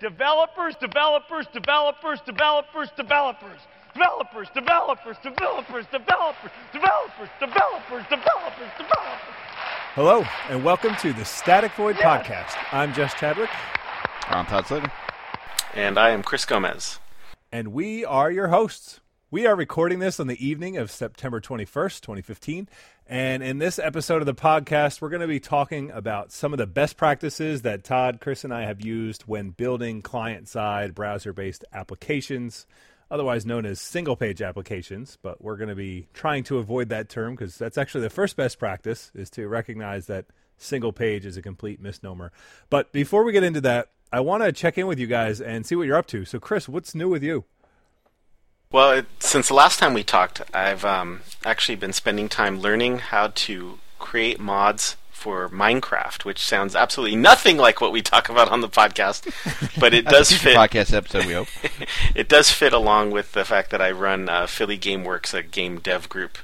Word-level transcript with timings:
Developers, 0.00 0.76
developers, 0.76 1.46
developers, 1.52 2.20
developers, 2.24 2.88
developers. 2.96 3.60
Developers, 3.92 4.48
developers, 4.54 5.16
developers, 5.22 5.84
developers, 5.92 6.50
developers, 6.72 7.28
developers, 7.38 8.04
developers, 8.08 8.70
developers. 8.78 9.34
Hello, 9.94 10.24
and 10.48 10.64
welcome 10.64 10.96
to 11.02 11.12
the 11.12 11.24
Static 11.26 11.72
Void 11.72 11.96
Podcast. 11.96 12.56
I'm 12.72 12.94
Jess 12.94 13.12
Chadwick, 13.12 13.50
I'm 14.28 14.46
Todd 14.46 14.66
Snyder. 14.68 14.90
And 15.74 15.98
I 15.98 16.10
am 16.10 16.22
Chris 16.22 16.46
Gomez. 16.46 16.98
and 17.52 17.68
we 17.68 18.02
are 18.02 18.30
your 18.30 18.48
hosts. 18.48 19.00
We 19.32 19.46
are 19.46 19.54
recording 19.54 20.00
this 20.00 20.18
on 20.18 20.26
the 20.26 20.44
evening 20.44 20.76
of 20.76 20.90
September 20.90 21.40
21st, 21.40 22.00
2015. 22.00 22.68
And 23.06 23.44
in 23.44 23.58
this 23.58 23.78
episode 23.78 24.20
of 24.20 24.26
the 24.26 24.34
podcast, 24.34 25.00
we're 25.00 25.08
going 25.08 25.20
to 25.20 25.28
be 25.28 25.38
talking 25.38 25.92
about 25.92 26.32
some 26.32 26.52
of 26.52 26.58
the 26.58 26.66
best 26.66 26.96
practices 26.96 27.62
that 27.62 27.84
Todd, 27.84 28.18
Chris, 28.20 28.42
and 28.42 28.52
I 28.52 28.64
have 28.64 28.84
used 28.84 29.22
when 29.28 29.50
building 29.50 30.02
client 30.02 30.48
side 30.48 30.96
browser 30.96 31.32
based 31.32 31.64
applications, 31.72 32.66
otherwise 33.08 33.46
known 33.46 33.66
as 33.66 33.80
single 33.80 34.16
page 34.16 34.42
applications. 34.42 35.16
But 35.22 35.40
we're 35.40 35.56
going 35.56 35.68
to 35.68 35.76
be 35.76 36.08
trying 36.12 36.42
to 36.44 36.58
avoid 36.58 36.88
that 36.88 37.08
term 37.08 37.36
because 37.36 37.56
that's 37.56 37.78
actually 37.78 38.00
the 38.00 38.10
first 38.10 38.36
best 38.36 38.58
practice 38.58 39.12
is 39.14 39.30
to 39.30 39.46
recognize 39.46 40.08
that 40.08 40.26
single 40.56 40.92
page 40.92 41.24
is 41.24 41.36
a 41.36 41.42
complete 41.42 41.80
misnomer. 41.80 42.32
But 42.68 42.90
before 42.90 43.22
we 43.22 43.30
get 43.30 43.44
into 43.44 43.60
that, 43.60 43.90
I 44.12 44.18
want 44.18 44.42
to 44.42 44.50
check 44.50 44.76
in 44.76 44.88
with 44.88 44.98
you 44.98 45.06
guys 45.06 45.40
and 45.40 45.64
see 45.64 45.76
what 45.76 45.86
you're 45.86 45.96
up 45.96 46.08
to. 46.08 46.24
So, 46.24 46.40
Chris, 46.40 46.68
what's 46.68 46.96
new 46.96 47.08
with 47.08 47.22
you? 47.22 47.44
Well, 48.72 48.92
it, 48.92 49.06
since 49.18 49.48
the 49.48 49.54
last 49.54 49.80
time 49.80 49.94
we 49.94 50.04
talked, 50.04 50.42
I've 50.54 50.84
um, 50.84 51.22
actually 51.44 51.74
been 51.74 51.92
spending 51.92 52.28
time 52.28 52.60
learning 52.60 52.98
how 52.98 53.32
to 53.34 53.80
create 53.98 54.38
mods 54.38 54.96
for 55.10 55.48
Minecraft, 55.48 56.24
which 56.24 56.38
sounds 56.38 56.76
absolutely 56.76 57.16
nothing 57.16 57.56
like 57.56 57.80
what 57.80 57.90
we 57.90 58.00
talk 58.00 58.28
about 58.28 58.48
on 58.48 58.60
the 58.60 58.68
podcast, 58.68 59.28
but 59.80 59.92
it 59.92 60.04
does 60.06 60.30
fit. 60.30 60.56
podcast 60.56 60.94
episode. 60.94 61.26
We 61.26 61.32
hope. 61.32 61.48
it 62.14 62.28
does 62.28 62.52
fit 62.52 62.72
along 62.72 63.10
with 63.10 63.32
the 63.32 63.44
fact 63.44 63.70
that 63.70 63.82
I 63.82 63.90
run 63.90 64.28
uh, 64.28 64.46
Philly 64.46 64.78
GameWorks, 64.78 65.34
a 65.34 65.42
game 65.42 65.80
dev 65.80 66.08
group 66.08 66.38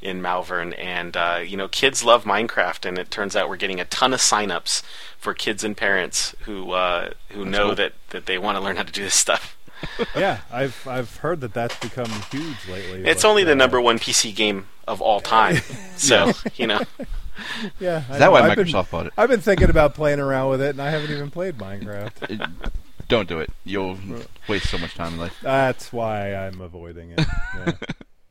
in 0.00 0.22
Malvern, 0.22 0.72
and 0.72 1.14
uh, 1.14 1.42
you 1.44 1.58
know, 1.58 1.68
kids 1.68 2.02
love 2.02 2.24
Minecraft, 2.24 2.86
and 2.86 2.96
it 2.96 3.10
turns 3.10 3.36
out 3.36 3.50
we're 3.50 3.56
getting 3.56 3.80
a 3.80 3.84
ton 3.84 4.14
of 4.14 4.20
signups 4.20 4.82
for 5.18 5.34
kids 5.34 5.62
and 5.62 5.76
parents 5.76 6.34
who 6.44 6.72
uh, 6.72 7.10
who 7.32 7.44
know 7.44 7.66
cool. 7.66 7.74
that 7.74 7.92
that 8.10 8.24
they 8.24 8.38
want 8.38 8.56
to 8.56 8.64
learn 8.64 8.76
how 8.76 8.82
to 8.82 8.92
do 8.92 9.02
this 9.02 9.14
stuff. 9.14 9.55
yeah, 10.16 10.40
I've 10.50 10.86
I've 10.86 11.16
heard 11.16 11.40
that 11.42 11.54
that's 11.54 11.78
become 11.78 12.10
huge 12.30 12.68
lately. 12.68 13.04
It's 13.06 13.24
only 13.24 13.44
the 13.44 13.52
uh, 13.52 13.56
number 13.56 13.80
one 13.80 13.98
PC 13.98 14.34
game 14.34 14.66
of 14.88 15.00
all 15.00 15.20
time, 15.20 15.56
so 15.96 16.32
you 16.56 16.66
know. 16.66 16.80
Yeah, 17.78 18.02
I 18.08 18.12
Is 18.14 18.18
that 18.18 18.20
know. 18.20 18.30
why 18.32 18.40
I've 18.42 18.56
been- 18.56 18.66
Microsoft 18.66 18.90
bought 18.90 19.06
it? 19.06 19.12
I've 19.16 19.28
been 19.28 19.40
thinking 19.40 19.68
about 19.68 19.94
playing 19.94 20.20
around 20.20 20.50
with 20.50 20.62
it, 20.62 20.70
and 20.70 20.80
I 20.80 20.90
haven't 20.90 21.10
even 21.10 21.30
played 21.30 21.58
Minecraft. 21.58 22.30
It- 22.30 22.70
Don't 23.08 23.28
do 23.28 23.40
it. 23.40 23.50
You'll 23.64 23.98
waste 24.48 24.68
so 24.70 24.78
much 24.78 24.94
time 24.94 25.12
in 25.14 25.18
life. 25.18 25.36
That's 25.42 25.92
why 25.92 26.34
I'm 26.34 26.60
avoiding 26.62 27.10
it. 27.10 27.20
Yeah. 27.54 27.72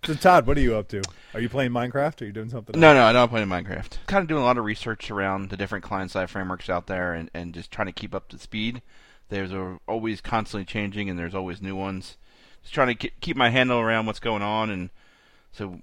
so, 0.06 0.16
Todd, 0.16 0.48
what 0.48 0.58
are 0.58 0.62
you 0.62 0.76
up 0.76 0.88
to? 0.90 1.02
Are 1.36 1.40
you 1.40 1.50
playing 1.50 1.72
Minecraft? 1.72 2.22
Or 2.22 2.24
are 2.24 2.28
you 2.28 2.34
doing 2.34 2.50
something? 2.50 2.78
No, 2.80 2.94
no, 2.96 3.04
I'm 3.04 3.14
not 3.14 3.30
playing 3.30 3.48
Minecraft. 3.48 3.98
Kind 4.08 4.24
of 4.24 4.28
doing 4.28 4.42
a 4.42 4.46
lot 4.46 4.58
of 4.58 4.66
research 4.66 5.12
around 5.12 5.50
the 5.50 5.56
different 5.58 5.84
client-side 5.86 6.30
frameworks 6.30 6.68
out 6.70 6.88
there, 6.88 7.14
and, 7.14 7.30
and 7.34 7.54
just 7.54 7.70
trying 7.72 7.86
to 7.88 7.94
keep 7.94 8.14
up 8.16 8.28
to 8.30 8.40
speed. 8.40 8.82
There's 9.30 9.52
a, 9.52 9.80
always 9.88 10.22
constantly 10.22 10.66
changing, 10.66 11.10
and 11.10 11.18
there's 11.18 11.36
always 11.36 11.62
new 11.62 11.76
ones. 11.76 12.18
Just 12.62 12.74
trying 12.74 12.96
to 12.96 13.08
ke- 13.08 13.20
keep 13.22 13.36
my 13.36 13.50
handle 13.50 13.80
around 13.80 14.06
what's 14.06 14.20
going 14.20 14.42
on, 14.42 14.70
and 14.70 14.90
so 15.52 15.82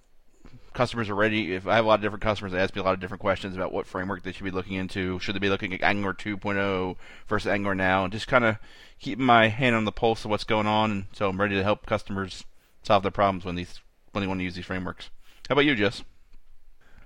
customers 0.72 1.08
are 1.08 1.14
ready. 1.14 1.54
If 1.54 1.66
I 1.66 1.76
have 1.76 1.84
a 1.84 1.88
lot 1.88 1.96
of 1.96 2.02
different 2.02 2.22
customers, 2.22 2.52
they 2.52 2.58
ask 2.58 2.74
me 2.74 2.80
a 2.80 2.84
lot 2.84 2.94
of 2.94 3.00
different 3.00 3.20
questions 3.20 3.56
about 3.56 3.72
what 3.72 3.86
framework 3.86 4.22
they 4.22 4.32
should 4.32 4.44
be 4.44 4.50
looking 4.50 4.76
into. 4.76 5.18
Should 5.18 5.34
they 5.34 5.40
be 5.40 5.50
looking 5.50 5.72
at 5.74 5.82
Angular 5.82 6.14
2.0 6.14 6.96
versus 7.28 7.50
Angular 7.50 7.74
now, 7.74 8.04
and 8.04 8.12
just 8.12 8.28
kind 8.28 8.44
of 8.44 8.56
keeping 9.00 9.24
my 9.24 9.48
hand 9.48 9.74
on 9.74 9.84
the 9.84 9.92
pulse 9.92 10.24
of 10.24 10.30
what's 10.30 10.44
going 10.44 10.66
on. 10.66 10.90
And 10.90 11.04
so 11.12 11.28
I'm 11.28 11.40
ready 11.40 11.56
to 11.56 11.64
help 11.64 11.86
customers 11.86 12.44
solve 12.82 13.02
their 13.02 13.10
problems 13.10 13.44
when 13.44 13.56
these 13.56 13.80
when 14.12 14.22
they 14.22 14.28
want 14.28 14.40
to 14.40 14.44
use 14.44 14.54
these 14.54 14.66
frameworks. 14.66 15.10
How 15.48 15.54
about 15.54 15.64
you, 15.64 15.74
Jess? 15.74 16.02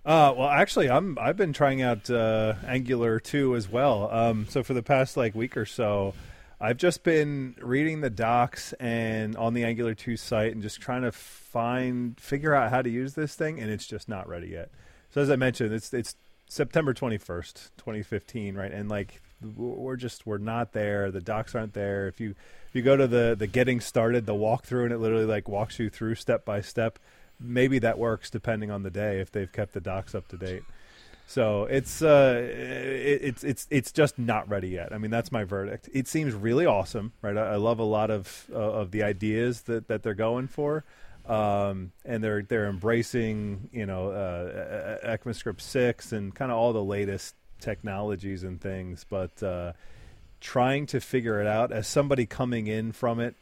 Uh, 0.07 0.33
well, 0.39 0.49
actually, 0.49 0.89
I'm 0.89 1.19
I've 1.21 1.37
been 1.37 1.53
trying 1.53 1.83
out 1.83 2.09
uh, 2.09 2.55
Angular 2.65 3.19
2 3.19 3.57
as 3.57 3.69
well. 3.69 4.09
Um, 4.13 4.47
so 4.49 4.63
for 4.63 4.73
the 4.73 4.83
past 4.83 5.17
like 5.17 5.35
week 5.35 5.57
or 5.57 5.67
so, 5.67 6.15
I've 6.61 6.77
just 6.77 7.03
been 7.03 7.57
reading 7.61 8.03
the 8.03 8.11
docs 8.11 8.73
and 8.75 9.35
on 9.37 9.53
the 9.53 9.65
Angular 9.65 9.95
2 9.95 10.17
site 10.17 10.53
and 10.53 10.63
just 10.63 10.81
trying 10.81 11.03
to 11.03 11.11
find 11.11 12.19
figure 12.21 12.55
out 12.55 12.71
how 12.71 12.83
to 12.83 12.89
use 12.89 13.15
this 13.15 13.35
thing, 13.35 13.59
and 13.59 13.69
it's 13.69 13.85
just 13.85 14.09
not 14.09 14.29
ready 14.29 14.47
yet. 14.47 14.71
So 15.11 15.23
as 15.23 15.29
I 15.29 15.35
mentioned, 15.35 15.75
it's 15.75 15.93
it's 15.93 16.15
September 16.49 16.95
21st, 16.95 17.71
2015, 17.77 18.55
right? 18.55 18.71
And 18.71 18.89
like 18.89 19.21
we're 19.57 19.97
just 19.97 20.25
we're 20.25 20.39
not 20.39 20.73
there. 20.73 21.11
The 21.11 21.21
docs 21.21 21.57
aren't 21.57 21.75
there. 21.75 22.07
If 22.07 22.21
you 22.21 22.37
if 22.69 22.75
you 22.77 22.83
go 22.83 22.97
to 22.97 23.09
the 23.09 23.35
the 23.37 23.49
getting 23.49 23.81
started, 23.81 24.25
the 24.25 24.35
walkthrough, 24.35 24.85
and 24.85 24.93
it 24.93 24.99
literally 24.99 25.27
like 25.27 25.49
walks 25.49 25.81
you 25.81 25.91
through 25.91 26.15
step 26.15 26.45
by 26.45 26.61
step 26.61 27.01
maybe 27.41 27.79
that 27.81 27.99
works 27.99 28.31
depending 28.31 28.71
on 28.71 28.83
the 28.83 28.91
day 28.91 29.21
if 29.21 29.31
they've 29.31 29.51
kept 29.51 29.73
the 29.73 29.81
docs 29.81 30.15
up 30.15 30.29
to 30.29 30.37
date. 30.37 30.63
So 31.27 31.65
it's 31.65 32.03
uh, 32.03 32.41
it, 32.41 33.21
it's 33.23 33.45
it's 33.45 33.67
it's 33.69 33.91
just 33.91 34.19
not 34.19 34.49
ready 34.49 34.69
yet. 34.69 34.93
I 34.93 34.99
mean, 34.99 35.11
that's 35.11 35.33
my 35.33 35.43
verdict. 35.43 35.89
It 35.93 36.07
seems 36.07 36.35
really 36.35 36.67
awesome, 36.67 37.13
right? 37.21 37.37
I, 37.37 37.55
I 37.55 37.57
love 37.57 37.81
a 37.81 37.85
lot 37.85 38.11
of 38.11 38.47
uh, 38.53 38.59
of 38.59 38.93
the 38.93 39.03
ideas 39.03 39.63
that, 39.63 39.89
that 39.89 40.05
they're 40.05 40.15
going 40.15 40.47
for, 40.47 40.85
um, 41.27 41.91
and 42.05 42.23
they're 42.23 42.43
they're 42.43 42.69
embracing 42.69 43.71
you 43.73 43.87
know 43.87 44.11
uh, 44.11 44.99
ECMAScript 45.05 45.61
six 45.61 46.13
and 46.13 46.33
kind 46.33 46.53
of 46.53 46.59
all 46.59 46.73
the 46.73 46.85
latest 46.85 47.35
technologies 47.61 48.45
and 48.45 48.61
things, 48.61 49.05
but 49.09 49.43
uh, 49.43 49.73
trying 50.41 50.87
to 50.87 51.01
figure 51.01 51.41
it 51.41 51.47
out 51.49 51.73
as 51.73 51.89
somebody 51.89 52.25
coming 52.25 52.69
in 52.69 52.93
from 52.93 53.19
it 53.19 53.35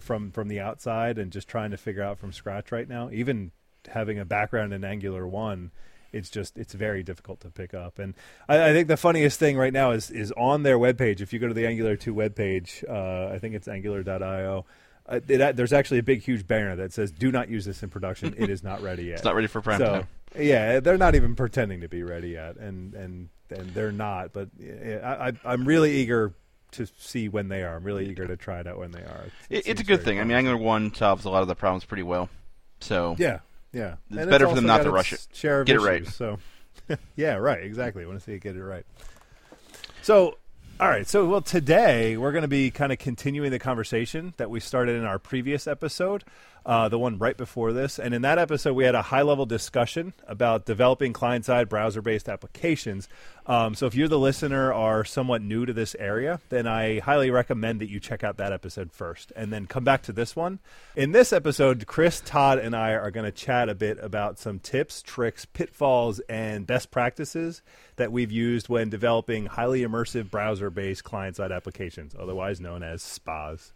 from 0.00 0.30
from 0.30 0.48
the 0.48 0.60
outside 0.60 1.18
and 1.18 1.30
just 1.32 1.48
trying 1.48 1.70
to 1.70 1.76
figure 1.76 2.02
out 2.02 2.18
from 2.18 2.32
scratch 2.32 2.72
right 2.72 2.88
now 2.88 3.08
even 3.12 3.50
having 3.88 4.18
a 4.18 4.24
background 4.24 4.72
in 4.72 4.84
angular 4.84 5.26
1 5.26 5.70
it's 6.12 6.30
just 6.30 6.56
it's 6.58 6.72
very 6.74 7.02
difficult 7.02 7.40
to 7.40 7.50
pick 7.50 7.72
up 7.74 7.98
and 7.98 8.14
i, 8.48 8.70
I 8.70 8.72
think 8.72 8.88
the 8.88 8.96
funniest 8.96 9.38
thing 9.38 9.56
right 9.56 9.72
now 9.72 9.92
is 9.92 10.10
is 10.10 10.32
on 10.36 10.62
their 10.62 10.78
webpage 10.78 11.20
if 11.20 11.32
you 11.32 11.38
go 11.38 11.48
to 11.48 11.54
the 11.54 11.66
angular 11.66 11.96
2 11.96 12.14
webpage 12.14 12.82
uh, 12.88 13.32
i 13.34 13.38
think 13.38 13.54
it's 13.54 13.68
angular.io 13.68 14.64
uh, 15.10 15.20
it, 15.26 15.56
there's 15.56 15.72
actually 15.72 15.98
a 15.98 16.02
big 16.02 16.22
huge 16.22 16.46
banner 16.46 16.76
that 16.76 16.92
says 16.92 17.10
do 17.10 17.30
not 17.30 17.48
use 17.48 17.64
this 17.64 17.82
in 17.82 17.88
production 17.88 18.34
it 18.36 18.50
is 18.50 18.62
not 18.62 18.82
ready 18.82 19.04
yet 19.10 19.14
It's 19.14 19.24
not 19.24 19.34
ready 19.34 19.46
for 19.46 19.60
prime 19.62 19.78
so 19.78 19.86
time. 19.86 20.08
yeah, 20.38 20.80
they're 20.80 20.98
not 20.98 21.14
even 21.14 21.34
pretending 21.34 21.80
to 21.80 21.88
be 21.88 22.02
ready 22.02 22.30
yet, 22.30 22.56
and 22.56 22.92
and 22.94 23.28
and 23.48 23.70
they're 23.72 23.92
not. 23.92 24.34
But 24.34 24.50
I, 24.60 25.28
I, 25.28 25.32
I'm 25.46 25.64
really 25.64 25.92
eager 25.92 26.34
to 26.72 26.86
see 26.98 27.28
when 27.28 27.48
they 27.48 27.62
are. 27.62 27.76
I'm 27.76 27.84
really 27.84 28.08
eager 28.08 28.26
to 28.26 28.36
try 28.36 28.60
it 28.60 28.66
out 28.66 28.78
when 28.78 28.92
they 28.92 29.00
are. 29.00 29.24
It, 29.50 29.66
it's 29.66 29.80
a 29.80 29.84
good 29.84 30.02
thing. 30.02 30.20
I 30.20 30.24
mean. 30.24 30.36
Angular 30.36 30.56
One 30.56 30.94
solves 30.94 31.24
a 31.24 31.30
lot 31.30 31.42
of 31.42 31.48
the 31.48 31.54
problems 31.54 31.84
pretty 31.84 32.02
well. 32.02 32.28
So 32.80 33.16
Yeah, 33.18 33.40
yeah. 33.72 33.96
It's 34.10 34.20
And 34.20 34.30
better 34.30 34.48
for 34.48 34.54
them 34.54 34.66
not 34.66 34.82
to 34.82 34.90
rush 34.90 35.12
it. 35.12 35.26
Share 35.32 35.64
Get 35.64 35.76
it 35.76 35.80
right. 35.80 36.06
So, 36.06 36.38
yeah, 37.16 37.34
right. 37.34 37.62
Exactly. 37.62 38.04
I 38.04 38.06
want 38.06 38.18
to 38.18 38.24
see 38.24 38.32
it 38.32 38.40
get 38.40 38.56
it 38.56 38.62
right. 38.62 38.86
So, 40.02 40.38
all 40.80 40.88
right. 40.88 41.06
So, 41.06 41.26
well, 41.26 41.42
today 41.42 42.16
we're 42.16 42.32
going 42.32 42.42
to 42.42 42.48
be 42.48 42.70
kind 42.70 42.92
of 42.92 42.98
continuing 42.98 43.50
the 43.50 43.58
conversation 43.58 44.34
that 44.36 44.50
we 44.50 44.60
started 44.60 44.96
in 44.96 45.04
our 45.04 45.18
previous 45.18 45.66
episode, 45.66 46.24
uh, 46.68 46.86
the 46.86 46.98
one 46.98 47.16
right 47.16 47.38
before 47.38 47.72
this. 47.72 47.98
And 47.98 48.12
in 48.12 48.20
that 48.22 48.38
episode, 48.38 48.74
we 48.74 48.84
had 48.84 48.94
a 48.94 49.00
high 49.00 49.22
level 49.22 49.46
discussion 49.46 50.12
about 50.26 50.66
developing 50.66 51.14
client 51.14 51.46
side 51.46 51.66
browser 51.66 52.02
based 52.02 52.28
applications. 52.28 53.08
Um, 53.46 53.74
so, 53.74 53.86
if 53.86 53.94
you're 53.94 54.06
the 54.06 54.18
listener 54.18 54.70
are 54.70 55.02
somewhat 55.02 55.40
new 55.40 55.64
to 55.64 55.72
this 55.72 55.96
area, 55.98 56.40
then 56.50 56.66
I 56.66 56.98
highly 56.98 57.30
recommend 57.30 57.80
that 57.80 57.88
you 57.88 57.98
check 57.98 58.22
out 58.22 58.36
that 58.36 58.52
episode 58.52 58.92
first 58.92 59.32
and 59.34 59.50
then 59.50 59.64
come 59.64 59.82
back 59.82 60.02
to 60.02 60.12
this 60.12 60.36
one. 60.36 60.58
In 60.94 61.12
this 61.12 61.32
episode, 61.32 61.86
Chris, 61.86 62.20
Todd, 62.20 62.58
and 62.58 62.76
I 62.76 62.92
are 62.92 63.10
going 63.10 63.24
to 63.24 63.32
chat 63.32 63.70
a 63.70 63.74
bit 63.74 63.98
about 64.02 64.38
some 64.38 64.58
tips, 64.58 65.00
tricks, 65.00 65.46
pitfalls, 65.46 66.20
and 66.28 66.66
best 66.66 66.90
practices 66.90 67.62
that 67.96 68.12
we've 68.12 68.30
used 68.30 68.68
when 68.68 68.90
developing 68.90 69.46
highly 69.46 69.80
immersive 69.80 70.30
browser 70.30 70.68
based 70.68 71.02
client 71.02 71.36
side 71.36 71.50
applications, 71.50 72.14
otherwise 72.18 72.60
known 72.60 72.82
as 72.82 73.02
SPAs. 73.02 73.72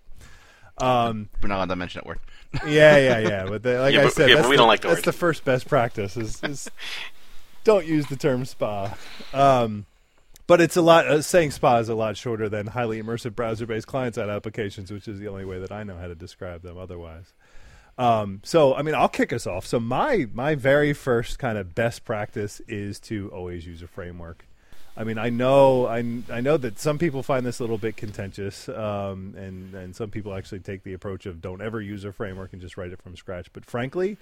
Um, 0.79 1.29
we're 1.43 1.49
not 1.49 1.57
allowed 1.57 1.69
to 1.69 1.77
mention 1.77 2.01
that 2.01 2.07
word. 2.07 2.19
yeah, 2.67 2.97
yeah, 2.97 3.19
yeah. 3.19 3.47
But 3.47 3.63
the, 3.63 3.79
like 3.81 3.95
Yeah, 3.95 4.01
I 4.01 4.05
but- 4.05 4.13
said, 4.15 4.29
yeah, 4.31 4.37
that's, 4.37 4.49
we 4.49 4.55
the, 4.57 4.59
don't 4.59 4.69
like 4.69 4.81
the 4.81 4.89
that's 4.89 5.03
the 5.03 5.13
first 5.13 5.45
best 5.45 5.69
practice 5.69 6.17
is, 6.17 6.43
is 6.43 6.71
don't 7.65 7.87
use 7.87 8.07
the 8.07 8.17
term 8.17 8.45
spa. 8.45 8.95
Um, 9.33 9.87
but 10.47 10.61
it's 10.61 10.77
a 10.77 10.83
lot. 10.83 11.07
Uh, 11.07 11.23
saying 11.23 11.53
spa 11.53 11.79
is 11.79 11.89
a 11.89 11.95
lot 11.95 12.17
shorter 12.17 12.49
than 12.49 12.67
highly 12.69 13.01
immersive 13.01 13.35
browser-based 13.35 13.87
client-side 13.87 14.29
applications, 14.29 14.91
which 14.91 15.07
is 15.09 15.19
the 15.19 15.29
only 15.29 15.45
way 15.45 15.59
that 15.61 15.71
I 15.73 15.83
know 15.85 15.97
how 15.97 16.09
to 16.09 16.15
describe 16.15 16.63
them. 16.63 16.77
Otherwise, 16.77 17.33
um, 17.97 18.41
so 18.43 18.75
I 18.75 18.83
mean, 18.83 18.95
I'll 18.95 19.09
kick 19.09 19.33
us 19.33 19.47
off. 19.47 19.67
So 19.67 19.79
my 19.79 20.27
my 20.33 20.55
very 20.55 20.93
first 20.93 21.39
kind 21.39 21.57
of 21.57 21.75
best 21.75 22.05
practice 22.05 22.61
is 22.67 22.99
to 23.01 23.31
always 23.33 23.67
use 23.67 23.83
a 23.83 23.87
framework. 23.87 24.47
I 24.97 25.05
mean, 25.05 25.17
I 25.17 25.31
know 25.31 25.87
I, 25.87 25.99
I 26.31 26.41
know 26.41 26.57
that 26.59 26.79
some 26.79 26.99
people 26.99 27.23
find 27.23 27.47
this 27.47 27.61
a 27.61 27.63
little 27.63 27.79
bit 27.79 27.97
contentious, 27.97 28.69
um, 28.69 29.35
and 29.39 29.75
and 29.75 29.97
some 29.97 30.11
people 30.11 30.35
actually 30.35 30.61
take 30.61 30.83
the 30.83 30.93
approach 30.93 31.25
of 31.25 31.41
don't 31.41 31.63
ever 31.63 31.81
use 31.81 32.05
a 32.05 32.13
framework 32.13 32.53
and 32.53 32.61
just 32.61 32.77
write 32.77 32.93
it 32.93 33.01
from 33.01 33.17
scratch. 33.17 33.51
But 33.53 33.65
frankly, 33.65 34.19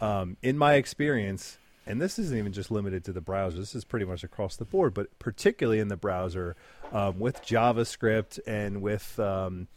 um, 0.00 0.36
in 0.42 0.58
my 0.58 0.74
experience, 0.74 1.58
and 1.86 2.02
this 2.02 2.18
isn't 2.18 2.36
even 2.36 2.52
just 2.52 2.70
limited 2.70 3.04
to 3.04 3.12
the 3.12 3.20
browser. 3.20 3.58
This 3.58 3.76
is 3.76 3.84
pretty 3.84 4.06
much 4.06 4.24
across 4.24 4.56
the 4.56 4.64
board, 4.64 4.92
but 4.92 5.16
particularly 5.20 5.78
in 5.78 5.86
the 5.86 5.96
browser 5.96 6.56
um, 6.92 7.20
with 7.20 7.44
JavaScript 7.44 8.40
and 8.44 8.82
with 8.82 9.20
um, 9.20 9.68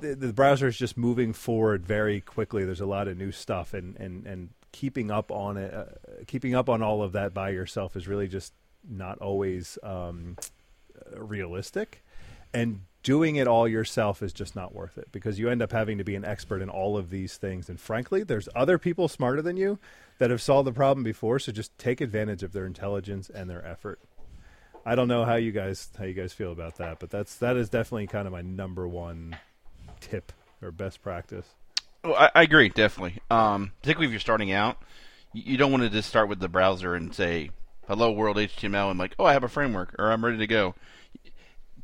the, 0.00 0.14
the 0.14 0.32
browser 0.32 0.68
is 0.68 0.76
just 0.78 0.96
moving 0.96 1.34
forward 1.34 1.84
very 1.84 2.22
quickly. 2.22 2.64
There's 2.64 2.80
a 2.80 2.86
lot 2.86 3.08
of 3.08 3.18
new 3.18 3.30
stuff, 3.30 3.74
and 3.74 3.94
and 3.96 4.26
and 4.26 4.48
keeping 4.72 5.10
up 5.10 5.30
on 5.30 5.58
it, 5.58 5.74
uh, 5.74 5.84
keeping 6.26 6.54
up 6.54 6.70
on 6.70 6.82
all 6.82 7.02
of 7.02 7.12
that 7.12 7.34
by 7.34 7.50
yourself 7.50 7.94
is 7.94 8.08
really 8.08 8.28
just 8.28 8.54
not 8.88 9.18
always 9.18 9.78
um, 9.82 10.36
realistic. 11.16 12.02
And 12.52 12.82
doing 13.02 13.36
it 13.36 13.46
all 13.46 13.68
yourself 13.68 14.22
is 14.22 14.32
just 14.32 14.56
not 14.56 14.74
worth 14.74 14.98
it 14.98 15.08
because 15.12 15.38
you 15.38 15.48
end 15.48 15.62
up 15.62 15.72
having 15.72 15.98
to 15.98 16.04
be 16.04 16.16
an 16.16 16.24
expert 16.24 16.60
in 16.60 16.68
all 16.68 16.96
of 16.96 17.10
these 17.10 17.36
things. 17.36 17.68
And 17.68 17.78
frankly, 17.78 18.24
there's 18.24 18.48
other 18.54 18.78
people 18.78 19.08
smarter 19.08 19.42
than 19.42 19.56
you 19.56 19.78
that 20.18 20.30
have 20.30 20.42
solved 20.42 20.66
the 20.66 20.72
problem 20.72 21.04
before. 21.04 21.38
So 21.38 21.52
just 21.52 21.76
take 21.78 22.00
advantage 22.00 22.42
of 22.42 22.52
their 22.52 22.66
intelligence 22.66 23.30
and 23.30 23.48
their 23.48 23.64
effort. 23.64 24.00
I 24.84 24.94
don't 24.94 25.08
know 25.08 25.24
how 25.24 25.34
you 25.34 25.52
guys 25.52 25.88
how 25.98 26.04
you 26.04 26.14
guys 26.14 26.32
feel 26.32 26.52
about 26.52 26.76
that, 26.76 26.98
but 27.00 27.10
that's 27.10 27.36
that 27.36 27.56
is 27.56 27.68
definitely 27.68 28.06
kind 28.06 28.26
of 28.26 28.32
my 28.32 28.42
number 28.42 28.86
one 28.86 29.36
tip 30.00 30.32
or 30.62 30.70
best 30.70 31.02
practice. 31.02 31.46
Oh, 32.04 32.14
I, 32.14 32.30
I 32.34 32.42
agree, 32.42 32.68
definitely. 32.68 33.20
Um, 33.30 33.72
particularly 33.82 34.06
if 34.06 34.12
you're 34.12 34.20
starting 34.20 34.52
out, 34.52 34.80
you, 35.32 35.42
you 35.44 35.56
don't 35.56 35.72
want 35.72 35.82
to 35.82 35.90
just 35.90 36.08
start 36.08 36.28
with 36.28 36.38
the 36.38 36.48
browser 36.48 36.94
and 36.94 37.12
say 37.14 37.50
"Hello 37.88 38.10
World 38.10 38.36
HTML" 38.36 38.90
and 38.90 38.98
like, 38.98 39.14
"Oh, 39.18 39.24
I 39.24 39.32
have 39.32 39.44
a 39.44 39.48
framework" 39.48 39.94
or 39.98 40.10
"I'm 40.10 40.24
ready 40.24 40.38
to 40.38 40.46
go." 40.46 40.74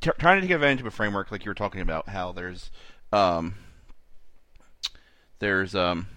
T- 0.01 0.11
trying 0.19 0.41
to 0.41 0.47
take 0.47 0.55
advantage 0.55 0.81
of 0.81 0.87
a 0.87 0.91
framework, 0.91 1.31
like 1.31 1.45
you 1.45 1.51
were 1.51 1.55
talking 1.55 1.81
about, 1.81 2.09
how 2.09 2.33
there's 2.33 2.71
um, 3.13 3.55
there's 5.39 5.75
um, 5.75 6.09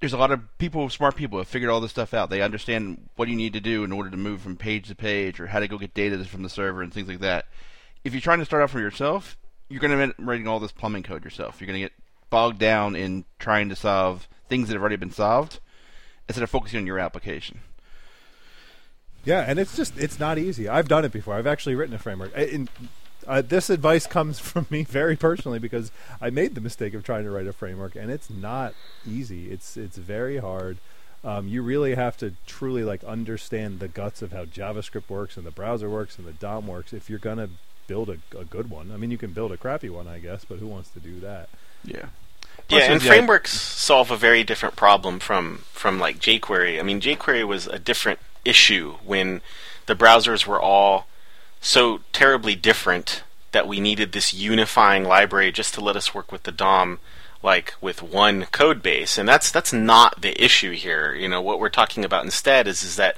there's 0.00 0.12
a 0.12 0.18
lot 0.18 0.30
of 0.30 0.40
people, 0.58 0.88
smart 0.90 1.16
people, 1.16 1.38
have 1.38 1.48
figured 1.48 1.70
all 1.70 1.80
this 1.80 1.90
stuff 1.90 2.12
out. 2.12 2.28
They 2.28 2.42
understand 2.42 3.08
what 3.16 3.28
you 3.28 3.36
need 3.36 3.54
to 3.54 3.60
do 3.60 3.82
in 3.82 3.92
order 3.92 4.10
to 4.10 4.16
move 4.16 4.40
from 4.40 4.56
page 4.56 4.88
to 4.88 4.94
page, 4.94 5.40
or 5.40 5.46
how 5.46 5.60
to 5.60 5.68
go 5.68 5.78
get 5.78 5.94
data 5.94 6.22
from 6.24 6.42
the 6.42 6.48
server 6.50 6.82
and 6.82 6.92
things 6.92 7.08
like 7.08 7.20
that. 7.20 7.46
If 8.04 8.12
you're 8.12 8.20
trying 8.20 8.40
to 8.40 8.44
start 8.44 8.62
out 8.62 8.70
for 8.70 8.80
yourself, 8.80 9.36
you're 9.68 9.80
going 9.80 9.96
to 9.96 10.02
end 10.02 10.12
up 10.12 10.16
writing 10.18 10.46
all 10.46 10.60
this 10.60 10.72
plumbing 10.72 11.02
code 11.02 11.24
yourself. 11.24 11.60
You're 11.60 11.66
going 11.66 11.80
to 11.80 11.86
get 11.86 11.92
bogged 12.30 12.58
down 12.58 12.94
in 12.94 13.24
trying 13.38 13.68
to 13.70 13.76
solve 13.76 14.28
things 14.48 14.68
that 14.68 14.74
have 14.74 14.82
already 14.82 14.96
been 14.96 15.10
solved 15.10 15.60
instead 16.28 16.42
of 16.42 16.50
focusing 16.50 16.78
on 16.78 16.86
your 16.86 16.98
application. 16.98 17.60
Yeah, 19.24 19.44
and 19.46 19.58
it's 19.58 19.76
just 19.76 19.98
it's 19.98 20.20
not 20.20 20.38
easy. 20.38 20.68
I've 20.68 20.88
done 20.88 21.04
it 21.04 21.12
before. 21.12 21.34
I've 21.34 21.46
actually 21.46 21.74
written 21.74 21.94
a 21.94 21.98
framework. 21.98 22.34
In, 22.36 22.68
uh, 23.26 23.42
this 23.42 23.68
advice 23.70 24.06
comes 24.06 24.38
from 24.38 24.66
me 24.70 24.84
very 24.84 25.16
personally 25.16 25.58
because 25.58 25.90
I 26.20 26.30
made 26.30 26.54
the 26.54 26.60
mistake 26.60 26.94
of 26.94 27.04
trying 27.04 27.24
to 27.24 27.30
write 27.30 27.46
a 27.46 27.52
framework, 27.52 27.96
and 27.96 28.10
it's 28.10 28.30
not 28.30 28.74
easy. 29.06 29.50
It's 29.50 29.76
it's 29.76 29.98
very 29.98 30.38
hard. 30.38 30.78
Um, 31.24 31.48
you 31.48 31.62
really 31.62 31.96
have 31.96 32.16
to 32.18 32.34
truly 32.46 32.84
like 32.84 33.02
understand 33.02 33.80
the 33.80 33.88
guts 33.88 34.22
of 34.22 34.30
how 34.30 34.44
JavaScript 34.44 35.08
works 35.08 35.36
and 35.36 35.44
the 35.44 35.50
browser 35.50 35.90
works 35.90 36.18
and 36.18 36.26
the 36.26 36.32
DOM 36.32 36.68
works 36.68 36.92
if 36.92 37.10
you're 37.10 37.18
gonna 37.18 37.48
build 37.88 38.10
a, 38.10 38.18
a 38.38 38.44
good 38.44 38.70
one. 38.70 38.92
I 38.92 38.96
mean, 38.96 39.10
you 39.10 39.18
can 39.18 39.32
build 39.32 39.50
a 39.50 39.56
crappy 39.56 39.90
one, 39.90 40.06
I 40.06 40.20
guess, 40.20 40.44
but 40.44 40.58
who 40.60 40.68
wants 40.68 40.90
to 40.90 41.00
do 41.00 41.18
that? 41.20 41.48
Yeah. 41.84 42.06
Yeah, 42.68 42.92
and 42.92 43.02
frameworks 43.02 43.52
solve 43.52 44.10
a 44.10 44.16
very 44.16 44.42
different 44.42 44.76
problem 44.76 45.20
from 45.20 45.64
from 45.72 45.98
like 45.98 46.18
jQuery. 46.18 46.80
I 46.80 46.82
mean, 46.82 47.00
jQuery 47.00 47.46
was 47.46 47.66
a 47.66 47.78
different 47.78 48.18
issue 48.44 48.96
when 49.04 49.40
the 49.86 49.94
browsers 49.94 50.46
were 50.46 50.60
all 50.60 51.06
so 51.60 52.00
terribly 52.12 52.54
different 52.54 53.22
that 53.52 53.68
we 53.68 53.80
needed 53.80 54.12
this 54.12 54.34
unifying 54.34 55.04
library 55.04 55.52
just 55.52 55.74
to 55.74 55.80
let 55.80 55.96
us 55.96 56.14
work 56.14 56.30
with 56.32 56.42
the 56.42 56.52
DOM 56.52 56.98
like 57.42 57.74
with 57.80 58.02
one 58.02 58.46
code 58.46 58.82
base. 58.82 59.16
And 59.16 59.28
that's 59.28 59.50
that's 59.50 59.72
not 59.72 60.20
the 60.20 60.42
issue 60.42 60.72
here. 60.72 61.14
You 61.14 61.28
know, 61.28 61.40
what 61.40 61.60
we're 61.60 61.68
talking 61.68 62.04
about 62.04 62.24
instead 62.24 62.66
is 62.66 62.82
is 62.82 62.96
that 62.96 63.16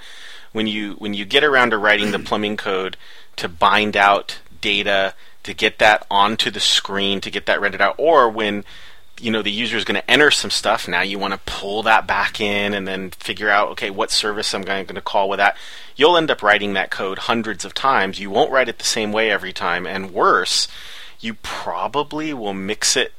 when 0.52 0.66
you 0.66 0.92
when 0.94 1.14
you 1.14 1.24
get 1.24 1.44
around 1.44 1.70
to 1.70 1.78
writing 1.78 2.10
the 2.10 2.18
plumbing 2.18 2.56
code 2.56 2.96
to 3.36 3.48
bind 3.48 3.96
out 3.96 4.38
data 4.60 5.14
to 5.44 5.54
get 5.54 5.78
that 5.78 6.06
onto 6.10 6.50
the 6.50 6.60
screen 6.60 7.20
to 7.20 7.30
get 7.30 7.46
that 7.46 7.60
rendered 7.60 7.80
out 7.80 7.94
or 7.96 8.28
when 8.28 8.64
you 9.20 9.30
know 9.30 9.42
the 9.42 9.50
user 9.50 9.76
is 9.76 9.84
going 9.84 10.00
to 10.00 10.10
enter 10.10 10.30
some 10.30 10.50
stuff. 10.50 10.88
Now 10.88 11.02
you 11.02 11.18
want 11.18 11.34
to 11.34 11.40
pull 11.46 11.82
that 11.84 12.06
back 12.06 12.40
in 12.40 12.74
and 12.74 12.86
then 12.86 13.10
figure 13.10 13.50
out 13.50 13.70
okay 13.70 13.90
what 13.90 14.10
service 14.10 14.54
i'm 14.54 14.62
going 14.62 14.86
to 14.86 15.00
call 15.00 15.28
with 15.28 15.38
that. 15.38 15.56
You'll 15.96 16.16
end 16.16 16.30
up 16.30 16.42
writing 16.42 16.74
that 16.74 16.90
code 16.90 17.18
hundreds 17.20 17.64
of 17.64 17.74
times. 17.74 18.20
You 18.20 18.30
won't 18.30 18.52
write 18.52 18.68
it 18.68 18.78
the 18.78 18.84
same 18.84 19.12
way 19.12 19.30
every 19.30 19.52
time. 19.52 19.86
And 19.86 20.12
worse 20.12 20.68
you 21.20 21.34
probably 21.34 22.32
will 22.32 22.54
mix 22.54 22.96
it 22.96 23.12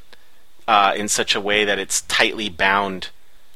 uh, 0.68 0.94
in 0.96 1.08
such 1.08 1.36
a 1.36 1.42
way 1.42 1.66
that 1.66 1.80
it's 1.80 2.02
tightly 2.02 2.50
bound 2.50 3.10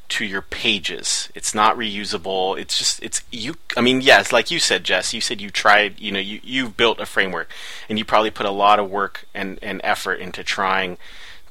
to 0.10 0.26
your 0.26 0.42
pages. 0.42 1.30
It's 1.34 1.56
not 1.56 1.78
reusable. 1.78 2.60
It's 2.60 2.78
just 2.78 3.02
it's 3.02 3.22
you 3.32 3.56
i 3.76 3.82
mean 3.82 4.02
yes 4.02 4.32
like 4.32 4.52
you 4.52 4.60
said 4.60 4.84
jess 4.84 5.14
you 5.14 5.22
said 5.22 5.42
you 5.42 5.50
tried 5.50 6.00
you 6.00 6.12
know 6.12 6.20
you, 6.20 6.40
you've 6.44 6.78
built 6.78 7.00
a 7.00 7.06
framework 7.06 7.50
and 7.90 7.98
you 7.98 8.06
probably 8.06 8.30
put 8.30 8.46
a 8.46 8.52
lot 8.52 8.78
of 8.80 8.90
work 8.90 9.26
and, 9.34 9.58
and 9.62 9.82
effort 9.84 10.16
into 10.16 10.44
trying 10.44 10.98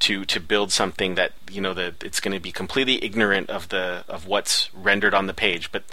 to 0.03 0.25
to 0.25 0.39
build 0.39 0.71
something 0.71 1.15
that 1.15 1.31
you 1.49 1.61
know 1.61 1.73
that 1.73 2.03
it's 2.03 2.19
going 2.19 2.33
to 2.33 2.39
be 2.39 2.51
completely 2.51 3.03
ignorant 3.03 3.49
of 3.49 3.69
the 3.69 4.03
of 4.07 4.27
what's 4.27 4.69
rendered 4.73 5.13
on 5.13 5.27
the 5.27 5.33
page. 5.33 5.71
But 5.71 5.83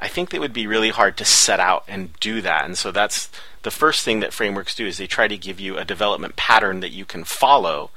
I 0.00 0.08
think 0.08 0.32
it 0.32 0.40
would 0.40 0.52
be 0.52 0.66
really 0.66 0.90
hard 0.90 1.16
to 1.16 1.24
set 1.24 1.58
out 1.58 1.84
and 1.88 2.12
do 2.20 2.40
that. 2.42 2.64
And 2.64 2.76
so 2.76 2.92
that's 2.92 3.30
the 3.62 3.70
first 3.70 4.04
thing 4.04 4.20
that 4.20 4.32
frameworks 4.32 4.74
do 4.74 4.86
is 4.86 4.98
they 4.98 5.06
try 5.06 5.26
to 5.26 5.36
give 5.36 5.58
you 5.58 5.76
a 5.78 5.84
development 5.84 6.36
pattern 6.36 6.80
that 6.80 6.92
you 6.92 7.04
can 7.04 7.24
follow 7.24 7.90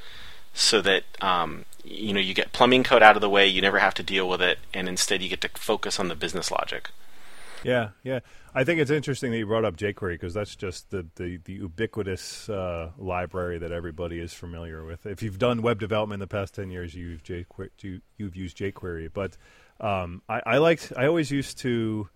so 0.54 0.82
that 0.82 1.04
um, 1.22 1.66
you 1.84 2.14
know 2.14 2.20
you 2.20 2.34
get 2.34 2.54
plumbing 2.54 2.84
code 2.84 3.04
out 3.04 3.16
of 3.16 3.22
the 3.22 3.30
way 3.30 3.48
you 3.48 3.62
never 3.62 3.80
have 3.80 3.94
to 3.94 4.04
deal 4.04 4.28
with 4.28 4.42
it 4.42 4.60
and 4.74 4.90
instead 4.90 5.22
you 5.22 5.30
get 5.30 5.42
to 5.42 5.50
focus 5.50 6.00
on 6.00 6.08
the 6.08 6.16
business 6.16 6.52
logic 6.52 6.90
Yeah, 7.64 7.90
yeah. 8.04 8.20
I 8.54 8.64
think 8.64 8.80
it's 8.80 8.92
interesting 8.92 9.32
that 9.32 9.38
you 9.38 9.46
brought 9.46 9.66
up 9.66 9.76
jQuery 9.76 10.14
because 10.14 10.34
that's 10.34 10.56
just 10.56 10.90
the, 10.92 11.06
the, 11.16 11.38
the 11.44 11.54
ubiquitous 11.54 12.50
uh, 12.50 12.92
library 12.98 13.58
that 13.60 13.72
everybody 13.72 14.20
is 14.20 14.34
familiar 14.34 14.86
with. 14.86 15.06
If 15.06 15.22
you've 15.22 15.40
done 15.40 15.62
web 15.62 15.80
development 15.80 16.22
in 16.22 16.28
the 16.28 16.28
past 16.28 16.56
ten 16.56 16.70
years, 16.72 16.96
you've 16.96 17.24
jQuery, 17.24 17.70
you, 17.82 18.02
you've 18.18 18.36
used 18.36 18.58
jQuery. 18.58 19.10
But 19.14 19.38
um, 19.80 20.22
I, 20.30 20.42
I 20.46 20.58
liked. 20.58 20.94
I 20.96 21.06
always 21.08 21.32
used 21.32 21.58
to. 21.60 22.10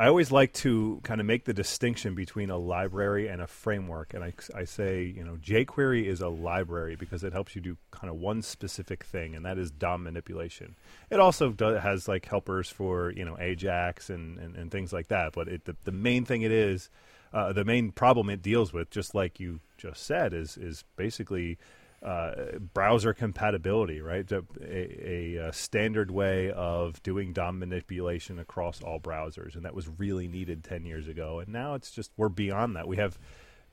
I 0.00 0.08
always 0.08 0.32
like 0.32 0.54
to 0.54 0.98
kind 1.02 1.20
of 1.20 1.26
make 1.26 1.44
the 1.44 1.52
distinction 1.52 2.14
between 2.14 2.48
a 2.48 2.56
library 2.56 3.28
and 3.28 3.42
a 3.42 3.46
framework, 3.46 4.14
and 4.14 4.24
I, 4.24 4.32
I 4.56 4.64
say, 4.64 5.02
you 5.04 5.22
know, 5.22 5.36
jQuery 5.36 6.06
is 6.06 6.22
a 6.22 6.28
library 6.28 6.96
because 6.96 7.22
it 7.22 7.34
helps 7.34 7.54
you 7.54 7.60
do 7.60 7.76
kind 7.90 8.08
of 8.08 8.16
one 8.16 8.40
specific 8.40 9.04
thing, 9.04 9.36
and 9.36 9.44
that 9.44 9.58
is 9.58 9.70
DOM 9.70 10.04
manipulation. 10.04 10.74
It 11.10 11.20
also 11.20 11.50
does, 11.50 11.82
has 11.82 12.08
like 12.08 12.24
helpers 12.24 12.70
for 12.70 13.10
you 13.10 13.26
know 13.26 13.36
Ajax 13.38 14.08
and, 14.08 14.38
and, 14.38 14.56
and 14.56 14.70
things 14.70 14.90
like 14.90 15.08
that, 15.08 15.34
but 15.34 15.48
it, 15.48 15.66
the, 15.66 15.76
the 15.84 15.92
main 15.92 16.24
thing 16.24 16.40
it 16.40 16.50
is, 16.50 16.88
uh, 17.34 17.52
the 17.52 17.66
main 17.66 17.92
problem 17.92 18.30
it 18.30 18.40
deals 18.40 18.72
with, 18.72 18.88
just 18.88 19.14
like 19.14 19.38
you 19.38 19.60
just 19.76 20.02
said, 20.02 20.32
is 20.32 20.56
is 20.56 20.82
basically 20.96 21.58
uh, 22.02 22.58
browser 22.72 23.12
compatibility, 23.12 24.00
right? 24.00 24.30
A, 24.32 24.42
a, 24.62 25.36
a, 25.48 25.52
standard 25.52 26.10
way 26.10 26.50
of 26.50 27.02
doing 27.02 27.34
DOM 27.34 27.58
manipulation 27.58 28.38
across 28.38 28.82
all 28.82 28.98
browsers, 28.98 29.54
and 29.54 29.66
that 29.66 29.74
was 29.74 29.86
really 29.98 30.26
needed 30.26 30.64
ten 30.64 30.86
years 30.86 31.08
ago. 31.08 31.40
And 31.40 31.48
now 31.48 31.74
it's 31.74 31.90
just 31.90 32.10
we're 32.16 32.30
beyond 32.30 32.74
that. 32.76 32.88
We 32.88 32.96
have 32.96 33.18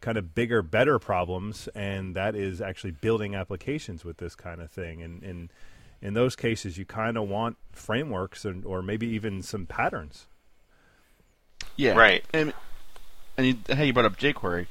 kind 0.01 0.17
of 0.17 0.36
bigger, 0.36 0.62
better 0.62 1.00
problems, 1.00 1.67
and 1.74 2.15
that 2.15 2.36
is 2.36 2.62
actually 2.62 2.91
building 2.91 3.36
applications 3.36 4.03
with 4.03 4.17
this 4.17 4.36
kind 4.36 4.62
of 4.62 4.69
thing. 4.69 5.01
And, 5.01 5.24
and 5.24 5.50
in 6.01 6.13
those 6.13 6.36
cases, 6.36 6.77
you 6.77 6.86
kind 6.86 7.17
of 7.17 7.27
want 7.27 7.57
frameworks 7.72 8.46
and, 8.46 8.65
or 8.65 8.81
maybe 8.81 9.07
even 9.07 9.41
some 9.41 9.65
patterns. 9.65 10.27
Yeah, 11.75 11.93
Right. 11.93 12.24
And 12.34 12.53
and 13.38 13.48
you, 13.48 13.57
hey, 13.67 13.88
you 13.88 13.93
brought 13.93 14.05
up 14.05 14.17
jQuery. 14.17 14.67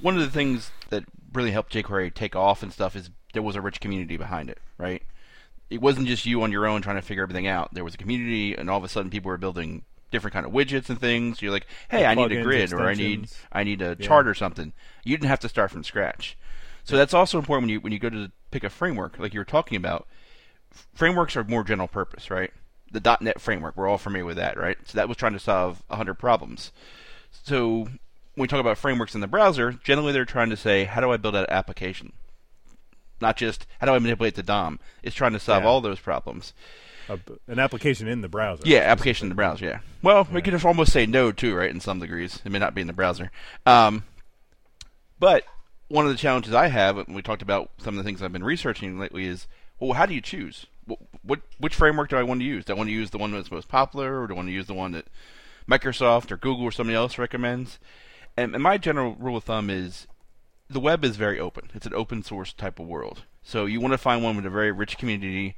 One 0.00 0.16
of 0.16 0.22
the 0.22 0.30
things 0.30 0.70
that 0.90 1.04
really 1.32 1.50
helped 1.52 1.72
jQuery 1.72 2.12
take 2.14 2.34
off 2.36 2.62
and 2.62 2.72
stuff 2.72 2.96
is 2.96 3.10
there 3.32 3.42
was 3.42 3.56
a 3.56 3.60
rich 3.60 3.80
community 3.80 4.16
behind 4.16 4.50
it, 4.50 4.58
right? 4.78 5.02
It 5.68 5.80
wasn't 5.80 6.08
just 6.08 6.26
you 6.26 6.42
on 6.42 6.50
your 6.50 6.66
own 6.66 6.82
trying 6.82 6.96
to 6.96 7.02
figure 7.02 7.22
everything 7.22 7.46
out. 7.46 7.72
There 7.72 7.84
was 7.84 7.94
a 7.94 7.98
community, 7.98 8.54
and 8.54 8.68
all 8.68 8.78
of 8.78 8.84
a 8.84 8.88
sudden, 8.88 9.10
people 9.10 9.28
were 9.28 9.36
building 9.36 9.84
different 10.10 10.32
kind 10.34 10.44
of 10.44 10.50
widgets 10.52 10.90
and 10.90 11.00
things. 11.00 11.40
You're 11.40 11.52
like, 11.52 11.66
hey, 11.88 12.04
I 12.04 12.14
need 12.14 12.32
a 12.32 12.42
grid, 12.42 12.72
or 12.72 12.82
I 12.88 12.94
need. 12.94 13.30
I 13.52 13.62
need 13.62 13.80
a 13.80 13.96
Yeah. 13.98 14.06
chart 14.06 14.26
or 14.26 14.34
something. 14.34 14.72
You 15.04 15.16
didn't 15.16 15.28
have 15.28 15.38
to 15.40 15.48
start 15.48 15.70
from 15.70 15.84
scratch. 15.84 16.36
So 16.82 16.96
that's 16.96 17.14
also 17.14 17.38
important 17.38 17.64
when 17.64 17.70
you 17.70 17.80
when 17.80 17.92
you 17.92 18.00
go 18.00 18.10
to 18.10 18.32
pick 18.50 18.64
a 18.64 18.70
framework, 18.70 19.18
like 19.18 19.32
you 19.32 19.40
were 19.40 19.44
talking 19.44 19.76
about. 19.76 20.08
Frameworks 20.94 21.36
are 21.36 21.44
more 21.44 21.62
general 21.62 21.88
purpose, 21.88 22.30
right? 22.30 22.52
The 22.90 23.18
.NET 23.20 23.40
framework, 23.40 23.76
we're 23.76 23.88
all 23.88 23.98
familiar 23.98 24.24
with 24.24 24.36
that, 24.36 24.56
right? 24.56 24.78
So 24.84 24.96
that 24.96 25.08
was 25.08 25.16
trying 25.16 25.32
to 25.34 25.38
solve 25.38 25.82
100 25.88 26.14
problems. 26.14 26.72
So 27.30 27.88
when 28.34 28.42
we 28.42 28.48
talk 28.48 28.60
about 28.60 28.78
frameworks 28.78 29.14
in 29.14 29.20
the 29.20 29.26
browser, 29.26 29.72
generally 29.84 30.12
they're 30.12 30.24
trying 30.24 30.50
to 30.50 30.56
say, 30.56 30.84
how 30.84 31.00
do 31.00 31.10
I 31.12 31.16
build 31.16 31.34
an 31.34 31.46
application? 31.48 32.12
Not 33.20 33.36
just 33.36 33.66
how 33.80 33.86
do 33.86 33.92
I 33.92 33.98
manipulate 33.98 34.34
the 34.34 34.42
DOM. 34.42 34.80
It's 35.02 35.16
trying 35.16 35.32
to 35.32 35.40
solve 35.40 35.62
Yeah. 35.64 35.68
all 35.68 35.80
those 35.80 36.00
problems. 36.00 36.54
A, 37.08 37.18
an 37.48 37.58
application 37.58 38.06
in 38.08 38.20
the 38.20 38.28
browser. 38.28 38.62
Yeah, 38.64 38.78
application 38.80 39.26
in 39.26 39.28
the 39.30 39.34
browser. 39.34 39.64
Yeah. 39.66 39.78
Well, 40.00 40.26
we 40.32 40.40
could 40.42 40.52
just 40.52 40.64
almost 40.64 40.92
say 40.92 41.06
node 41.06 41.36
too, 41.36 41.54
right? 41.54 41.70
In 41.70 41.80
some 41.80 41.98
degrees, 41.98 42.40
it 42.44 42.52
may 42.52 42.58
not 42.60 42.74
be 42.74 42.80
in 42.80 42.86
the 42.86 42.92
browser. 42.92 43.30
Um, 43.66 44.04
but 45.18 45.44
one 45.88 46.06
of 46.06 46.12
the 46.12 46.16
challenges 46.18 46.54
I 46.54 46.68
have, 46.68 46.96
and 46.98 47.14
we 47.14 47.20
talked 47.22 47.42
about 47.42 47.70
some 47.78 47.98
of 47.98 47.98
the 47.98 48.08
things 48.08 48.22
I've 48.22 48.32
been 48.32 48.44
researching 48.44 48.98
lately, 48.98 49.26
is 49.26 49.48
well, 49.80 49.94
how 49.94 50.06
do 50.06 50.14
you 50.14 50.20
choose? 50.20 50.66
Well, 50.86 50.98
what 51.22 51.40
which 51.58 51.74
framework 51.74 52.10
do 52.10 52.16
I 52.16 52.22
want 52.22 52.40
to 52.40 52.46
use? 52.46 52.64
Do 52.64 52.72
I 52.74 52.76
want 52.76 52.88
to 52.88 52.94
use 52.94 53.10
the 53.10 53.18
one 53.18 53.32
that's 53.32 53.50
most 53.50 53.68
popular, 53.68 54.20
or 54.22 54.26
do 54.28 54.34
I 54.34 54.36
want 54.36 54.48
to 54.48 54.52
use 54.52 54.66
the 54.66 54.74
one 54.74 54.92
that 54.92 55.06
Microsoft 55.68 56.30
or 56.30 56.36
Google 56.36 56.64
or 56.64 56.72
somebody 56.72 56.96
else 56.96 57.18
recommends? 57.18 57.78
And, 58.36 58.54
and 58.54 58.62
my 58.62 58.78
general 58.78 59.16
rule 59.18 59.36
of 59.36 59.44
thumb 59.44 59.70
is 59.70 60.06
the 60.68 60.80
web 60.80 61.04
is 61.04 61.16
very 61.16 61.38
open. 61.38 61.70
It's 61.74 61.86
an 61.86 61.94
open 61.94 62.22
source 62.22 62.52
type 62.52 62.78
of 62.78 62.86
world. 62.86 63.24
So 63.42 63.66
you 63.66 63.80
want 63.80 63.92
to 63.92 63.98
find 63.98 64.22
one 64.22 64.36
with 64.36 64.46
a 64.46 64.50
very 64.50 64.72
rich 64.72 64.98
community 64.98 65.56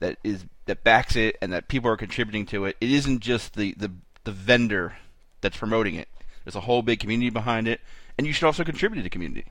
that 0.00 0.18
is 0.24 0.44
that 0.66 0.84
backs 0.84 1.16
it 1.16 1.36
and 1.40 1.52
that 1.52 1.68
people 1.68 1.90
are 1.90 1.96
contributing 1.96 2.46
to 2.46 2.64
it. 2.66 2.76
It 2.80 2.90
isn't 2.90 3.20
just 3.20 3.54
the, 3.54 3.74
the, 3.76 3.90
the 4.24 4.32
vendor 4.32 4.96
that's 5.40 5.56
promoting 5.56 5.94
it. 5.94 6.08
There's 6.44 6.56
a 6.56 6.60
whole 6.60 6.82
big 6.82 7.00
community 7.00 7.30
behind 7.30 7.68
it, 7.68 7.80
and 8.16 8.26
you 8.26 8.32
should 8.32 8.46
also 8.46 8.64
contribute 8.64 8.98
to 8.98 9.02
the 9.02 9.10
community. 9.10 9.46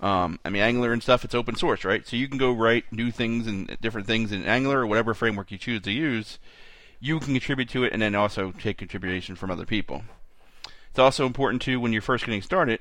Um, 0.00 0.40
I 0.44 0.50
mean, 0.50 0.62
Angular 0.62 0.92
and 0.92 1.02
stuff, 1.02 1.24
it's 1.24 1.34
open 1.34 1.54
source, 1.56 1.84
right? 1.84 2.06
So 2.06 2.16
you 2.16 2.28
can 2.28 2.38
go 2.38 2.52
write 2.52 2.92
new 2.92 3.10
things 3.10 3.46
and 3.46 3.76
different 3.80 4.06
things 4.06 4.32
in 4.32 4.44
Angular 4.44 4.80
or 4.80 4.86
whatever 4.86 5.14
framework 5.14 5.52
you 5.52 5.58
choose 5.58 5.82
to 5.82 5.92
use. 5.92 6.38
You 6.98 7.20
can 7.20 7.34
contribute 7.34 7.68
to 7.70 7.84
it 7.84 7.92
and 7.92 8.02
then 8.02 8.14
also 8.14 8.52
take 8.52 8.78
contribution 8.78 9.36
from 9.36 9.50
other 9.50 9.66
people. 9.66 10.02
It's 10.92 10.98
also 10.98 11.24
important 11.24 11.62
too 11.62 11.80
when 11.80 11.94
you're 11.94 12.02
first 12.02 12.26
getting 12.26 12.42
started. 12.42 12.78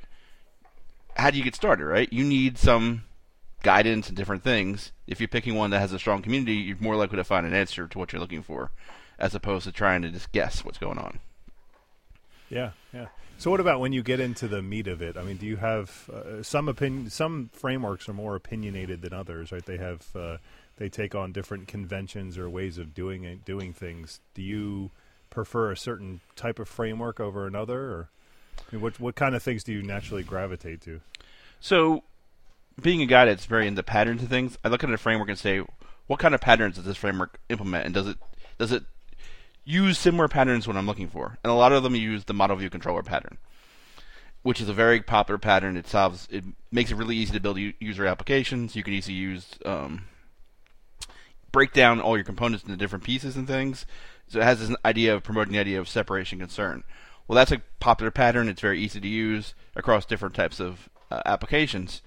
How 1.15 1.31
do 1.31 1.37
you 1.37 1.45
get 1.45 1.55
started, 1.55 1.85
right? 1.85 2.11
You 2.11 2.25
need 2.25 2.57
some 2.57 3.03
guidance 3.63 4.09
and 4.09 4.17
different 4.17 4.43
things. 4.43 4.91
If 5.07 5.21
you're 5.21 5.29
picking 5.29 5.55
one 5.55 5.69
that 5.69 5.79
has 5.79 5.93
a 5.93 5.99
strong 5.99 6.21
community, 6.21 6.55
you're 6.55 6.77
more 6.81 6.97
likely 6.97 7.15
to 7.15 7.23
find 7.23 7.45
an 7.45 7.53
answer 7.53 7.87
to 7.87 7.97
what 7.97 8.11
you're 8.11 8.19
looking 8.19 8.43
for, 8.43 8.71
as 9.17 9.33
opposed 9.33 9.63
to 9.63 9.71
trying 9.71 10.01
to 10.01 10.09
just 10.09 10.33
guess 10.33 10.65
what's 10.65 10.77
going 10.77 10.97
on. 10.97 11.21
Yeah, 12.49 12.71
yeah. 12.93 13.07
So, 13.37 13.49
what 13.49 13.61
about 13.61 13.79
when 13.79 13.93
you 13.93 14.03
get 14.03 14.19
into 14.19 14.49
the 14.49 14.61
meat 14.61 14.87
of 14.87 15.01
it? 15.01 15.15
I 15.15 15.23
mean, 15.23 15.37
do 15.37 15.45
you 15.45 15.55
have 15.55 16.09
uh, 16.13 16.43
some 16.43 16.67
opinion? 16.67 17.09
Some 17.09 17.49
frameworks 17.53 18.09
are 18.09 18.13
more 18.13 18.35
opinionated 18.35 19.01
than 19.01 19.13
others, 19.13 19.53
right? 19.53 19.65
They 19.65 19.77
have 19.77 20.05
uh, 20.13 20.37
they 20.75 20.89
take 20.89 21.15
on 21.15 21.31
different 21.31 21.69
conventions 21.69 22.37
or 22.37 22.49
ways 22.49 22.77
of 22.77 22.93
doing 22.93 23.23
it, 23.23 23.45
doing 23.45 23.71
things. 23.71 24.19
Do 24.33 24.41
you 24.41 24.91
prefer 25.31 25.71
a 25.71 25.77
certain 25.77 26.21
type 26.35 26.59
of 26.59 26.69
framework 26.69 27.19
over 27.19 27.47
another, 27.47 27.79
or 27.79 28.09
I 28.59 28.75
mean, 28.75 28.83
what 28.83 28.99
what 28.99 29.15
kind 29.15 29.33
of 29.33 29.41
things 29.41 29.63
do 29.63 29.73
you 29.73 29.81
naturally 29.81 30.21
gravitate 30.21 30.81
to? 30.81 31.01
So, 31.59 32.03
being 32.79 33.01
a 33.01 33.07
guy 33.07 33.25
that's 33.25 33.45
very 33.45 33.65
into 33.65 33.81
patterns 33.81 34.21
and 34.21 34.29
things, 34.29 34.59
I 34.63 34.67
look 34.67 34.83
at 34.83 34.91
a 34.91 34.97
framework 34.97 35.29
and 35.29 35.39
say, 35.39 35.63
what 36.05 36.19
kind 36.19 36.35
of 36.35 36.41
patterns 36.41 36.75
does 36.75 36.85
this 36.85 36.97
framework 36.97 37.39
implement, 37.49 37.85
and 37.85 37.93
does 37.95 38.07
it 38.07 38.17
does 38.59 38.71
it 38.71 38.83
use 39.63 39.97
similar 39.97 40.27
patterns 40.27 40.67
when 40.67 40.77
I'm 40.77 40.85
looking 40.85 41.07
for? 41.07 41.37
And 41.43 41.49
a 41.49 41.55
lot 41.55 41.71
of 41.71 41.81
them 41.81 41.95
use 41.95 42.25
the 42.25 42.33
model 42.33 42.57
view 42.57 42.69
controller 42.69 43.03
pattern, 43.03 43.37
which 44.43 44.61
is 44.61 44.69
a 44.69 44.73
very 44.73 45.01
popular 45.01 45.39
pattern. 45.39 45.77
It 45.77 45.87
solves 45.87 46.27
it 46.29 46.43
makes 46.71 46.91
it 46.91 46.95
really 46.95 47.15
easy 47.15 47.33
to 47.33 47.39
build 47.39 47.57
user 47.57 48.05
applications. 48.05 48.75
You 48.75 48.83
can 48.83 48.93
easily 48.93 49.15
use 49.15 49.47
um, 49.65 50.03
break 51.51 51.73
down 51.73 51.99
all 51.99 52.17
your 52.17 52.23
components 52.23 52.63
into 52.63 52.77
different 52.77 53.03
pieces 53.03 53.35
and 53.35 53.47
things. 53.47 53.85
So 54.27 54.39
it 54.39 54.43
has 54.43 54.59
this 54.59 54.75
idea 54.85 55.13
of 55.13 55.23
promoting 55.23 55.53
the 55.53 55.59
idea 55.59 55.79
of 55.79 55.89
separation 55.89 56.39
concern. 56.39 56.83
Well, 57.27 57.35
that's 57.35 57.51
a 57.51 57.61
popular 57.79 58.11
pattern. 58.11 58.49
It's 58.49 58.61
very 58.61 58.79
easy 58.79 58.99
to 58.99 59.07
use 59.07 59.53
across 59.75 60.05
different 60.05 60.35
types 60.35 60.59
of 60.59 60.89
uh, 61.09 61.21
applications 61.25 62.01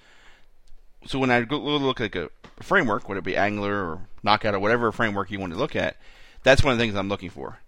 so 1.06 1.18
when 1.18 1.30
I 1.30 1.42
go 1.42 1.58
look 1.58 2.00
at 2.00 2.14
a 2.16 2.30
framework, 2.60 3.08
whether 3.08 3.18
it 3.18 3.24
be 3.24 3.36
Angular 3.36 3.72
or 3.72 4.00
Knockout 4.22 4.54
or 4.54 4.58
whatever 4.58 4.90
framework 4.92 5.30
you 5.30 5.38
want 5.38 5.52
to 5.52 5.58
look 5.58 5.76
at, 5.76 5.96
that's 6.42 6.62
one 6.62 6.72
of 6.72 6.78
the 6.78 6.84
things 6.84 6.96
I'm 6.96 7.08
looking 7.08 7.30
for. 7.30 7.58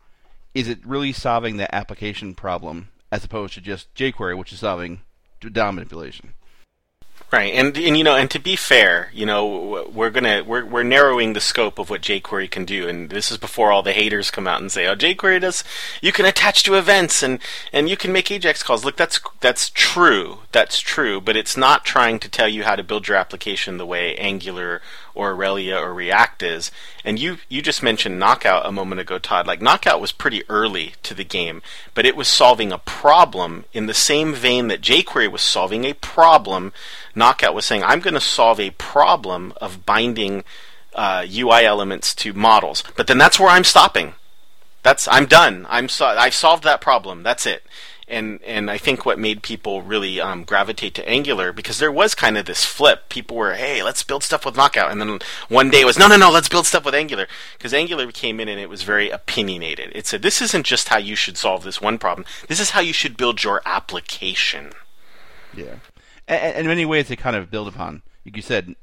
Is 0.55 0.69
it 0.69 0.85
really 0.87 1.13
solving 1.13 1.57
the 1.57 1.73
application 1.75 2.35
problem 2.35 2.89
as 3.13 3.25
opposed 3.25 3.55
to 3.55 3.61
just 3.61 3.95
jQuery, 3.95 4.37
which 4.37 4.53
is 4.53 4.61
solving 4.61 5.03
DOM 5.41 5.75
manipulation? 5.75 6.33
Right, 7.33 7.53
and 7.55 7.77
and 7.77 7.99
you 7.99 8.05
know, 8.05 8.15
and 8.15 8.31
to 8.31 8.39
be 8.39 8.55
fair, 8.55 9.11
you 9.13 9.27
know, 9.27 9.91
we're 9.93 10.11
gonna 10.11 10.45
we're 10.47 10.65
we're 10.65 10.85
narrowing 10.85 11.33
the 11.33 11.41
scope 11.41 11.81
of 11.81 11.91
what 11.91 12.01
jQuery 12.01 12.49
can 12.49 12.65
do, 12.65 12.87
and 12.87 13.11
this 13.11 13.33
is 13.33 13.37
before 13.37 13.73
all 13.73 13.83
the 13.83 13.93
haters 13.93 14.31
come 14.31 14.47
out 14.47 14.61
and 14.61 14.71
say, 14.71 14.87
"Oh, 14.87 14.95
jQuery 14.95 15.41
does 15.41 15.65
you 16.01 16.13
can 16.13 16.25
attach 16.25 16.63
to 16.63 16.77
events 16.77 17.25
and 17.25 17.41
and 17.73 17.89
you 17.91 17.97
can 17.97 18.13
make 18.13 18.27
AJAX 18.27 18.63
calls." 18.63 18.85
Look, 18.85 18.97
that's 18.97 19.19
that's 19.41 19.71
true, 19.71 20.43
that's 20.53 20.79
true, 20.79 21.21
but 21.21 21.37
it's 21.37 21.57
not 21.57 21.85
trying 21.85 22.21
to 22.21 22.29
tell 22.29 22.49
you 22.49 22.63
how 22.63 22.77
to 22.77 22.85
build 22.85 23.09
your 23.09 23.17
application 23.17 23.77
the 23.77 23.87
way 23.87 24.15
Angular 24.17 24.81
or 25.17 25.33
Aurelia 25.33 25.77
or 25.77 25.93
React 25.93 26.43
is. 26.43 26.71
And 27.05 27.19
you 27.19 27.39
you 27.49 27.63
just 27.63 27.83
mentioned 27.83 28.19
Knockout 28.19 28.67
a 28.67 28.73
moment 28.73 29.01
ago, 29.01 29.19
Todd. 29.19 29.47
Like 29.47 29.63
Knockout 29.63 30.01
was 30.01 30.13
pretty 30.13 30.43
early 30.49 30.95
to 31.03 31.15
the 31.15 31.25
game, 31.25 31.63
but 31.95 32.07
it 32.07 32.17
was 32.17 32.29
solving 32.29 32.71
a 32.71 32.79
problem 32.79 33.65
in 33.73 33.87
the 33.87 33.95
same 33.95 34.35
vein 34.35 34.69
that 34.69 34.83
jQuery 34.83 35.31
was 35.31 35.43
solving 35.43 35.85
a 35.85 35.95
problem. 35.95 36.73
Knockout 37.15 37.55
was 37.55 37.65
saying, 37.65 37.83
"I'm 37.83 38.01
going 38.01 38.15
to 38.15 38.21
solve 38.21 38.61
a 38.61 38.71
problem 38.71 39.53
of 39.61 39.87
binding 39.87 40.45
uh, 40.95 41.27
UI 41.29 41.65
elements 41.65 42.15
to 42.17 42.33
models." 42.33 42.85
But 42.97 43.07
then 43.07 43.19
that's 43.19 43.41
where 43.41 43.51
I'm 43.51 43.65
stopping. 43.65 44.15
That's 44.83 45.09
I'm 45.09 45.27
done. 45.27 45.67
I'm 45.69 45.89
so, 45.89 46.07
I've 46.07 46.35
solved 46.35 46.63
that 46.65 46.81
problem. 46.81 47.23
That's 47.23 47.47
it 47.47 47.65
and 48.09 48.41
and 48.45 48.71
I 48.71 48.79
think 48.79 49.05
what 49.05 49.19
made 49.19 49.43
people 49.43 49.83
really 49.83 50.21
um, 50.21 50.45
gravitate 50.45 50.95
to 50.95 51.09
Angular 51.09 51.53
because 51.53 51.79
there 51.79 51.91
was 51.91 52.15
kind 52.15 52.39
of 52.39 52.47
this 52.47 52.65
flip. 52.65 53.09
People 53.09 53.37
were, 53.37 53.55
hey, 53.55 53.83
let's 53.83 54.03
build 54.03 54.23
stuff 54.23 54.45
with 54.45 54.57
Knockout, 54.57 54.91
and 54.91 55.01
then 55.01 55.19
one 55.49 55.71
day 55.71 55.81
it 55.81 55.87
was, 55.87 55.99
no, 55.99 56.07
no, 56.07 56.17
no, 56.17 56.31
let's 56.31 56.49
build 56.49 56.67
stuff 56.67 56.85
with 56.85 56.95
Angular 56.95 57.27
because 57.59 57.75
Angular 57.75 58.11
came 58.13 58.39
in 58.39 58.49
and 58.49 58.61
it 58.61 58.69
was 58.69 58.83
very 58.83 59.11
opinionated. 59.11 59.91
It 59.95 60.07
said, 60.07 60.23
this 60.23 60.41
isn't 60.41 60.67
just 60.67 60.89
how 60.89 60.99
you 60.99 61.17
should 61.17 61.37
solve 61.37 61.65
this 61.65 61.81
one 61.81 61.99
problem. 61.99 62.27
This 62.49 62.61
is 62.61 62.71
how 62.71 62.81
you 62.81 62.93
should 62.93 63.17
build 63.17 63.43
your 63.43 63.61
application. 63.67 64.73
Yeah, 65.55 65.77
and, 66.29 66.41
and 66.43 66.59
in 66.61 66.67
many 66.67 66.85
ways, 66.85 67.09
they 67.09 67.17
kind 67.17 67.37
of 67.37 67.51
build 67.51 67.69
upon. 67.69 68.03
Like 68.25 68.37
you 68.37 68.43
said, 68.43 68.77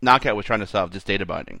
Knockout 0.00 0.36
was 0.36 0.46
trying 0.46 0.60
to 0.60 0.66
solve 0.66 0.92
just 0.92 1.06
data 1.06 1.26
binding. 1.26 1.60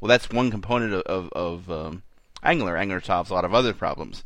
Well, 0.00 0.08
that's 0.08 0.30
one 0.30 0.50
component 0.50 0.94
of, 0.94 1.02
of, 1.02 1.32
of 1.32 1.70
um, 1.70 2.02
Angular. 2.42 2.76
Angular 2.76 3.00
solves 3.00 3.30
a 3.30 3.34
lot 3.34 3.44
of 3.44 3.54
other 3.54 3.74
problems. 3.74 4.24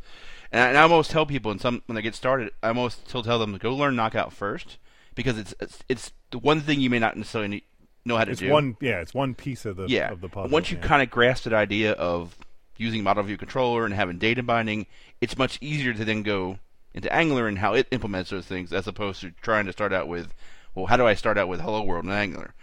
And 0.54 0.62
I, 0.62 0.68
and 0.68 0.78
I 0.78 0.82
almost 0.82 1.11
tell 1.11 1.26
people, 1.26 1.50
and 1.50 1.61
some 1.61 1.82
when 1.87 1.96
they 1.96 2.02
get 2.02 2.14
started, 2.14 2.52
I 2.62 2.68
almost 2.68 3.08
still 3.08 3.25
tell 3.25 3.40
them 3.40 3.54
to 3.54 3.58
go 3.58 3.75
learn 3.75 3.96
Knockout 3.96 4.32
first 4.32 4.78
because 5.16 5.37
it's 5.37 5.52
it's, 5.58 5.82
it's 5.88 6.12
the 6.30 6.38
one 6.38 6.61
thing 6.61 6.80
you 6.80 6.88
may 6.88 7.00
not 7.00 7.16
necessarily 7.16 7.49
need, 7.49 7.62
know 8.04 8.16
how 8.16 8.25
to 8.25 8.30
it's 8.30 8.40
do. 8.40 8.50
One, 8.50 8.76
yeah, 8.80 9.00
it's 9.00 9.12
one 9.12 9.34
piece 9.34 9.64
of 9.64 9.75
the 9.75 9.87
yeah. 9.88 10.12
of 10.12 10.20
the 10.20 10.28
puzzle. 10.28 10.50
Once 10.50 10.70
you 10.70 10.76
yeah. 10.76 10.87
kind 10.87 11.02
of 11.02 11.11
grasp 11.11 11.42
that 11.42 11.52
idea 11.52 11.90
of 11.94 12.38
using 12.76 13.02
model 13.02 13.25
view 13.25 13.37
controller 13.37 13.84
and 13.84 13.92
having 13.94 14.18
data 14.18 14.44
binding, 14.44 14.87
it's 15.20 15.37
much 15.37 15.58
easier 15.61 15.92
to 15.92 16.04
then 16.04 16.23
go 16.23 16.61
into 16.94 17.12
Angular 17.12 17.49
and 17.49 17.58
how 17.58 17.75
it 17.75 17.88
implements 17.90 18.30
those 18.30 18.46
things 18.46 18.73
as 18.73 18.87
opposed 18.87 19.23
to 19.23 19.32
trying 19.42 19.66
to 19.66 19.73
start 19.73 19.92
out 19.92 20.06
with, 20.06 20.32
well, 20.76 20.87
how 20.87 20.96
do 20.96 21.04
I 21.04 21.14
start 21.14 21.37
out 21.37 21.49
with 21.49 21.62
Hello 21.62 21.82
World 21.82 22.04
and 22.04 22.12
Angular? 22.12 22.54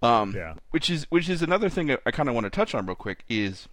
Um, 0.00 0.36
Yeah. 0.36 0.54
Which 0.70 0.88
is 0.88 1.08
which 1.10 1.28
is 1.28 1.42
another 1.42 1.68
thing 1.68 1.90
I, 1.90 1.98
I 2.06 2.12
kind 2.12 2.28
of 2.28 2.36
want 2.36 2.44
to 2.44 2.50
touch 2.50 2.76
on 2.76 2.86
real 2.86 2.94
quick 2.94 3.24
is 3.28 3.66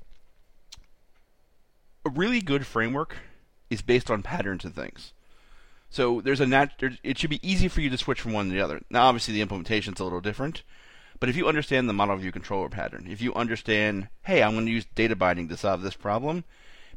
a 2.06 2.10
really 2.10 2.42
good 2.42 2.66
framework 2.66 3.18
is 3.70 3.82
based 3.82 4.10
on 4.10 4.24
patterns 4.24 4.66
and 4.66 4.76
things. 4.76 5.14
So 5.90 6.22
there's 6.22 6.40
a 6.40 6.46
nat- 6.46 6.74
there's, 6.80 6.98
it 7.04 7.18
should 7.18 7.30
be 7.30 7.48
easy 7.48 7.68
for 7.68 7.82
you 7.82 7.90
to 7.90 7.98
switch 7.98 8.22
from 8.22 8.34
one 8.34 8.48
to 8.48 8.54
the 8.54 8.62
other. 8.62 8.82
Now, 8.90 9.08
obviously, 9.08 9.34
the 9.34 9.42
implementation's 9.42 10.00
a 10.00 10.04
little 10.04 10.22
different, 10.22 10.64
but 11.20 11.30
if 11.30 11.36
you 11.36 11.48
understand 11.48 11.90
the 11.90 11.94
model 11.94 12.16
view 12.18 12.32
controller 12.32 12.70
pattern, 12.70 13.08
if 13.10 13.22
you 13.22 13.34
understand, 13.34 14.10
hey, 14.24 14.44
I'm 14.44 14.54
going 14.54 14.66
to 14.66 14.72
use 14.72 14.86
data 14.96 15.16
binding 15.16 15.48
to 15.50 15.58
solve 15.58 15.82
this 15.82 15.96
problem, 15.96 16.44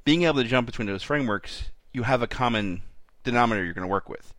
being 0.04 0.24
able 0.24 0.42
to 0.42 0.48
jump 0.48 0.66
between 0.66 0.86
those 0.86 1.02
frameworks, 1.02 1.70
you 1.92 2.02
have 2.02 2.22
a 2.22 2.26
common 2.26 2.82
denominator 3.24 3.64
you're 3.64 3.74
going 3.74 3.86
to 3.86 3.92
work 3.92 4.08
with. 4.08 4.34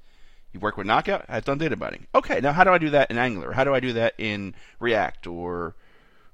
You 0.51 0.59
work 0.59 0.77
with 0.77 0.85
Knockout, 0.85 1.25
I've 1.27 1.45
done 1.45 1.57
data 1.57 1.75
binding. 1.75 2.05
Okay, 2.13 2.39
now 2.39 2.53
how 2.53 2.63
do 2.63 2.69
I 2.69 2.77
do 2.77 2.91
that 2.91 3.09
in 3.09 3.17
Angular? 3.17 3.53
How 3.53 3.63
do 3.63 3.73
I 3.73 3.79
do 3.79 3.93
that 3.93 4.13
in 4.19 4.53
React 4.79 5.25
or 5.27 5.75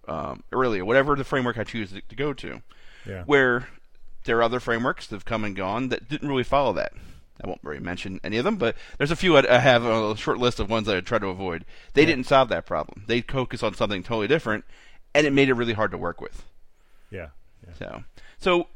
um, 0.09 0.43
Aurelia, 0.51 0.83
whatever 0.83 1.15
the 1.15 1.23
framework 1.23 1.57
I 1.57 1.63
choose 1.63 1.91
to, 1.91 2.01
to 2.01 2.15
go 2.15 2.33
to? 2.33 2.61
Yeah. 3.07 3.23
Where 3.23 3.69
there 4.29 4.37
are 4.37 4.43
other 4.43 4.59
frameworks 4.59 5.07
that 5.07 5.15
have 5.15 5.25
come 5.25 5.43
and 5.43 5.55
gone 5.55 5.89
that 5.89 6.07
didn't 6.07 6.29
really 6.29 6.43
follow 6.43 6.71
that. 6.71 6.93
I 7.43 7.47
won't 7.47 7.63
really 7.63 7.79
mention 7.79 8.19
any 8.23 8.37
of 8.37 8.45
them, 8.45 8.57
but 8.57 8.75
there's 8.99 9.09
a 9.09 9.15
few 9.15 9.35
I 9.35 9.57
have 9.57 9.83
a 9.83 10.15
short 10.15 10.37
list 10.37 10.59
of 10.59 10.69
ones 10.69 10.85
that 10.85 10.95
I 10.95 11.01
try 11.01 11.17
to 11.17 11.29
avoid. 11.29 11.65
They 11.95 12.05
didn't 12.05 12.27
solve 12.27 12.47
that 12.49 12.67
problem. 12.67 13.05
They 13.07 13.21
focus 13.21 13.63
on 13.63 13.73
something 13.73 14.03
totally 14.03 14.27
different, 14.27 14.65
and 15.15 15.25
it 15.25 15.33
made 15.33 15.49
it 15.49 15.55
really 15.55 15.73
hard 15.73 15.89
to 15.91 15.97
work 15.97 16.21
with. 16.21 16.45
yeah, 17.09 17.29
yeah. 17.65 17.73
So, 17.79 18.03
so 18.37 18.67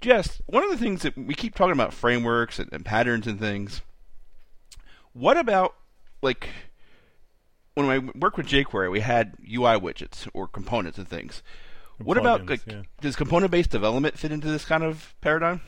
Jess, 0.00 0.42
one 0.46 0.64
of 0.64 0.70
the 0.70 0.76
things 0.76 1.02
that 1.02 1.16
we 1.16 1.34
keep 1.34 1.54
talking 1.54 1.72
about 1.72 1.94
frameworks 1.94 2.58
and, 2.58 2.68
and 2.72 2.84
patterns 2.84 3.28
and 3.28 3.38
things. 3.38 3.82
What 5.12 5.36
about 5.36 5.76
like 6.20 6.48
when 7.74 7.88
I 7.88 7.98
worked 7.98 8.38
with 8.38 8.48
jQuery, 8.48 8.90
we 8.90 9.00
had 9.00 9.34
UI 9.40 9.78
widgets 9.78 10.28
or 10.34 10.48
components 10.48 10.98
and 10.98 11.06
things. 11.06 11.44
What 11.98 12.18
about 12.18 12.46
like 12.46 12.66
yeah. 12.66 12.82
does 13.00 13.16
component-based 13.16 13.70
development 13.70 14.18
fit 14.18 14.32
into 14.32 14.48
this 14.48 14.64
kind 14.64 14.84
of 14.84 15.14
paradigm? 15.20 15.60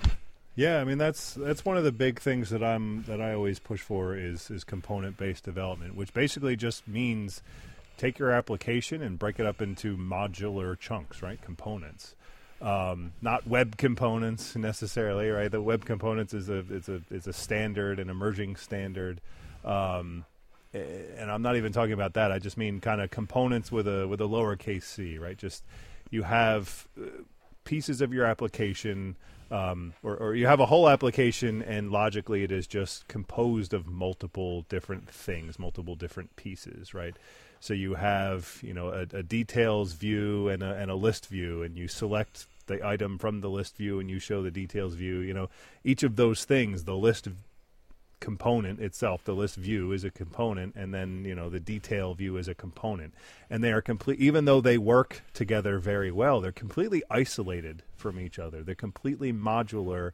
Yeah, 0.54 0.80
I 0.80 0.85
mean 0.85 0.99
that's 0.99 1.35
that's 1.35 1.64
one 1.64 1.76
of 1.76 1.85
the 1.85 1.92
big 1.92 2.20
things 2.20 2.50
that 2.50 2.62
I'm 2.62 3.04
that 3.04 3.20
I 3.20 3.32
always 3.32 3.58
push 3.58 3.80
for 3.80 4.16
is 4.16 4.50
is 4.50 4.64
component 4.64 5.16
based 5.16 5.44
development, 5.44 5.94
which 5.94 6.12
basically 6.12 6.56
just 6.56 6.87
means 6.88 7.42
take 7.97 8.18
your 8.18 8.30
application 8.30 9.02
and 9.02 9.18
break 9.18 9.38
it 9.38 9.47
up 9.47 9.62
into 9.62 9.97
modular 9.97 10.78
chunks, 10.78 11.23
right? 11.23 11.40
Components. 11.40 12.14
Um, 12.61 13.12
not 13.23 13.47
web 13.47 13.76
components 13.76 14.56
necessarily, 14.56 15.28
right? 15.30 15.50
The 15.50 15.62
web 15.62 15.85
components 15.85 16.35
is 16.35 16.49
a 16.49 16.58
is 16.70 16.88
a 16.88 17.02
is 17.11 17.26
a 17.26 17.32
standard, 17.32 18.00
an 18.00 18.11
emerging 18.11 18.56
standard. 18.56 19.20
Um, 19.64 20.25
and 20.75 21.30
I'm 21.30 21.42
not 21.42 21.56
even 21.56 21.73
talking 21.73 21.92
about 21.92 22.14
that. 22.14 22.30
I 22.32 22.38
just 22.38 22.56
mean 22.56 22.80
kind 22.80 23.00
of 23.00 23.11
components 23.11 23.70
with 23.70 23.87
a 23.87 24.08
with 24.08 24.20
a 24.20 24.25
lowercase 24.25 24.82
c, 24.82 25.18
right? 25.18 25.37
Just 25.37 25.62
you 26.10 26.22
have 26.22 26.88
uh, 27.00 27.06
pieces 27.64 28.00
of 28.00 28.12
your 28.12 28.24
application. 28.24 29.16
Um, 29.50 29.94
or, 30.02 30.14
or 30.14 30.34
you 30.34 30.46
have 30.46 30.60
a 30.60 30.66
whole 30.66 30.90
application, 30.90 31.62
and 31.62 31.90
logically, 31.90 32.42
it 32.42 32.52
is 32.52 32.66
just 32.66 33.08
composed 33.08 33.72
of 33.72 33.86
multiple 33.86 34.66
different 34.68 35.08
things, 35.08 35.58
multiple 35.58 35.94
different 35.94 36.36
pieces, 36.36 36.92
right? 36.92 37.16
So 37.58 37.72
you 37.72 37.94
have, 37.94 38.58
you 38.60 38.74
know, 38.74 38.90
a, 38.90 39.06
a 39.16 39.22
details 39.22 39.94
view 39.94 40.50
and 40.50 40.62
a, 40.62 40.74
and 40.74 40.90
a 40.90 40.94
list 40.94 41.28
view, 41.28 41.62
and 41.62 41.78
you 41.78 41.88
select 41.88 42.46
the 42.66 42.86
item 42.86 43.16
from 43.16 43.40
the 43.40 43.48
list 43.48 43.78
view, 43.78 43.98
and 43.98 44.10
you 44.10 44.18
show 44.18 44.42
the 44.42 44.50
details 44.50 44.92
view. 44.92 45.20
You 45.20 45.32
know, 45.32 45.48
each 45.82 46.02
of 46.02 46.16
those 46.16 46.44
things, 46.44 46.84
the 46.84 46.94
list 46.94 47.26
component 48.20 48.80
itself. 48.80 49.25
The 49.25 49.34
list 49.34 49.56
view 49.56 49.92
is 49.92 50.04
a 50.04 50.10
component, 50.10 50.75
and 50.75 50.92
then 50.92 51.25
you 51.25 51.34
know 51.34 51.48
the 51.48 51.60
detail 51.60 52.14
view 52.14 52.37
is 52.37 52.48
a 52.48 52.54
component, 52.54 53.14
and 53.50 53.62
they 53.62 53.72
are 53.72 53.82
complete. 53.82 54.20
Even 54.20 54.44
though 54.44 54.60
they 54.60 54.78
work 54.78 55.22
together 55.34 55.78
very 55.78 56.10
well, 56.10 56.40
they're 56.40 56.52
completely 56.52 57.02
isolated 57.10 57.82
from 57.96 58.18
each 58.18 58.38
other. 58.38 58.62
They're 58.62 58.75
completely 58.75 59.32
modular, 59.32 60.12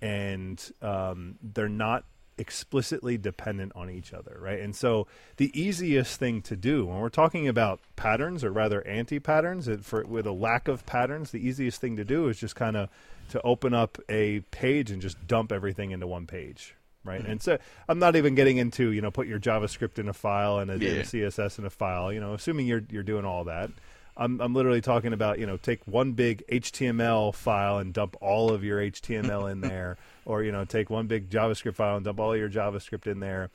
and 0.00 0.62
um, 0.82 1.36
they're 1.42 1.68
not 1.68 2.04
explicitly 2.38 3.18
dependent 3.18 3.72
on 3.74 3.90
each 3.90 4.14
other, 4.14 4.38
right? 4.40 4.60
And 4.60 4.74
so 4.74 5.08
the 5.36 5.50
easiest 5.60 6.18
thing 6.18 6.40
to 6.42 6.56
do 6.56 6.86
when 6.86 6.98
we're 6.98 7.08
talking 7.08 7.48
about 7.48 7.80
patterns, 7.96 8.44
or 8.44 8.52
rather 8.52 8.86
anti-patterns, 8.86 9.68
for 9.82 10.04
with 10.06 10.26
a 10.26 10.32
lack 10.32 10.68
of 10.68 10.86
patterns, 10.86 11.32
the 11.32 11.46
easiest 11.46 11.80
thing 11.80 11.96
to 11.96 12.04
do 12.04 12.28
is 12.28 12.38
just 12.38 12.54
kind 12.54 12.76
of 12.76 12.88
to 13.30 13.42
open 13.42 13.74
up 13.74 13.98
a 14.08 14.40
page 14.52 14.90
and 14.90 15.02
just 15.02 15.26
dump 15.26 15.52
everything 15.52 15.90
into 15.90 16.06
one 16.06 16.26
page, 16.26 16.74
right? 17.04 17.22
Mm-hmm. 17.22 17.30
And 17.32 17.42
so 17.42 17.58
I'm 17.88 17.98
not 17.98 18.16
even 18.16 18.34
getting 18.34 18.56
into 18.56 18.90
you 18.92 19.00
know 19.00 19.10
put 19.10 19.26
your 19.26 19.38
JavaScript 19.38 19.98
in 19.98 20.08
a 20.08 20.12
file 20.12 20.58
and 20.58 20.70
a, 20.70 20.78
yeah. 20.78 20.90
a, 20.90 21.02
CSS 21.02 21.58
in 21.58 21.64
a 21.64 21.70
file. 21.70 22.12
You 22.12 22.20
know, 22.20 22.34
assuming 22.34 22.66
you're 22.66 22.82
you're 22.90 23.02
doing 23.02 23.24
all 23.24 23.44
that. 23.44 23.70
I'm 24.16 24.40
I'm 24.40 24.54
literally 24.54 24.80
talking 24.80 25.12
about 25.12 25.38
you 25.38 25.46
know 25.46 25.56
take 25.56 25.86
one 25.86 26.12
big 26.12 26.44
HTML 26.48 27.34
file 27.34 27.78
and 27.78 27.92
dump 27.92 28.16
all 28.20 28.50
of 28.52 28.64
your 28.64 28.80
HTML 28.80 29.50
in 29.50 29.60
there, 29.60 29.96
or 30.24 30.42
you 30.42 30.52
know 30.52 30.64
take 30.64 30.90
one 30.90 31.06
big 31.06 31.30
JavaScript 31.30 31.76
file 31.76 31.96
and 31.96 32.04
dump 32.04 32.18
all 32.18 32.36
your 32.36 32.50
JavaScript 32.50 33.06
in 33.06 33.20
there. 33.20 33.50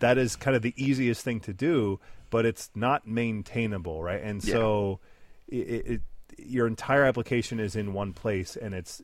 That 0.00 0.18
is 0.18 0.36
kind 0.36 0.54
of 0.54 0.62
the 0.62 0.74
easiest 0.76 1.24
thing 1.24 1.40
to 1.40 1.52
do, 1.52 1.98
but 2.30 2.44
it's 2.44 2.70
not 2.74 3.06
maintainable, 3.06 4.02
right? 4.02 4.22
And 4.22 4.44
yeah. 4.44 4.52
so 4.52 5.00
it, 5.48 5.56
it 5.56 6.00
your 6.36 6.66
entire 6.66 7.04
application 7.04 7.60
is 7.60 7.76
in 7.76 7.92
one 7.92 8.12
place, 8.12 8.56
and 8.56 8.74
it's 8.74 9.00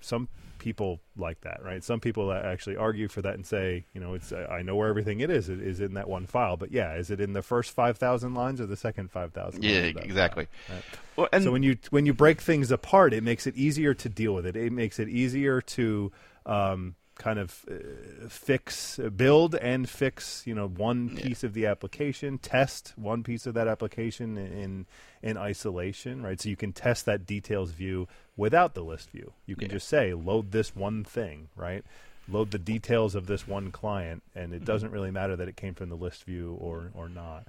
some 0.00 0.28
people 0.58 1.00
like 1.16 1.40
that, 1.42 1.62
right? 1.62 1.82
Some 1.82 2.00
people 2.00 2.32
actually 2.32 2.76
argue 2.76 3.08
for 3.08 3.22
that 3.22 3.34
and 3.34 3.46
say, 3.46 3.84
you 3.92 4.00
know, 4.00 4.14
it's 4.14 4.32
I 4.32 4.62
know 4.62 4.76
where 4.76 4.88
everything 4.88 5.20
it 5.20 5.30
is. 5.30 5.48
It 5.48 5.60
is 5.60 5.80
in 5.80 5.94
that 5.94 6.08
one 6.08 6.26
file, 6.26 6.56
but 6.56 6.72
yeah, 6.72 6.94
is 6.94 7.10
it 7.10 7.20
in 7.20 7.32
the 7.32 7.42
first 7.42 7.70
five 7.70 7.98
thousand 7.98 8.34
lines 8.34 8.60
or 8.60 8.66
the 8.66 8.76
second 8.76 9.10
five 9.10 9.32
thousand? 9.32 9.64
Yeah, 9.64 9.80
exactly. 9.80 10.48
File, 10.66 10.76
right? 10.76 10.84
well, 11.16 11.28
and 11.32 11.44
so 11.44 11.52
when 11.52 11.62
you 11.62 11.76
when 11.90 12.06
you 12.06 12.14
break 12.14 12.40
things 12.40 12.70
apart, 12.70 13.12
it 13.12 13.22
makes 13.22 13.46
it 13.46 13.56
easier 13.56 13.94
to 13.94 14.08
deal 14.08 14.34
with 14.34 14.46
it. 14.46 14.56
It 14.56 14.72
makes 14.72 14.98
it 14.98 15.08
easier 15.08 15.60
to 15.60 16.12
um, 16.44 16.94
kind 17.18 17.38
of 17.38 17.64
uh, 17.70 18.28
fix, 18.28 18.98
build 19.16 19.54
and 19.54 19.88
fix, 19.88 20.46
you 20.46 20.54
know, 20.54 20.68
one 20.68 21.16
piece 21.16 21.42
yeah. 21.42 21.48
of 21.48 21.54
the 21.54 21.66
application, 21.66 22.38
test 22.38 22.92
one 22.96 23.22
piece 23.22 23.46
of 23.46 23.54
that 23.54 23.68
application 23.68 24.36
in 24.38 24.86
in 25.22 25.36
isolation, 25.36 26.22
right? 26.22 26.40
So 26.40 26.48
you 26.48 26.56
can 26.56 26.72
test 26.72 27.06
that 27.06 27.26
details 27.26 27.72
view 27.72 28.06
without 28.36 28.74
the 28.74 28.82
list 28.82 29.10
view. 29.10 29.32
You 29.46 29.56
can 29.56 29.68
yeah. 29.68 29.74
just 29.74 29.88
say 29.88 30.14
load 30.14 30.52
this 30.52 30.76
one 30.76 31.04
thing, 31.04 31.48
right? 31.56 31.84
Load 32.28 32.50
the 32.50 32.58
details 32.58 33.14
of 33.14 33.26
this 33.26 33.46
one 33.46 33.70
client, 33.70 34.22
and 34.34 34.52
it 34.52 34.56
mm-hmm. 34.56 34.64
doesn't 34.64 34.90
really 34.90 35.10
matter 35.10 35.36
that 35.36 35.48
it 35.48 35.56
came 35.56 35.74
from 35.74 35.88
the 35.88 35.96
list 35.96 36.24
view 36.24 36.56
or 36.60 36.90
or 36.94 37.08
not. 37.08 37.46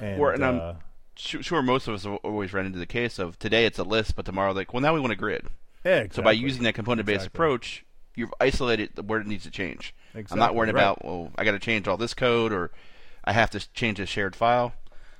And, 0.00 0.20
or, 0.20 0.32
and 0.32 0.42
uh, 0.42 0.74
I'm 1.34 1.42
sure 1.42 1.62
most 1.62 1.88
of 1.88 1.94
us 1.94 2.04
have 2.04 2.14
always 2.22 2.52
run 2.52 2.64
into 2.64 2.78
the 2.78 2.86
case 2.86 3.18
of 3.18 3.38
today 3.38 3.66
it's 3.66 3.78
a 3.78 3.84
list, 3.84 4.16
but 4.16 4.24
tomorrow 4.24 4.52
like, 4.52 4.72
well, 4.72 4.80
now 4.80 4.94
we 4.94 5.00
want 5.00 5.12
a 5.12 5.16
grid. 5.16 5.46
Yeah, 5.84 5.96
exactly. 5.96 6.16
So 6.16 6.22
by 6.22 6.32
using 6.32 6.62
that 6.64 6.74
component-based 6.74 7.26
exactly. 7.26 7.36
approach, 7.36 7.84
you've 8.14 8.34
isolated 8.40 9.08
where 9.08 9.20
it 9.20 9.26
needs 9.26 9.44
to 9.44 9.50
change. 9.50 9.94
Exactly. 10.14 10.34
I'm 10.34 10.38
not 10.38 10.54
worrying 10.54 10.74
right. 10.74 10.82
about 10.82 11.04
well, 11.04 11.30
I 11.36 11.44
got 11.44 11.52
to 11.52 11.58
change 11.58 11.88
all 11.88 11.96
this 11.96 12.14
code 12.14 12.52
or 12.52 12.70
I 13.24 13.32
have 13.32 13.50
to 13.50 13.72
change 13.72 14.00
a 14.00 14.06
shared 14.06 14.34
file. 14.34 14.74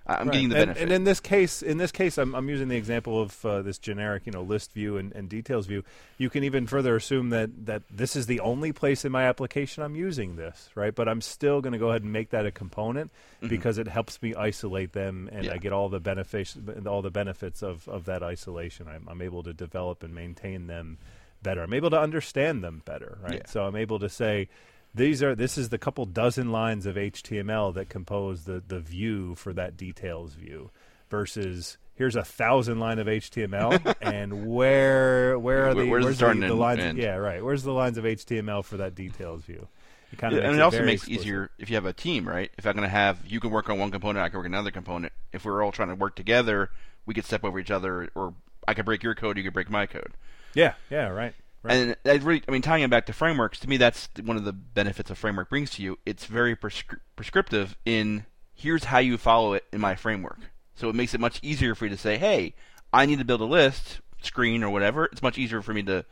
I'm 0.06 0.26
right. 0.26 0.32
getting 0.32 0.48
the 0.48 0.56
and, 0.56 0.66
benefit. 0.66 0.82
And 0.82 0.92
in 0.92 1.04
this 1.04 1.20
case, 1.20 1.62
in 1.62 1.78
this 1.78 1.92
case, 1.92 2.18
I'm, 2.18 2.34
I'm 2.34 2.48
using 2.48 2.68
the 2.68 2.76
example 2.76 3.20
of 3.20 3.44
uh, 3.44 3.62
this 3.62 3.78
generic, 3.78 4.22
you 4.26 4.32
know, 4.32 4.42
list 4.42 4.72
view 4.72 4.96
and, 4.96 5.12
and, 5.12 5.28
details 5.28 5.66
view. 5.66 5.84
You 6.18 6.30
can 6.30 6.42
even 6.42 6.66
further 6.66 6.96
assume 6.96 7.30
that 7.30 7.66
that 7.66 7.82
this 7.90 8.16
is 8.16 8.26
the 8.26 8.40
only 8.40 8.72
place 8.72 9.04
in 9.04 9.12
my 9.12 9.24
application 9.24 9.84
I'm 9.84 9.94
using 9.94 10.36
this, 10.36 10.70
right? 10.74 10.94
But 10.94 11.08
I'm 11.08 11.20
still 11.20 11.60
going 11.60 11.74
to 11.74 11.78
go 11.78 11.90
ahead 11.90 12.02
and 12.02 12.12
make 12.12 12.30
that 12.30 12.46
a 12.46 12.50
component 12.50 13.12
mm-hmm. 13.36 13.48
because 13.48 13.78
it 13.78 13.86
helps 13.86 14.20
me 14.20 14.34
isolate 14.34 14.92
them, 14.92 15.28
and 15.30 15.44
yeah. 15.44 15.52
I 15.52 15.58
get 15.58 15.72
all 15.72 15.88
the 15.88 16.00
benefits, 16.00 16.56
all 16.86 17.02
the 17.02 17.10
benefits 17.10 17.62
of, 17.62 17.86
of 17.88 18.06
that 18.06 18.22
isolation. 18.22 18.88
I'm, 18.88 19.06
I'm 19.08 19.22
able 19.22 19.42
to 19.44 19.52
develop 19.52 20.02
and 20.02 20.14
maintain 20.14 20.66
them 20.66 20.98
better. 21.42 21.62
I'm 21.62 21.72
able 21.72 21.90
to 21.90 22.00
understand 22.00 22.62
them 22.62 22.82
better, 22.84 23.18
right? 23.22 23.42
Yeah. 23.44 23.46
So 23.46 23.64
I'm 23.64 23.76
able 23.76 23.98
to 24.00 24.08
say 24.08 24.48
these 24.94 25.22
are 25.22 25.34
this 25.34 25.56
is 25.56 25.68
the 25.68 25.78
couple 25.78 26.04
dozen 26.06 26.50
lines 26.50 26.86
of 26.86 26.96
HTML 26.96 27.74
that 27.74 27.88
compose 27.88 28.44
the 28.44 28.62
the 28.66 28.80
view 28.80 29.34
for 29.34 29.52
that 29.52 29.76
details 29.76 30.34
view 30.34 30.70
versus 31.08 31.78
here's 31.94 32.16
a 32.16 32.24
thousand 32.24 32.80
line 32.80 32.98
of 32.98 33.06
HTML 33.06 33.94
and 34.00 34.46
where 34.48 35.38
where 35.38 35.68
are 35.68 35.74
the 35.74 35.86
where's, 35.88 36.04
where's 36.04 36.18
the, 36.18 36.34
the 36.34 36.54
lines? 36.54 36.96
yeah 36.96 37.16
right. 37.16 37.44
Where's 37.44 37.62
the 37.62 37.72
lines 37.72 37.98
of 37.98 38.04
HTML 38.04 38.64
for 38.64 38.78
that 38.78 38.94
details 38.94 39.42
view? 39.42 39.68
It 40.12 40.18
kind 40.18 40.34
of 40.34 40.42
yeah, 40.42 40.48
and 40.48 40.58
it, 40.58 40.62
also 40.62 40.82
makes 40.82 41.04
it 41.04 41.10
easier 41.10 41.50
if 41.58 41.70
you 41.70 41.76
have 41.76 41.86
a 41.86 41.92
team 41.92 42.28
right? 42.28 42.50
If 42.58 42.66
I'm 42.66 42.74
going 42.74 42.82
to 42.82 42.88
have 42.88 43.18
you 43.26 43.38
can 43.38 43.50
work 43.50 43.68
on 43.70 43.78
one 43.78 43.90
component 43.90 44.24
I 44.24 44.28
can 44.28 44.38
work 44.38 44.46
on 44.46 44.54
another 44.54 44.72
component. 44.72 45.12
If 45.32 45.44
we're 45.44 45.62
all 45.62 45.72
trying 45.72 45.88
to 45.88 45.94
work 45.94 46.16
together 46.16 46.70
we 47.06 47.14
could 47.14 47.24
step 47.24 47.44
over 47.44 47.58
each 47.58 47.70
other 47.70 48.10
or 48.14 48.34
I 48.70 48.74
could 48.74 48.84
break 48.84 49.02
your 49.02 49.14
code 49.14 49.36
you 49.36 49.44
could 49.44 49.52
break 49.52 49.70
my 49.70 49.86
code 49.86 50.12
yeah 50.54 50.74
yeah 50.90 51.08
right 51.08 51.34
Right. 51.62 51.74
And 51.74 51.96
I 52.06 52.14
really, 52.24 52.42
I 52.48 52.52
mean, 52.52 52.62
tying 52.62 52.82
it 52.82 52.90
back 52.90 53.04
to 53.06 53.12
frameworks, 53.12 53.60
to 53.60 53.68
me, 53.68 53.76
that's 53.76 54.08
one 54.24 54.38
of 54.38 54.44
the 54.44 54.52
benefits 54.52 55.10
a 55.10 55.14
framework 55.14 55.50
brings 55.50 55.70
to 55.72 55.82
you. 55.82 55.98
It's 56.06 56.24
very 56.24 56.56
prescri- 56.56 57.00
prescriptive 57.16 57.76
in 57.84 58.24
here's 58.54 58.84
how 58.84 58.98
you 58.98 59.18
follow 59.18 59.52
it 59.52 59.64
in 59.72 59.80
my 59.80 59.94
framework. 59.94 60.38
So 60.74 60.88
it 60.88 60.94
makes 60.94 61.12
it 61.12 61.20
much 61.20 61.38
easier 61.42 61.74
for 61.74 61.84
you 61.84 61.90
to 61.90 61.98
say, 61.98 62.16
hey, 62.16 62.54
I 62.92 63.04
need 63.04 63.18
to 63.18 63.24
build 63.26 63.42
a 63.42 63.46
list, 63.46 64.00
screen 64.22 64.62
or 64.62 64.70
whatever. 64.70 65.04
It's 65.06 65.22
much 65.22 65.36
easier 65.36 65.60
for 65.60 65.74
me 65.74 65.82
to 65.82 66.06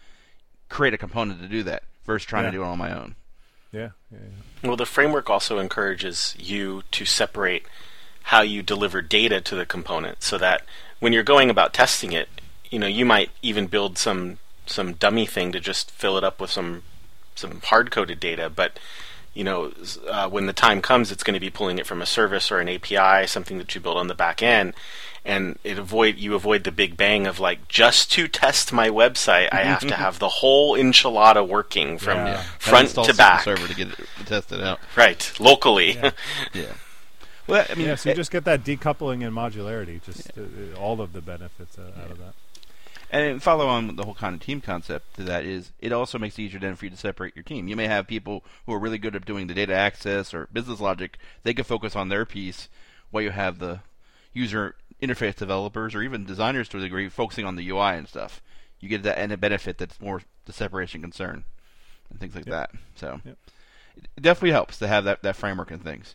create 0.69 0.93
a 0.93 0.99
component 0.99 1.41
to 1.41 1.49
do 1.49 1.63
that 1.63 1.85
versus 2.05 2.27
trying 2.27 2.45
yeah. 2.45 2.51
to 2.51 2.57
do 2.59 2.63
it 2.63 2.67
on 2.67 2.79
my 2.79 2.93
own. 2.93 3.15
Yeah, 3.73 3.91
yeah, 4.11 4.19
yeah. 4.21 4.69
Well, 4.69 4.77
the 4.77 4.87
framework 4.87 5.31
also 5.31 5.59
encourages 5.59 6.35
you 6.39 6.83
to 6.91 7.05
separate 7.05 7.65
how 8.25 8.43
you 8.43 8.63
deliver 8.63 9.01
data 9.01 9.41
to 9.41 9.55
the 9.55 9.67
component 9.67 10.23
so 10.23 10.37
that 10.39 10.63
when 11.01 11.13
you're 11.13 11.23
going 11.23 11.49
about 11.49 11.73
testing 11.73 12.13
it, 12.13 12.29
you 12.71 12.79
know, 12.79 12.87
you 12.87 13.05
might 13.05 13.31
even 13.43 13.67
build 13.67 13.99
some 13.99 14.39
some 14.67 14.93
dummy 14.93 15.27
thing 15.27 15.53
to 15.53 15.61
just 15.61 15.91
fill 15.91 16.19
it 16.19 16.25
up 16.25 16.41
with 16.41 16.51
some 16.51 16.83
some 17.35 17.61
hard 17.63 17.91
coded 17.91 18.21
data, 18.21 18.51
but 18.51 18.79
you 19.35 19.45
know, 19.45 19.73
uh, 20.09 20.29
when 20.29 20.47
the 20.47 20.53
time 20.53 20.83
comes, 20.83 21.13
it's 21.13 21.23
going 21.23 21.35
to 21.35 21.41
be 21.41 21.51
pulling 21.51 21.79
it 21.79 21.87
from 21.87 22.03
a 22.03 22.07
service 22.07 22.51
or 22.51 22.59
an 22.59 22.69
API, 22.69 23.27
something 23.29 23.59
that 23.59 23.73
you 23.73 23.81
build 23.81 23.97
on 23.97 24.09
the 24.09 24.15
back 24.15 24.43
end, 24.43 24.75
and 25.25 25.59
it 25.63 25.79
avoid 25.79 26.17
you 26.17 26.35
avoid 26.35 26.65
the 26.65 26.73
big 26.73 26.97
bang 26.97 27.27
of 27.27 27.39
like 27.39 27.69
just 27.69 28.11
to 28.13 28.27
test 28.27 28.73
my 28.73 28.89
website, 28.89 29.49
I 29.53 29.63
have 29.63 29.81
to 29.81 29.95
have 30.05 30.19
the 30.19 30.29
whole 30.29 30.77
enchilada 30.77 31.47
working 31.47 31.99
from 31.99 32.17
yeah. 32.17 32.43
front 32.59 32.91
to 32.91 33.15
back. 33.15 33.45
Server 33.45 33.69
to 33.69 33.75
get 33.75 33.89
it 33.89 34.07
tested 34.27 34.61
out. 34.61 34.81
Right, 34.97 35.33
locally. 35.39 35.93
Yeah. 35.93 36.11
yeah. 36.53 36.73
Well, 37.47 37.65
I 37.71 37.75
mean, 37.77 37.87
yeah, 37.87 37.95
so 37.95 38.11
you 38.11 38.17
just 38.17 38.31
get 38.31 38.45
that 38.45 38.63
decoupling 38.63 39.27
and 39.27 39.35
modularity, 39.35 40.03
just 40.03 40.31
yeah. 40.37 40.43
uh, 40.43 40.79
all 40.79 41.01
of 41.01 41.15
the 41.15 41.23
benefits 41.23 41.79
uh, 41.79 41.93
out 42.03 42.11
of 42.11 42.19
that. 42.19 42.35
And 43.11 43.43
follow 43.43 43.69
on 43.69 43.87
with 43.87 43.97
the 43.97 44.05
whole 44.05 44.15
kind 44.15 44.35
of 44.35 44.41
team 44.41 44.61
concept 44.61 45.17
to 45.17 45.23
that 45.25 45.45
is 45.45 45.73
it 45.81 45.93
also 45.93 46.19
makes 46.19 46.39
it 46.39 46.43
easier 46.43 46.61
then 46.61 46.77
for 46.77 46.85
you 46.85 46.91
to 46.91 46.97
separate 46.97 47.35
your 47.35 47.43
team. 47.43 47.67
You 47.67 47.77
may 47.77 47.87
have 47.87 48.07
people 48.07 48.45
who 48.67 48.75
are 48.75 48.79
really 48.79 48.99
good 48.99 49.17
at 49.17 49.25
doing 49.25 49.47
the 49.47 49.55
data 49.55 49.75
access 49.75 50.35
or 50.35 50.49
business 50.53 50.81
logic. 50.81 51.19
They 51.43 51.55
can 51.55 51.65
focus 51.65 51.97
on 51.97 52.09
their 52.09 52.27
piece 52.27 52.69
while 53.11 53.23
you 53.23 53.31
have 53.31 53.59
the 53.59 53.81
user 54.35 54.75
interface 55.03 55.37
developers 55.37 55.95
or 55.95 56.03
even 56.03 56.27
designers 56.27 56.69
to 56.69 56.79
a 56.79 56.81
degree 56.81 57.09
focusing 57.09 57.47
on 57.47 57.57
the 57.57 57.69
UI 57.71 57.97
and 57.97 58.07
stuff. 58.07 58.43
You 58.81 58.89
get 58.89 59.03
that 59.05 59.19
and 59.19 59.33
a 59.33 59.37
benefit 59.37 59.79
that's 59.79 60.01
more 60.01 60.23
the 60.45 60.53
separation 60.53 61.01
concern 61.01 61.45
and 62.11 62.21
things 62.21 62.35
like 62.35 62.47
yep. 62.47 62.53
that. 62.53 62.81
So 62.95 63.21
yep. 63.25 63.39
it 63.97 64.23
definitely 64.23 64.53
helps 64.53 64.79
to 64.79 64.89
have 64.89 65.05
that, 65.05 65.23
that 65.23 65.37
framework 65.37 65.71
and 65.71 65.83
things. 65.83 66.15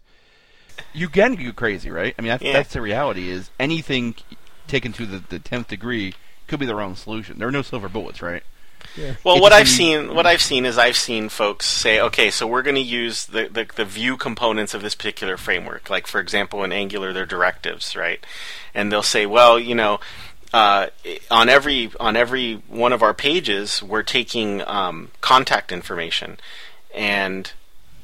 You 0.94 1.10
can 1.10 1.36
go 1.36 1.52
crazy, 1.54 1.90
right? 1.90 2.16
I 2.18 2.22
mean, 2.22 2.30
that's, 2.30 2.44
yeah. 2.44 2.54
that's 2.54 2.74
the 2.74 2.82
reality. 2.82 3.30
Is 3.30 3.50
anything 3.60 4.16
taken 4.68 4.94
to 4.94 5.06
the, 5.06 5.24
the 5.30 5.40
tenth 5.40 5.68
degree 5.68 6.14
could 6.48 6.60
be 6.60 6.66
the 6.66 6.76
wrong 6.76 6.96
solution. 6.96 7.40
There 7.40 7.48
are 7.48 7.52
no 7.52 7.62
silver 7.62 7.90
bullets, 7.90 8.22
right? 8.22 8.44
Yeah. 8.96 9.16
Well, 9.24 9.40
what 9.40 9.54
I've 9.54 9.70
seen, 9.70 10.14
what 10.14 10.28
I've 10.28 10.42
seen 10.42 10.66
is 10.66 10.78
I've 10.78 10.98
seen 10.98 11.30
folks 11.30 11.66
say, 11.66 12.00
okay, 12.00 12.30
so 12.30 12.46
we're 12.46 12.62
going 12.62 12.76
to 12.76 12.82
use 12.82 13.26
the, 13.26 13.48
the, 13.48 13.66
the 13.76 13.86
view 13.86 14.18
components 14.18 14.74
of 14.74 14.82
this 14.82 14.94
particular 14.94 15.38
framework. 15.38 15.90
Like 15.90 16.06
for 16.06 16.20
example, 16.20 16.64
in 16.64 16.72
Angular, 16.72 17.12
they're 17.12 17.26
directives, 17.26 17.96
right? 17.96 18.24
And 18.74 18.92
they'll 18.92 19.02
say, 19.02 19.26
well, 19.26 19.60
you 19.60 19.74
know, 19.74 20.00
uh, 20.54 20.88
on 21.32 21.50
every 21.50 21.92
on 22.00 22.16
every 22.16 22.56
one 22.68 22.94
of 22.94 23.02
our 23.02 23.14
pages, 23.14 23.82
we're 23.82 24.04
taking 24.04 24.62
um, 24.68 25.10
contact 25.20 25.72
information, 25.72 26.38
and 26.94 27.52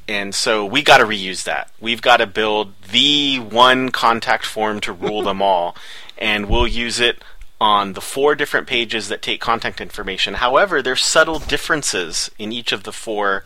and 0.07 0.33
so 0.33 0.65
we 0.65 0.81
got 0.81 0.97
to 0.97 1.05
reuse 1.05 1.43
that. 1.43 1.69
We've 1.79 2.01
got 2.01 2.17
to 2.17 2.25
build 2.25 2.73
the 2.91 3.37
one 3.37 3.89
contact 3.89 4.45
form 4.45 4.79
to 4.81 4.91
rule 4.91 5.21
them 5.21 5.43
all, 5.43 5.75
and 6.17 6.49
we'll 6.49 6.67
use 6.67 6.99
it 6.99 7.21
on 7.61 7.93
the 7.93 8.01
four 8.01 8.35
different 8.35 8.67
pages 8.67 9.09
that 9.09 9.21
take 9.21 9.41
contact 9.41 9.81
information. 9.81 10.35
However, 10.35 10.81
there's 10.81 11.03
subtle 11.03 11.39
differences 11.39 12.31
in 12.39 12.51
each 12.51 12.71
of 12.71 12.83
the 12.83 12.93
four 12.93 13.43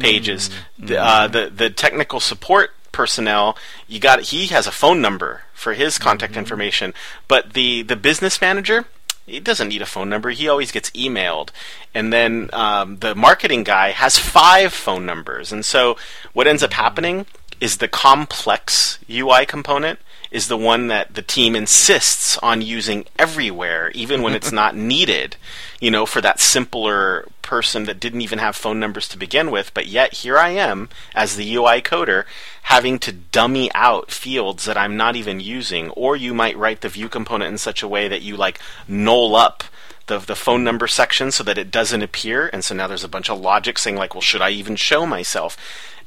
pages. 0.00 0.50
The, 0.78 1.00
uh, 1.00 1.28
the 1.28 1.50
the 1.50 1.70
technical 1.70 2.20
support 2.20 2.72
personnel, 2.90 3.56
you 3.88 4.00
got 4.00 4.20
he 4.22 4.46
has 4.48 4.66
a 4.66 4.72
phone 4.72 5.00
number 5.00 5.42
for 5.54 5.74
his 5.74 5.98
contact 5.98 6.36
information, 6.36 6.94
but 7.28 7.54
the 7.54 7.82
the 7.82 7.96
business 7.96 8.40
manager. 8.40 8.86
He 9.24 9.38
doesn't 9.38 9.68
need 9.68 9.80
a 9.80 9.86
phone 9.86 10.08
number. 10.08 10.30
He 10.30 10.48
always 10.48 10.72
gets 10.72 10.90
emailed. 10.90 11.50
And 11.94 12.12
then 12.12 12.50
um, 12.52 12.98
the 12.98 13.14
marketing 13.14 13.62
guy 13.62 13.92
has 13.92 14.18
five 14.18 14.72
phone 14.72 15.06
numbers. 15.06 15.52
And 15.52 15.64
so 15.64 15.96
what 16.32 16.48
ends 16.48 16.64
up 16.64 16.72
happening 16.72 17.26
is 17.60 17.76
the 17.76 17.86
complex 17.86 18.98
UI 19.08 19.46
component 19.46 20.00
is 20.32 20.48
the 20.48 20.56
one 20.56 20.88
that 20.88 21.14
the 21.14 21.22
team 21.22 21.54
insists 21.54 22.38
on 22.38 22.62
using 22.62 23.04
everywhere, 23.18 23.90
even 23.94 24.22
when 24.22 24.34
it's 24.34 24.50
not 24.60 24.74
needed, 24.74 25.36
you 25.80 25.90
know, 25.90 26.06
for 26.06 26.20
that 26.22 26.40
simpler 26.40 27.28
person 27.42 27.84
that 27.84 28.00
didn't 28.00 28.22
even 28.22 28.38
have 28.38 28.56
phone 28.56 28.80
numbers 28.80 29.06
to 29.08 29.18
begin 29.18 29.50
with. 29.50 29.72
But 29.74 29.86
yet, 29.86 30.14
here 30.14 30.38
I 30.38 30.50
am 30.50 30.88
as 31.14 31.36
the 31.36 31.54
UI 31.54 31.82
coder 31.82 32.24
having 32.62 32.98
to 33.00 33.12
dummy 33.12 33.70
out 33.74 34.10
fields 34.10 34.64
that 34.64 34.78
I'm 34.78 34.96
not 34.96 35.16
even 35.16 35.38
using. 35.38 35.90
Or 35.90 36.16
you 36.16 36.32
might 36.32 36.56
write 36.56 36.80
the 36.80 36.88
view 36.88 37.10
component 37.10 37.52
in 37.52 37.58
such 37.58 37.82
a 37.82 37.88
way 37.88 38.08
that 38.08 38.22
you 38.22 38.36
like 38.36 38.58
null 38.88 39.36
up 39.36 39.64
the 40.06 40.18
the 40.18 40.34
phone 40.34 40.64
number 40.64 40.88
section 40.88 41.30
so 41.30 41.44
that 41.44 41.58
it 41.58 41.70
doesn't 41.70 42.02
appear 42.02 42.50
and 42.52 42.64
so 42.64 42.74
now 42.74 42.88
there's 42.88 43.04
a 43.04 43.08
bunch 43.08 43.30
of 43.30 43.40
logic 43.40 43.78
saying 43.78 43.94
like 43.94 44.14
well 44.14 44.20
should 44.20 44.42
I 44.42 44.50
even 44.50 44.74
show 44.74 45.06
myself 45.06 45.56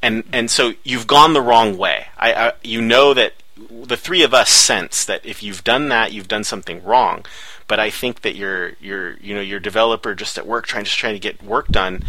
and 0.01 0.25
and 0.33 0.51
so 0.51 0.73
you've 0.83 1.07
gone 1.07 1.31
the 1.31 1.41
wrong 1.41 1.77
way 1.77 2.07
I, 2.17 2.33
I 2.33 2.53
you 2.61 2.81
know 2.81 3.13
that 3.13 3.35
the 3.69 3.97
three 3.97 4.23
of 4.23 4.33
us 4.33 4.49
sense 4.49 5.05
that 5.05 5.25
if 5.25 5.41
you've 5.41 5.63
done 5.63 5.87
that 5.89 6.11
you've 6.11 6.27
done 6.27 6.43
something 6.43 6.83
wrong 6.83 7.25
but 7.67 7.79
I 7.79 7.89
think 7.89 8.21
that 8.21 8.35
your 8.35 8.73
your 8.81 9.17
you 9.17 9.33
know 9.33 9.41
your 9.41 9.59
developer 9.59 10.13
just 10.13 10.37
at 10.37 10.45
work 10.45 10.67
trying 10.67 10.85
just 10.85 10.97
trying 10.97 11.15
to 11.15 11.19
get 11.19 11.41
work 11.41 11.67
done 11.67 12.03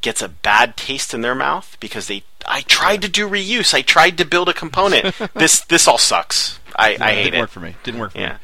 gets 0.00 0.22
a 0.22 0.28
bad 0.28 0.76
taste 0.76 1.12
in 1.12 1.20
their 1.20 1.34
mouth 1.34 1.76
because 1.80 2.06
they 2.06 2.22
I 2.46 2.62
tried 2.62 3.02
to 3.02 3.08
do 3.08 3.28
reuse 3.28 3.74
I 3.74 3.82
tried 3.82 4.16
to 4.18 4.24
build 4.24 4.48
a 4.48 4.54
component 4.54 5.14
this 5.34 5.60
this 5.60 5.86
all 5.86 5.98
sucks 5.98 6.60
I, 6.78 6.96
I 7.00 7.12
hate 7.12 7.24
didn't 7.24 7.40
work 7.40 7.50
for 7.50 7.60
me. 7.60 7.74
Didn't 7.82 8.00
work 8.00 8.12
for 8.12 8.18
yeah 8.18 8.34
me. 8.34 8.38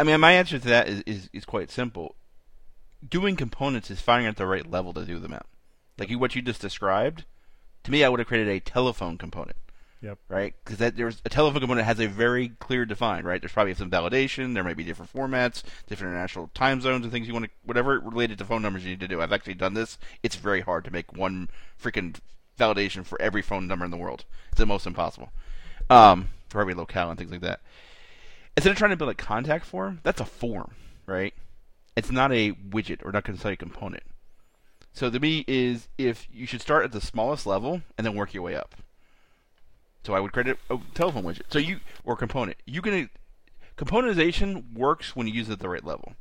I 0.00 0.02
mean, 0.02 0.18
my 0.18 0.32
answer 0.32 0.58
to 0.58 0.68
that 0.68 0.88
is, 0.88 1.02
is, 1.02 1.28
is 1.30 1.44
quite 1.44 1.70
simple. 1.70 2.14
Doing 3.06 3.36
components 3.36 3.90
is 3.90 4.00
finding 4.00 4.26
at 4.26 4.36
the 4.36 4.46
right 4.46 4.68
level 4.68 4.94
to 4.94 5.04
do 5.04 5.18
them 5.18 5.34
at. 5.34 5.44
Like 5.98 6.08
you, 6.08 6.18
what 6.18 6.34
you 6.34 6.40
just 6.40 6.62
described, 6.62 7.26
to 7.84 7.90
me, 7.90 8.02
I 8.02 8.08
would 8.08 8.18
have 8.18 8.26
created 8.26 8.48
a 8.48 8.60
telephone 8.60 9.18
component, 9.18 9.58
Yep. 10.02 10.18
right? 10.28 10.54
Because 10.64 10.92
there's 10.92 11.20
a 11.24 11.28
telephone 11.28 11.60
component 11.60 11.86
has 11.86 12.00
a 12.00 12.06
very 12.06 12.48
clear 12.58 12.86
defined, 12.86 13.26
right? 13.26 13.40
There's 13.40 13.52
probably 13.52 13.74
some 13.74 13.90
validation. 13.90 14.54
There 14.54 14.64
might 14.64 14.76
be 14.76 14.84
different 14.84 15.12
formats, 15.12 15.62
different 15.86 16.12
international 16.12 16.50
time 16.54 16.80
zones, 16.80 17.04
and 17.04 17.12
things 17.12 17.28
you 17.28 17.34
want 17.34 17.46
to, 17.46 17.50
whatever 17.64 18.00
related 18.00 18.38
to 18.38 18.46
phone 18.46 18.62
numbers 18.62 18.82
you 18.82 18.90
need 18.90 19.00
to 19.00 19.08
do. 19.08 19.20
I've 19.20 19.32
actually 19.32 19.54
done 19.54 19.74
this. 19.74 19.98
It's 20.22 20.36
very 20.36 20.62
hard 20.62 20.84
to 20.86 20.90
make 20.90 21.14
one 21.14 21.50
freaking 21.82 22.16
validation 22.58 23.04
for 23.04 23.20
every 23.20 23.42
phone 23.42 23.66
number 23.66 23.84
in 23.84 23.90
the 23.90 23.96
world. 23.98 24.24
It's 24.52 24.60
almost 24.60 24.86
impossible. 24.86 25.32
Um, 25.90 26.28
for 26.48 26.60
every 26.60 26.74
locale 26.74 27.10
and 27.10 27.18
things 27.18 27.30
like 27.30 27.42
that 27.42 27.60
instead 28.56 28.70
of 28.72 28.76
trying 28.76 28.90
to 28.90 28.96
build 28.96 29.10
a 29.10 29.14
contact 29.14 29.64
form, 29.64 30.00
that's 30.02 30.20
a 30.20 30.24
form, 30.24 30.74
right? 31.06 31.34
It's 31.96 32.10
not 32.10 32.32
a 32.32 32.52
widget 32.52 33.04
or 33.04 33.12
not 33.12 33.26
necessarily 33.26 33.54
a 33.54 33.56
component. 33.56 34.02
So 34.92 35.08
the 35.08 35.20
me 35.20 35.44
is 35.46 35.88
if 35.98 36.26
you 36.32 36.46
should 36.46 36.60
start 36.60 36.84
at 36.84 36.92
the 36.92 37.00
smallest 37.00 37.46
level 37.46 37.82
and 37.96 38.06
then 38.06 38.14
work 38.14 38.34
your 38.34 38.42
way 38.42 38.54
up. 38.54 38.74
So 40.04 40.14
I 40.14 40.20
would 40.20 40.32
create 40.32 40.56
a, 40.70 40.74
a 40.74 40.80
telephone 40.94 41.24
widget. 41.24 41.42
So 41.50 41.58
you 41.58 41.80
or 42.04 42.16
component. 42.16 42.56
You 42.66 42.80
can 42.82 43.10
componentization 43.76 44.72
works 44.74 45.14
when 45.16 45.26
you 45.26 45.32
use 45.32 45.48
it 45.48 45.54
at 45.54 45.58
the 45.60 45.68
right 45.68 45.84
level. 45.84 46.14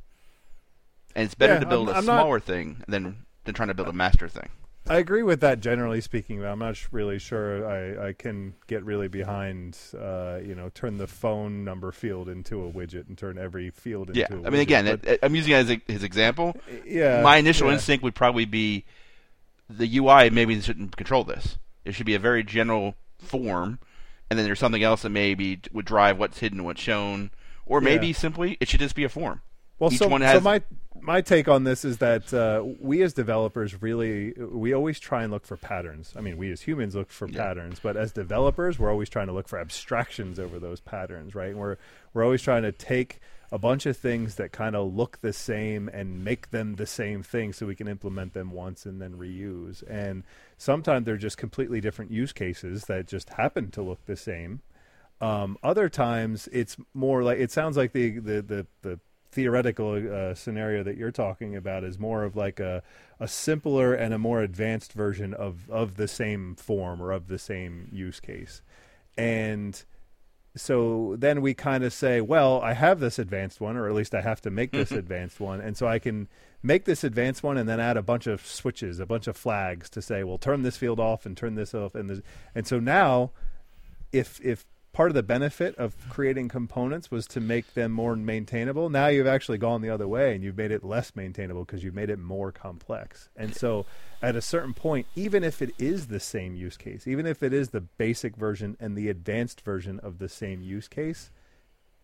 And 1.16 1.26
it's 1.26 1.36
better 1.36 1.54
Yeah, 1.56 1.60
to 1.62 1.66
build 1.66 1.88
I'm- 1.90 1.96
a 1.96 2.00
I'm 2.00 2.06
not- 2.06 2.20
smaller 2.22 2.40
thing 2.40 2.84
than 2.88 3.26
than 3.46 3.56
trying 3.56 3.70
to 3.70 3.74
build 3.74 3.88
a 3.88 3.94
master 3.94 4.28
thing. 4.28 4.50
I 4.88 4.98
agree 4.98 5.24
with 5.24 5.40
that 5.42 5.60
generally 5.60 6.02
speaking, 6.02 6.40
but 6.40 6.48
I'm 6.48 6.60
not 6.60 6.76
sh- 6.76 6.88
really 6.92 7.20
sure 7.20 7.68
I, 7.68 8.10
I 8.10 8.14
can 8.14 8.54
get 8.68 8.84
really 8.84 9.08
behind, 9.08 9.78
uh, 9.98 10.40
you 10.44 10.56
know, 10.56 10.70
turn 10.70 10.98
the 10.98 11.08
phone 11.08 11.64
number 11.64 11.92
field 11.92 12.28
into 12.30 12.64
a 12.66 12.72
widget 12.72 13.08
and 13.08 13.18
turn 13.18 13.38
every 13.38 13.70
field 13.70 14.10
into 14.10 14.20
Yeah, 14.20 14.28
a 14.30 14.34
widget. 14.36 14.48
I 14.48 14.50
mean, 14.50 14.62
again, 14.62 14.86
But- 14.86 15.06
it- 15.06 15.20
I'm 15.24 15.36
using 15.36 15.54
it 15.54 15.58
as 15.58 15.70
a, 15.72 15.82
his 15.88 16.04
example. 16.04 16.56
yeah, 16.86 17.22
my 17.22 17.38
initial 17.38 17.68
yeah. 17.68 17.74
instinct 17.74 18.04
would 18.04 18.16
probably 18.16 18.46
be 18.46 18.86
the 19.70 19.98
UI 19.98 20.30
maybe 20.32 20.60
shouldn't 20.62 20.96
control 20.98 21.24
this. 21.24 21.58
It 21.86 21.94
should 21.94 22.06
be 22.08 22.16
a 22.16 22.20
very 22.20 22.44
general 22.44 22.96
form, 23.20 23.80
and 24.30 24.38
then 24.38 24.46
there's 24.46 24.60
something 24.60 24.84
else 24.84 25.02
that 25.04 25.10
maybe 25.10 25.60
would 25.72 25.86
drive 25.86 26.18
what's 26.18 26.40
hidden 26.40 26.64
what's 26.64 26.82
shown, 26.82 27.32
or 27.66 27.82
maybe 27.82 28.08
Yeah. 28.08 28.14
simply 28.14 28.58
it 28.60 28.68
should 28.68 28.80
just 28.80 28.96
be 28.96 29.04
a 29.04 29.10
form. 29.10 29.42
Well, 29.78 29.94
Each 29.94 30.00
so, 30.00 30.08
one 30.10 30.22
so 30.22 30.42
my 30.42 30.62
my 31.02 31.22
take 31.22 31.48
on 31.48 31.64
this 31.64 31.86
is 31.86 32.00
that 32.00 32.34
uh, 32.34 32.62
we 32.82 33.02
as 33.02 33.14
developers 33.14 33.82
really 33.82 34.34
we 34.34 34.74
always 34.74 35.00
try 35.00 35.24
and 35.24 35.32
look 35.32 35.46
for 35.46 35.56
patterns. 35.56 36.14
I 36.18 36.22
mean, 36.22 36.36
we 36.38 36.52
as 36.52 36.62
humans 36.62 36.96
look 36.96 37.10
for 37.10 37.28
patterns, 37.30 37.80
but 37.82 37.96
as 37.96 38.12
developers, 38.12 38.78
we're 38.78 38.92
always 38.92 39.08
trying 39.10 39.28
to 39.28 39.34
look 39.34 39.48
for 39.48 39.58
abstractions 39.58 40.38
over 40.38 40.60
those 40.60 40.82
patterns, 40.82 41.34
right? 41.36 41.52
And 41.52 41.58
we're 41.60 41.78
we're 42.14 42.26
always 42.26 42.42
trying 42.42 42.64
to 42.64 42.74
take 42.74 43.22
a 43.52 43.58
bunch 43.58 43.86
of 43.86 43.98
things 43.98 44.36
that 44.36 44.52
kind 44.52 44.76
of 44.76 44.94
look 44.94 45.20
the 45.22 45.34
same 45.34 45.90
and 45.92 46.24
make 46.24 46.52
them 46.52 46.76
the 46.76 46.86
same 46.86 47.24
thing 47.24 47.52
so 47.54 47.66
we 47.66 47.74
can 47.76 47.88
implement 47.88 48.34
them 48.34 48.52
once 48.52 48.86
and 48.86 49.02
then 49.02 49.14
reuse. 49.14 49.82
And 49.90 50.24
sometimes 50.60 51.06
they're 51.06 51.18
just 51.18 51.38
completely 51.38 51.82
different 51.82 52.12
use 52.12 52.34
cases 52.34 52.84
that 52.86 53.08
just 53.08 53.30
happen 53.30 53.72
to 53.72 53.82
look 53.82 54.06
the 54.06 54.18
same. 54.18 54.62
Um, 55.22 55.58
other 55.64 55.90
times 55.90 56.48
it's 56.52 56.78
more 56.94 57.24
like 57.24 57.40
it 57.40 57.52
sounds 57.52 57.76
like 57.76 57.94
the 57.94 58.20
the 58.20 58.42
the, 58.42 58.68
the 58.84 59.00
theoretical 59.32 59.94
uh, 59.94 60.34
scenario 60.34 60.84
that 60.84 60.98
you're 60.98 61.12
talking 61.12 61.56
about 61.56 61.84
is 61.84 61.98
more 61.98 62.24
of 62.24 62.36
like 62.36 62.60
a 62.60 62.84
a 63.20 63.28
simpler 63.28 63.94
and 63.94 64.14
a 64.14 64.18
more 64.18 64.42
advanced 64.42 64.94
version 64.94 65.34
of 65.34 65.70
of 65.70 65.96
the 65.96 66.08
same 66.08 66.56
form 66.56 67.02
or 67.02 67.12
of 67.12 67.28
the 67.28 67.40
same 67.40 67.90
use 67.92 68.20
case, 68.20 68.62
and 69.18 69.84
so 70.56 71.16
then 71.18 71.42
we 71.42 71.54
kind 71.54 71.84
of 71.84 71.94
say, 71.94 72.22
well, 72.22 72.60
I 72.62 72.74
have 72.74 73.00
this 73.00 73.20
advanced 73.20 73.62
one, 73.62 73.78
or 73.78 73.88
at 73.88 73.94
least 73.96 74.16
I 74.16 74.22
have 74.22 74.42
to 74.42 74.52
make 74.52 74.72
this 74.72 74.92
advanced 74.92 75.40
one, 75.40 75.62
and 75.62 75.78
so 75.78 75.88
I 75.88 76.00
can 76.00 76.28
make 76.62 76.86
this 76.86 77.04
advanced 77.04 77.44
one 77.44 77.58
and 77.58 77.68
then 77.68 77.80
add 77.80 77.98
a 77.98 78.02
bunch 78.02 78.28
of 78.28 78.46
switches, 78.46 79.00
a 79.00 79.06
bunch 79.06 79.28
of 79.28 79.38
flags 79.38 79.90
to 79.92 80.02
say, 80.02 80.24
well, 80.24 80.38
turn 80.38 80.64
this 80.64 80.78
field 80.78 81.00
off 81.00 81.26
and 81.26 81.38
turn 81.38 81.56
this 81.56 81.74
off, 81.74 81.96
and 81.96 82.10
this, 82.10 82.22
and 82.54 82.68
so 82.68 82.80
now, 82.80 83.32
if 84.12 84.40
if 84.44 84.66
part 84.92 85.12
of 85.12 85.16
the 85.16 85.24
benefit 85.24 85.76
of 85.76 85.96
creating 86.10 86.50
components 86.50 87.12
was 87.12 87.28
to 87.28 87.40
make 87.40 87.76
them 87.76 87.92
more 87.92 88.16
maintainable, 88.16 88.90
now 88.90 89.08
you've 89.08 89.28
actually 89.28 89.58
gone 89.58 89.82
the 89.82 89.90
other 89.90 90.08
way 90.08 90.34
and 90.34 90.44
you've 90.44 90.58
made 90.58 90.72
it 90.72 90.84
less 90.84 91.16
maintainable 91.16 91.64
because 91.64 91.84
you've 91.84 91.94
made 91.94 92.10
it 92.10 92.20
more 92.20 92.52
complex, 92.52 93.30
and 93.36 93.56
so 93.56 93.86
at 94.22 94.36
a 94.36 94.42
certain 94.42 94.74
point, 94.74 95.08
even 95.16 95.44
if 95.44 95.62
it 95.62 95.72
is 95.78 96.08
the 96.08 96.20
same 96.20 96.56
use 96.56 96.76
case, 96.76 97.08
even 97.08 97.26
if 97.26 97.42
it 97.42 97.54
is 97.54 97.70
the 97.70 97.82
basic 97.82 98.36
version 98.36 98.76
and 98.80 98.98
the 98.98 99.10
advanced 99.10 99.62
version 99.62 100.00
of 100.00 100.18
the 100.18 100.28
same 100.28 100.62
use 100.62 100.88
case, 100.88 101.32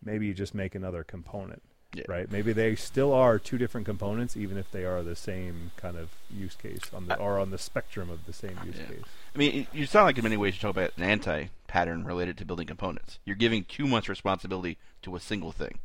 maybe 0.02 0.26
you 0.26 0.32
just 0.32 0.54
make 0.54 0.74
another 0.74 1.04
component. 1.04 1.62
Yeah. 1.94 2.04
Right? 2.08 2.30
Maybe 2.30 2.52
they 2.52 2.74
still 2.76 3.12
are 3.12 3.38
two 3.38 3.56
different 3.56 3.86
components, 3.86 4.36
even 4.36 4.58
if 4.58 4.70
they 4.70 4.84
are 4.84 5.02
the 5.02 5.16
same 5.16 5.70
kind 5.76 5.96
of 5.96 6.10
use 6.30 6.54
case 6.54 6.80
on 6.92 7.06
the 7.06 7.16
or 7.18 7.38
on 7.38 7.50
the 7.50 7.58
spectrum 7.58 8.10
of 8.10 8.26
the 8.26 8.32
same 8.34 8.58
use 8.66 8.76
Yeah. 8.78 8.86
case. 8.86 9.04
I 9.34 9.38
mean, 9.38 9.54
it- 9.62 9.68
you 9.74 9.86
sound 9.86 10.04
like 10.06 10.18
in 10.18 10.24
many 10.24 10.36
ways 10.36 10.54
you 10.54 10.60
talk 10.60 10.70
about 10.72 10.92
an 10.98 11.04
anti-pattern 11.04 12.04
related 12.04 12.36
to 12.38 12.44
building 12.44 12.66
components. 12.66 13.18
You're 13.24 13.36
giving 13.36 13.64
too 13.64 13.86
much 13.86 14.08
responsibility 14.08 14.76
to 15.02 15.16
a 15.16 15.20
single 15.20 15.52
thing. 15.52 15.78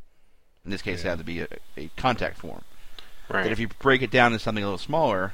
In 0.66 0.72
this 0.72 0.82
case, 0.82 1.00
it 1.02 1.06
Yeah. 1.06 1.10
had 1.12 1.20
to 1.20 1.24
be 1.26 1.40
a, 1.42 1.48
a 1.78 1.90
contact 1.98 2.38
form. 2.40 2.64
right 3.30 3.44
That 3.44 3.52
if 3.54 3.60
you 3.60 3.70
break 3.80 4.02
it 4.02 4.12
down 4.12 4.32
to 4.34 4.40
something 4.40 4.64
a 4.64 4.68
little 4.68 4.78
smaller, 4.78 5.34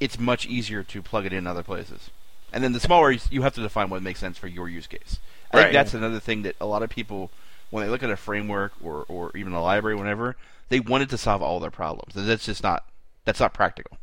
it's 0.00 0.18
much 0.18 0.46
easier 0.46 0.82
to 0.84 1.02
plug 1.02 1.26
it 1.26 1.32
in 1.34 1.46
other 1.46 1.62
places. 1.62 2.08
And 2.50 2.64
then 2.64 2.72
the 2.72 2.80
smaller, 2.80 3.10
you- 3.10 3.20
you 3.30 3.42
have 3.42 3.54
to 3.56 3.60
define 3.60 3.90
what 3.90 4.02
makes 4.02 4.20
sense 4.20 4.38
for 4.38 4.46
your 4.46 4.66
use 4.68 4.86
case. 4.86 5.18
I 5.52 5.56
Right. 5.58 5.62
think 5.64 5.72
that's 5.74 5.92
another 5.92 6.20
thing 6.20 6.40
that 6.42 6.56
a 6.58 6.64
lot 6.66 6.82
of 6.82 6.88
people, 6.88 7.30
when 7.72 7.84
they 7.84 7.90
look 7.90 8.02
at 8.02 8.10
a 8.10 8.16
framework 8.16 8.72
or, 8.84 9.06
or 9.08 9.32
even 9.34 9.54
a 9.54 9.62
library, 9.62 9.96
whatever, 9.96 10.36
they 10.68 10.78
wanted 10.78 11.08
to 11.08 11.18
solve 11.18 11.42
all 11.42 11.58
their 11.58 11.70
problems. 11.70 12.12
That's 12.14 12.44
just 12.44 12.62
not 12.62 12.84
that's 13.24 13.40
not 13.40 13.54
practical. 13.54 13.96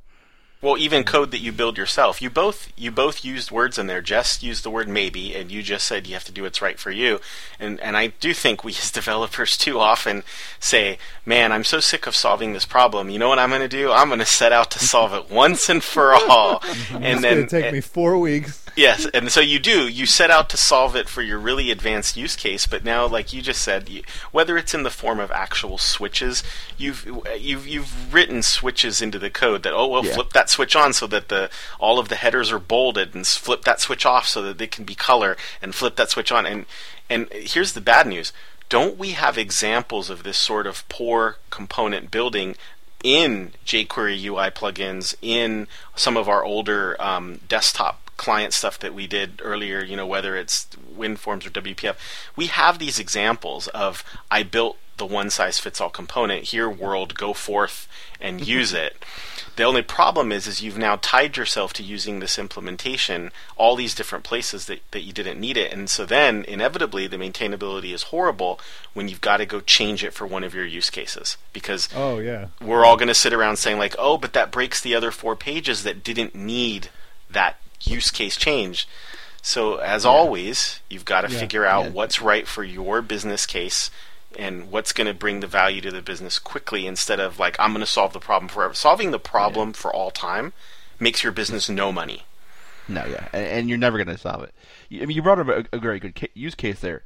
Well, 0.61 0.77
even 0.77 1.05
code 1.05 1.31
that 1.31 1.39
you 1.39 1.53
build 1.53 1.77
yourself. 1.77 2.21
You 2.21 2.29
both 2.29 2.73
you 2.75 2.91
both 2.91 3.23
used 3.23 3.51
words 3.51 3.77
in 3.77 3.85
there. 3.87 4.01
Jess 4.01 4.41
used 4.41 4.63
the 4.63 4.71
word 4.71 4.89
maybe, 4.89 5.35
and 5.35 5.51
you 5.51 5.61
just 5.61 5.85
said 5.85 6.07
you 6.07 6.15
have 6.15 6.25
to 6.25 6.31
do 6.31 6.43
what's 6.43 6.61
right 6.61 6.79
for 6.79 6.89
you. 6.89 7.21
And 7.59 7.79
and 7.79 7.95
I 7.95 8.07
do 8.07 8.33
think 8.33 8.63
we 8.63 8.71
as 8.79 8.91
developers 8.91 9.55
too 9.55 9.79
often 9.79 10.23
say, 10.59 10.97
"Man, 11.25 11.51
I'm 11.51 11.63
so 11.63 11.79
sick 11.79 12.07
of 12.07 12.15
solving 12.15 12.53
this 12.53 12.65
problem. 12.65 13.09
You 13.11 13.19
know 13.19 13.29
what 13.29 13.39
I'm 13.39 13.49
going 13.49 13.61
to 13.61 13.67
do? 13.67 13.91
I'm 13.91 14.07
going 14.07 14.19
to 14.19 14.25
set 14.25 14.51
out 14.51 14.71
to 14.71 14.79
solve 14.79 15.13
it 15.13 15.29
once 15.29 15.69
and 15.69 15.83
for 15.83 16.13
all." 16.13 16.61
and 16.91 17.05
it's 17.05 17.21
then 17.21 17.35
going 17.35 17.47
to 17.47 17.61
take 17.61 17.71
me 17.71 17.81
four 17.81 18.17
weeks. 18.17 18.65
Yes, 18.79 19.05
and 19.13 19.29
so 19.29 19.41
you 19.41 19.59
do. 19.59 19.89
You 19.89 20.05
set 20.05 20.31
out 20.31 20.47
to 20.49 20.57
solve 20.57 20.95
it 20.95 21.09
for 21.09 21.21
your 21.21 21.37
really 21.37 21.69
advanced 21.69 22.15
use 22.15 22.37
case, 22.37 22.65
but 22.65 22.85
now, 22.85 23.05
like 23.05 23.33
you 23.33 23.41
just 23.41 23.61
said, 23.61 23.89
you, 23.89 24.03
whether 24.31 24.57
it's 24.57 24.73
in 24.73 24.83
the 24.83 24.89
form 24.89 25.19
of 25.19 25.31
actual 25.31 25.77
switches, 25.77 26.43
you've 26.77 27.05
you've 27.37 27.67
you've 27.67 28.13
written 28.13 28.41
switches 28.41 29.01
into 29.01 29.19
the 29.19 29.29
code 29.29 29.63
that 29.63 29.73
oh 29.73 29.87
well, 29.87 30.05
Yeah. 30.05 30.13
flip 30.13 30.31
that 30.31 30.49
switch 30.49 30.77
on 30.77 30.93
so 30.93 31.07
that 31.07 31.27
the 31.27 31.49
all 31.77 31.99
of 31.99 32.07
the 32.07 32.15
headers 32.15 32.53
are 32.53 32.59
bolded, 32.59 33.13
and 33.13 33.27
flip 33.27 33.63
that 33.65 33.81
switch 33.81 34.05
off 34.05 34.25
so 34.25 34.41
that 34.43 34.57
they 34.57 34.67
can 34.67 34.85
be 34.85 34.95
color, 34.95 35.35
and 35.61 35.75
flip 35.75 35.97
that 35.97 36.09
switch 36.09 36.31
on. 36.31 36.45
And 36.45 36.65
and 37.09 37.27
here's 37.33 37.73
the 37.73 37.81
bad 37.81 38.07
news: 38.07 38.31
don't 38.69 38.97
we 38.97 39.09
have 39.11 39.37
examples 39.37 40.09
of 40.09 40.23
this 40.23 40.37
sort 40.37 40.65
of 40.65 40.87
poor 40.87 41.35
component 41.49 42.11
building 42.11 42.55
in 43.03 43.51
jQuery 43.65 44.23
UI 44.23 44.49
plugins, 44.51 45.15
in 45.21 45.67
some 45.95 46.15
of 46.15 46.29
our 46.29 46.45
older 46.45 46.95
um, 47.01 47.41
desktop 47.49 48.08
client 48.19 48.51
stuff 48.51 48.77
that 48.79 48.93
we 48.93 49.07
did 49.07 49.41
earlier, 49.41 49.81
you 49.81 49.95
know, 49.95 50.05
whether 50.05 50.35
it's 50.35 50.67
WinForms 50.95 51.47
or 51.47 51.51
WPF, 51.51 51.95
we 52.35 52.47
have 52.47 52.77
these 52.77 52.99
examples 52.99 53.69
of 53.69 54.03
I 54.29 54.43
built 54.43 54.77
the 54.97 55.05
one 55.05 55.29
size 55.29 55.57
fits 55.57 55.79
all 55.79 55.89
component. 55.89 56.43
Here, 56.43 56.69
world, 56.69 57.15
go 57.15 57.31
forth 57.33 57.87
and 58.19 58.41
mm-hmm. 58.41 58.49
use 58.49 58.73
it. 58.73 59.03
The 59.55 59.63
only 59.63 59.81
problem 59.81 60.33
is, 60.33 60.47
is 60.47 60.61
you've 60.61 60.77
now 60.77 60.97
tied 61.01 61.37
yourself 61.37 61.71
to 61.73 61.83
using 61.83 62.19
this 62.19 62.37
implementation 62.37 63.31
all 63.55 63.77
these 63.77 63.95
different 63.95 64.25
places 64.25 64.65
that, 64.65 64.79
that 64.91 65.01
you 65.01 65.13
didn't 65.13 65.39
need 65.39 65.55
it, 65.55 65.71
and 65.71 65.89
so 65.89 66.05
then 66.05 66.43
inevitably 66.45 67.07
the 67.07 67.17
maintainability 67.17 67.93
is 67.93 68.03
horrible 68.03 68.59
when 68.93 69.07
you've 69.07 69.21
got 69.21 69.37
to 69.37 69.45
go 69.45 69.59
change 69.59 70.03
it 70.03 70.13
for 70.13 70.27
one 70.27 70.43
of 70.43 70.53
your 70.53 70.65
use 70.65 70.89
cases 70.89 71.37
because 71.51 71.89
oh 71.95 72.19
yeah, 72.19 72.47
we're 72.61 72.85
all 72.85 72.95
going 72.95 73.09
to 73.09 73.13
sit 73.13 73.33
around 73.33 73.57
saying 73.57 73.77
like, 73.77 73.95
oh, 73.97 74.17
but 74.17 74.33
that 74.33 74.51
breaks 74.51 74.79
the 74.79 74.95
other 74.95 75.11
four 75.11 75.35
pages 75.35 75.83
that 75.83 76.03
didn't 76.03 76.35
need 76.35 76.89
that 77.29 77.57
use 77.83 78.11
case 78.11 78.35
change. 78.35 78.87
So 79.41 79.77
as 79.77 80.03
yeah. 80.03 80.11
always, 80.11 80.81
you've 80.89 81.05
got 81.05 81.21
to 81.21 81.31
yeah. 81.31 81.39
figure 81.39 81.65
out 81.65 81.85
yeah. 81.85 81.91
what's 81.91 82.21
right 82.21 82.47
for 82.47 82.63
your 82.63 83.01
business 83.01 83.45
case 83.45 83.89
and 84.37 84.71
what's 84.71 84.93
going 84.93 85.07
to 85.07 85.13
bring 85.13 85.39
the 85.39 85.47
value 85.47 85.81
to 85.81 85.91
the 85.91 86.01
business 86.01 86.39
quickly 86.39 86.85
instead 86.85 87.19
of 87.19 87.39
like 87.39 87.55
I'm 87.59 87.71
going 87.71 87.81
to 87.81 87.85
solve 87.85 88.13
the 88.13 88.19
problem 88.19 88.49
forever. 88.49 88.73
Solving 88.73 89.11
the 89.11 89.19
problem 89.19 89.73
for 89.73 89.93
all 89.93 90.11
time 90.11 90.53
makes 90.99 91.23
your 91.23 91.31
business 91.31 91.69
no 91.69 91.91
money. 91.91 92.23
No, 92.87 93.05
yeah, 93.05 93.27
and, 93.33 93.45
and 93.45 93.69
you're 93.69 93.77
never 93.77 94.03
going 94.03 94.15
to 94.15 94.17
solve 94.17 94.43
it. 94.43 94.53
I 94.91 95.05
mean, 95.05 95.15
you 95.15 95.21
brought 95.21 95.39
up 95.39 95.47
a, 95.47 95.65
a 95.75 95.79
very 95.79 95.99
good 95.99 96.15
ca- 96.15 96.31
use 96.33 96.55
case 96.55 96.79
there. 96.79 97.03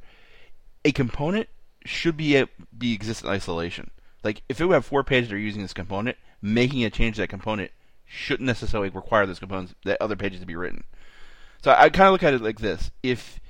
A 0.84 0.92
component 0.92 1.48
should 1.84 2.16
be 2.16 2.36
a, 2.36 2.48
be 2.76 2.94
exist 2.94 3.22
in 3.22 3.28
isolation. 3.28 3.90
Like 4.22 4.42
if 4.48 4.60
it 4.60 4.64
would 4.64 4.74
have 4.74 4.86
four 4.86 5.04
pages 5.04 5.28
that 5.28 5.36
are 5.36 5.38
using 5.38 5.62
this 5.62 5.74
component, 5.74 6.16
making 6.40 6.84
a 6.84 6.90
change 6.90 7.16
to 7.16 7.22
that 7.22 7.28
component 7.28 7.70
shouldn't 8.14 8.46
necessarily 8.46 8.88
require 8.88 9.26
those 9.26 9.38
components 9.38 9.74
that 9.84 10.00
other 10.00 10.16
pages 10.16 10.40
to 10.40 10.46
be 10.46 10.56
written. 10.56 10.84
So 11.62 11.70
I, 11.70 11.84
I 11.84 11.88
kind 11.88 12.06
of 12.06 12.12
look 12.12 12.22
at 12.22 12.34
it 12.34 12.42
like 12.42 12.60
this: 12.60 12.90
if 13.02 13.40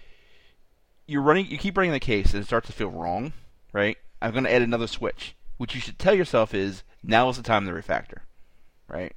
you're 1.06 1.22
running, 1.22 1.46
you 1.46 1.58
keep 1.58 1.76
running 1.76 1.92
the 1.92 2.00
case 2.00 2.32
and 2.32 2.42
it 2.42 2.46
starts 2.46 2.66
to 2.66 2.72
feel 2.72 2.88
wrong, 2.88 3.32
right? 3.72 3.98
I'm 4.22 4.32
going 4.32 4.44
to 4.44 4.52
add 4.52 4.62
another 4.62 4.86
switch. 4.86 5.34
What 5.56 5.74
you 5.74 5.80
should 5.80 5.98
tell 5.98 6.14
yourself 6.14 6.54
is 6.54 6.82
now 7.02 7.28
is 7.28 7.36
the 7.36 7.42
time 7.42 7.66
to 7.66 7.72
refactor, 7.72 8.20
right? 8.88 9.14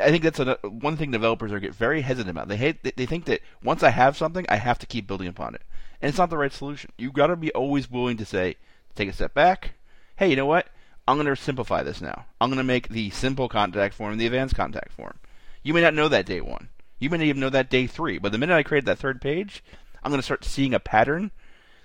I 0.00 0.10
think 0.10 0.24
that's 0.24 0.40
a, 0.40 0.58
one 0.64 0.96
thing 0.96 1.10
developers 1.10 1.52
are 1.52 1.60
get 1.60 1.74
very 1.74 2.00
hesitant 2.00 2.30
about. 2.30 2.48
They 2.48 2.56
hate 2.56 2.96
they 2.96 3.06
think 3.06 3.26
that 3.26 3.40
once 3.62 3.82
I 3.82 3.90
have 3.90 4.16
something, 4.16 4.44
I 4.48 4.56
have 4.56 4.78
to 4.80 4.86
keep 4.86 5.06
building 5.06 5.28
upon 5.28 5.54
it, 5.54 5.62
and 6.00 6.08
it's 6.08 6.18
not 6.18 6.30
the 6.30 6.38
right 6.38 6.52
solution. 6.52 6.90
You've 6.98 7.12
got 7.12 7.28
to 7.28 7.36
be 7.36 7.52
always 7.52 7.90
willing 7.90 8.16
to 8.16 8.24
say, 8.24 8.56
take 8.94 9.08
a 9.08 9.12
step 9.12 9.34
back. 9.34 9.74
Hey, 10.16 10.30
you 10.30 10.36
know 10.36 10.46
what? 10.46 10.66
I'm 11.06 11.16
going 11.16 11.26
to 11.26 11.36
simplify 11.36 11.82
this 11.82 12.00
now. 12.00 12.26
I'm 12.40 12.48
going 12.48 12.58
to 12.58 12.64
make 12.64 12.88
the 12.88 13.10
simple 13.10 13.48
contact 13.48 13.94
form 13.94 14.16
the 14.16 14.26
advanced 14.26 14.54
contact 14.54 14.92
form. 14.92 15.18
You 15.62 15.74
may 15.74 15.80
not 15.80 15.94
know 15.94 16.08
that 16.08 16.26
day 16.26 16.40
one. 16.40 16.68
You 16.98 17.10
may 17.10 17.18
not 17.18 17.24
even 17.24 17.40
know 17.40 17.50
that 17.50 17.70
day 17.70 17.86
three. 17.86 18.18
But 18.18 18.32
the 18.32 18.38
minute 18.38 18.54
I 18.54 18.62
create 18.62 18.84
that 18.86 18.98
third 18.98 19.20
page, 19.20 19.62
I'm 20.02 20.10
going 20.10 20.18
to 20.18 20.24
start 20.24 20.44
seeing 20.44 20.72
a 20.74 20.80
pattern 20.80 21.30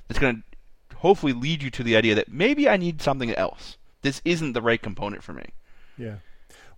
that's 0.07 0.19
going 0.19 0.43
to 0.43 0.97
hopefully 0.97 1.33
lead 1.33 1.63
you 1.63 1.69
to 1.71 1.83
the 1.83 1.95
idea 1.95 2.15
that 2.15 2.31
maybe 2.31 2.69
I 2.69 2.77
need 2.77 3.01
something 3.01 3.31
else. 3.31 3.77
This 4.01 4.21
isn't 4.23 4.53
the 4.53 4.61
right 4.61 4.81
component 4.81 5.23
for 5.23 5.33
me. 5.33 5.49
Yeah. 5.97 6.15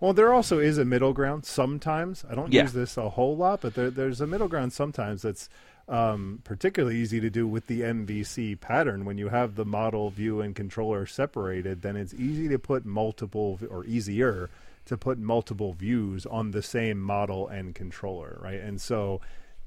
Well, 0.00 0.12
there 0.12 0.32
also 0.32 0.58
is 0.58 0.78
a 0.78 0.84
middle 0.84 1.12
ground 1.12 1.44
sometimes. 1.44 2.24
I 2.28 2.34
don't 2.34 2.52
yeah. 2.52 2.62
use 2.62 2.72
this 2.72 2.96
a 2.96 3.10
whole 3.10 3.36
lot, 3.36 3.60
but 3.60 3.74
there, 3.74 3.90
there's 3.90 4.20
a 4.20 4.26
middle 4.26 4.48
ground 4.48 4.72
sometimes 4.72 5.22
that's 5.22 5.48
um, 5.88 6.40
particularly 6.44 6.96
easy 6.96 7.20
to 7.20 7.30
do 7.30 7.46
with 7.46 7.66
the 7.66 7.82
MVC 7.82 8.60
pattern. 8.60 9.04
When 9.04 9.18
you 9.18 9.28
have 9.28 9.54
the 9.54 9.64
model, 9.64 10.10
view, 10.10 10.40
and 10.40 10.54
controller 10.54 11.06
separated, 11.06 11.82
then 11.82 11.96
it's 11.96 12.14
easy 12.14 12.48
to 12.48 12.58
put 12.58 12.84
multiple, 12.84 13.58
or 13.70 13.84
easier 13.84 14.50
to 14.86 14.96
put 14.96 15.18
multiple 15.18 15.72
views 15.72 16.26
on 16.26 16.50
the 16.50 16.62
same 16.62 17.00
model 17.00 17.48
and 17.48 17.74
controller, 17.74 18.38
right? 18.42 18.60
And 18.60 18.80
so 18.80 19.20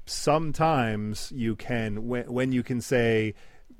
sometimes 0.04 1.32
you 1.34 1.56
can, 1.56 2.06
when, 2.06 2.32
when 2.32 2.52
you 2.52 2.62
can 2.62 2.80
say, 2.80 3.34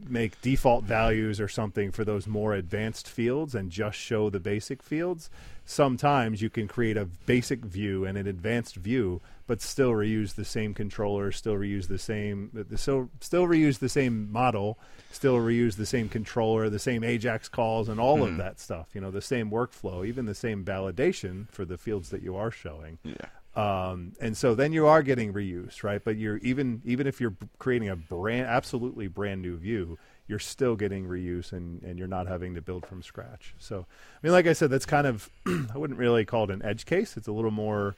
make 0.08 0.40
default 0.42 0.84
values 0.84 1.40
or 1.40 1.48
something 1.48 1.90
for 1.90 2.04
those 2.04 2.26
more 2.26 2.54
advanced 2.54 3.08
fields 3.08 3.54
and 3.54 3.70
just 3.70 3.96
show 3.96 4.28
the 4.28 4.40
basic 4.40 4.82
fields. 4.82 5.30
Sometimes 5.66 6.40
you 6.40 6.48
can 6.48 6.68
create 6.68 6.96
a 6.96 7.04
basic 7.04 7.64
view 7.64 8.04
and 8.04 8.16
an 8.16 8.26
advanced 8.26 8.76
view 8.76 9.20
but 9.46 9.62
still 9.62 9.92
reuse 9.92 10.34
the 10.34 10.44
same 10.44 10.74
controller, 10.74 11.30
still 11.30 11.54
reuse 11.54 11.88
the 11.88 11.98
same, 11.98 12.50
still 12.74 13.10
still 13.20 13.46
reuse 13.46 13.78
the 13.78 13.88
same 13.88 14.30
model, 14.30 14.78
still 15.12 15.36
reuse 15.36 15.76
the 15.76 15.86
same 15.86 16.08
controller, 16.08 16.68
the 16.68 16.78
same 16.78 17.02
AJAX 17.02 17.50
calls, 17.50 17.88
and 17.88 18.00
all 18.00 18.18
mm. 18.18 18.24
of 18.24 18.30
hmm. 18.30 18.38
that 18.38 18.58
stuff. 18.58 18.88
You 18.94 19.00
know, 19.00 19.10
the 19.10 19.22
same 19.22 19.50
workflow, 19.50 20.06
even 20.06 20.26
the 20.26 20.34
same 20.34 20.64
validation 20.64 21.48
for 21.50 21.64
the 21.64 21.78
fields 21.78 22.10
that 22.10 22.22
you 22.22 22.36
are 22.36 22.50
showing. 22.50 22.98
Yeah. 23.04 23.14
Um, 23.54 24.12
and 24.20 24.36
so 24.36 24.54
then 24.54 24.72
you 24.72 24.86
are 24.86 25.02
getting 25.02 25.32
reuse, 25.32 25.82
right? 25.82 26.02
But 26.02 26.16
you're 26.16 26.38
even 26.38 26.82
even 26.84 27.06
if 27.06 27.20
you're 27.20 27.36
creating 27.58 27.88
a 27.88 27.96
brand 27.96 28.46
absolutely 28.48 29.06
brand 29.06 29.42
new 29.42 29.56
view, 29.56 29.98
you're 30.28 30.38
still 30.38 30.76
getting 30.76 31.06
reuse 31.06 31.52
and, 31.52 31.82
and 31.82 31.98
you're 31.98 32.08
not 32.08 32.26
having 32.26 32.54
to 32.54 32.62
build 32.62 32.86
from 32.86 33.02
scratch. 33.02 33.54
So 33.58 33.86
I 33.88 34.26
mean, 34.26 34.32
like 34.32 34.46
I 34.46 34.52
said, 34.52 34.70
that's 34.70 34.86
kind 34.86 35.06
of 35.06 35.30
I 35.46 35.76
wouldn't 35.78 35.98
really 35.98 36.24
call 36.24 36.44
it 36.44 36.50
an 36.50 36.64
edge 36.64 36.86
case. 36.86 37.16
It's 37.16 37.28
a 37.28 37.32
little 37.32 37.50
more 37.50 37.96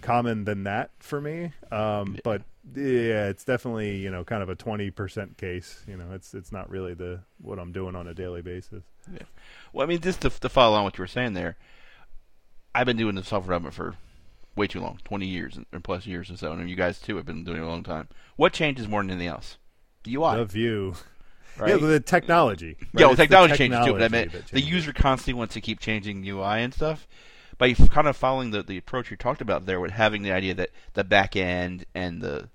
common 0.00 0.44
than 0.44 0.64
that 0.64 0.90
for 0.98 1.20
me. 1.20 1.52
Um, 1.70 2.14
yeah. 2.14 2.20
But 2.24 2.42
yeah, 2.74 3.28
it's 3.28 3.44
definitely 3.44 3.96
you 3.96 4.10
know 4.10 4.24
kind 4.24 4.42
of 4.42 4.48
a 4.48 4.54
twenty 4.54 4.90
percent 4.90 5.36
case. 5.38 5.82
You 5.86 5.96
know, 5.96 6.12
it's 6.12 6.34
it's 6.34 6.52
not 6.52 6.68
really 6.70 6.94
the 6.94 7.20
what 7.40 7.58
I'm 7.58 7.72
doing 7.72 7.94
on 7.94 8.06
a 8.06 8.14
daily 8.14 8.42
basis. 8.42 8.82
Yeah. 9.12 9.22
Well, 9.72 9.84
I 9.84 9.88
mean, 9.88 10.00
just 10.00 10.20
to, 10.22 10.30
to 10.30 10.48
follow 10.48 10.76
on 10.76 10.84
what 10.84 10.98
you 10.98 11.02
were 11.02 11.08
saying 11.08 11.34
there, 11.34 11.56
I've 12.74 12.86
been 12.86 12.96
doing 12.96 13.14
the 13.14 13.22
software 13.22 13.58
development 13.58 13.74
for 13.74 13.94
way 14.56 14.66
too 14.66 14.80
long, 14.80 14.98
twenty 15.04 15.26
years 15.26 15.58
or 15.72 15.80
plus 15.80 16.06
years 16.06 16.30
or 16.30 16.36
so, 16.36 16.52
and 16.52 16.68
you 16.68 16.76
guys 16.76 17.00
too 17.00 17.16
have 17.16 17.26
been 17.26 17.44
doing 17.44 17.58
it 17.58 17.62
a 17.62 17.68
long 17.68 17.82
time. 17.82 18.08
What 18.36 18.52
changes 18.52 18.88
more 18.88 19.02
than 19.02 19.10
anything 19.10 19.28
else? 19.28 19.58
The 20.04 20.16
UI. 20.16 20.36
The 20.36 20.44
view. 20.44 20.94
Right? 21.58 21.70
Yeah, 21.70 21.76
the 21.76 22.00
technology. 22.00 22.76
Right? 22.78 23.00
Yeah, 23.00 23.06
well, 23.06 23.16
technology, 23.16 23.56
technology 23.56 23.56
changes 23.56 23.86
too. 23.86 23.92
But 23.92 24.02
I 24.02 24.08
mean, 24.08 24.44
the 24.52 24.60
user 24.60 24.92
constantly 24.92 25.38
wants 25.38 25.54
to 25.54 25.60
keep 25.60 25.80
changing 25.80 26.26
UI 26.26 26.62
and 26.62 26.72
stuff 26.72 27.06
by 27.58 27.72
kind 27.72 28.06
of 28.06 28.16
following 28.16 28.52
the, 28.52 28.62
the 28.62 28.78
approach 28.78 29.10
you 29.10 29.16
talked 29.16 29.40
about 29.40 29.66
there 29.66 29.80
with 29.80 29.90
having 29.90 30.22
the 30.22 30.32
idea 30.32 30.54
that 30.54 30.70
the 30.94 31.04
back 31.04 31.36
end 31.36 31.84
and 31.94 32.22
the 32.22 32.48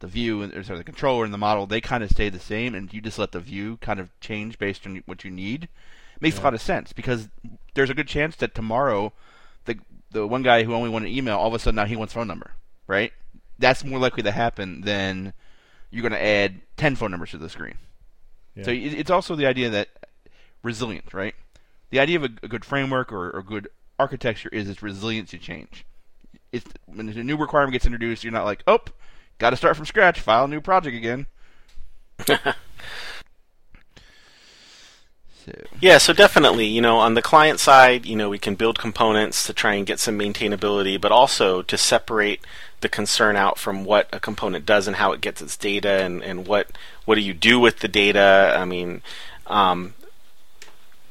the 0.00 0.06
view 0.06 0.42
and 0.42 0.54
or 0.54 0.62
sorry, 0.62 0.78
the 0.78 0.84
controller 0.84 1.24
and 1.24 1.32
the 1.32 1.38
model 1.38 1.66
they 1.66 1.80
kind 1.80 2.02
of 2.02 2.10
stay 2.10 2.28
the 2.28 2.40
same 2.40 2.74
and 2.74 2.92
you 2.92 3.00
just 3.00 3.18
let 3.18 3.32
the 3.32 3.40
view 3.40 3.76
kind 3.78 4.00
of 4.00 4.18
change 4.20 4.58
based 4.58 4.86
on 4.86 5.02
what 5.06 5.24
you 5.24 5.30
need 5.30 5.68
makes 6.20 6.36
yeah. 6.36 6.42
a 6.42 6.44
lot 6.44 6.54
of 6.54 6.60
sense 6.60 6.92
because 6.92 7.28
there's 7.74 7.90
a 7.90 7.94
good 7.94 8.08
chance 8.08 8.34
that 8.36 8.54
tomorrow 8.54 9.12
the 9.66 9.78
the 10.10 10.26
one 10.26 10.42
guy 10.42 10.64
who 10.64 10.74
only 10.74 10.88
wanted 10.88 11.10
email 11.10 11.36
all 11.36 11.48
of 11.48 11.54
a 11.54 11.58
sudden 11.58 11.76
now 11.76 11.84
he 11.84 11.96
wants 11.96 12.14
phone 12.14 12.26
number 12.26 12.52
right 12.86 13.12
that's 13.58 13.84
more 13.84 13.98
likely 13.98 14.22
to 14.22 14.32
happen 14.32 14.80
than 14.80 15.34
you're 15.90 16.02
going 16.02 16.12
to 16.12 16.24
add 16.24 16.62
10 16.78 16.96
phone 16.96 17.10
numbers 17.10 17.30
to 17.32 17.38
the 17.38 17.50
screen 17.50 17.76
yeah. 18.54 18.64
so 18.64 18.70
it's 18.72 19.10
also 19.10 19.34
the 19.36 19.46
idea 19.46 19.70
that 19.70 19.88
resilience 20.62 21.14
right 21.14 21.34
the 21.90 21.98
idea 22.00 22.16
of 22.16 22.24
a, 22.24 22.30
a 22.42 22.48
good 22.48 22.64
framework 22.64 23.12
or, 23.12 23.30
a 23.30 23.42
good 23.42 23.68
architecture 23.98 24.48
is 24.50 24.68
its 24.68 24.82
resilience 24.82 25.30
to 25.30 25.38
change. 25.38 25.84
If 26.52 26.64
when 26.86 27.08
a 27.08 27.22
new 27.22 27.36
requirement 27.36 27.72
gets 27.72 27.84
introduced, 27.84 28.24
you're 28.24 28.32
not 28.32 28.44
like, 28.44 28.62
oh, 28.66 28.80
got 29.38 29.50
to 29.50 29.56
start 29.56 29.76
from 29.76 29.86
scratch, 29.86 30.18
file 30.20 30.44
a 30.44 30.48
new 30.48 30.60
project 30.60 30.96
again. 30.96 31.26
so. 32.26 32.36
Yeah, 35.80 35.98
so 35.98 36.12
definitely, 36.12 36.66
you 36.66 36.80
know, 36.80 36.98
on 36.98 37.14
the 37.14 37.22
client 37.22 37.60
side, 37.60 38.06
you 38.06 38.16
know, 38.16 38.28
we 38.28 38.38
can 38.38 38.54
build 38.54 38.78
components 38.78 39.46
to 39.46 39.52
try 39.52 39.74
and 39.74 39.86
get 39.86 40.00
some 40.00 40.18
maintainability, 40.18 41.00
but 41.00 41.12
also 41.12 41.62
to 41.62 41.78
separate 41.78 42.40
the 42.80 42.88
concern 42.88 43.36
out 43.36 43.58
from 43.58 43.84
what 43.84 44.08
a 44.12 44.20
component 44.20 44.66
does 44.66 44.86
and 44.86 44.96
how 44.96 45.12
it 45.12 45.20
gets 45.20 45.42
its 45.42 45.56
data 45.56 46.02
and, 46.02 46.22
and 46.22 46.46
what 46.46 46.68
what 47.04 47.14
do 47.16 47.20
you 47.20 47.34
do 47.34 47.58
with 47.58 47.80
the 47.80 47.88
data. 47.88 48.54
I 48.56 48.64
mean, 48.64 49.02
um, 49.46 49.94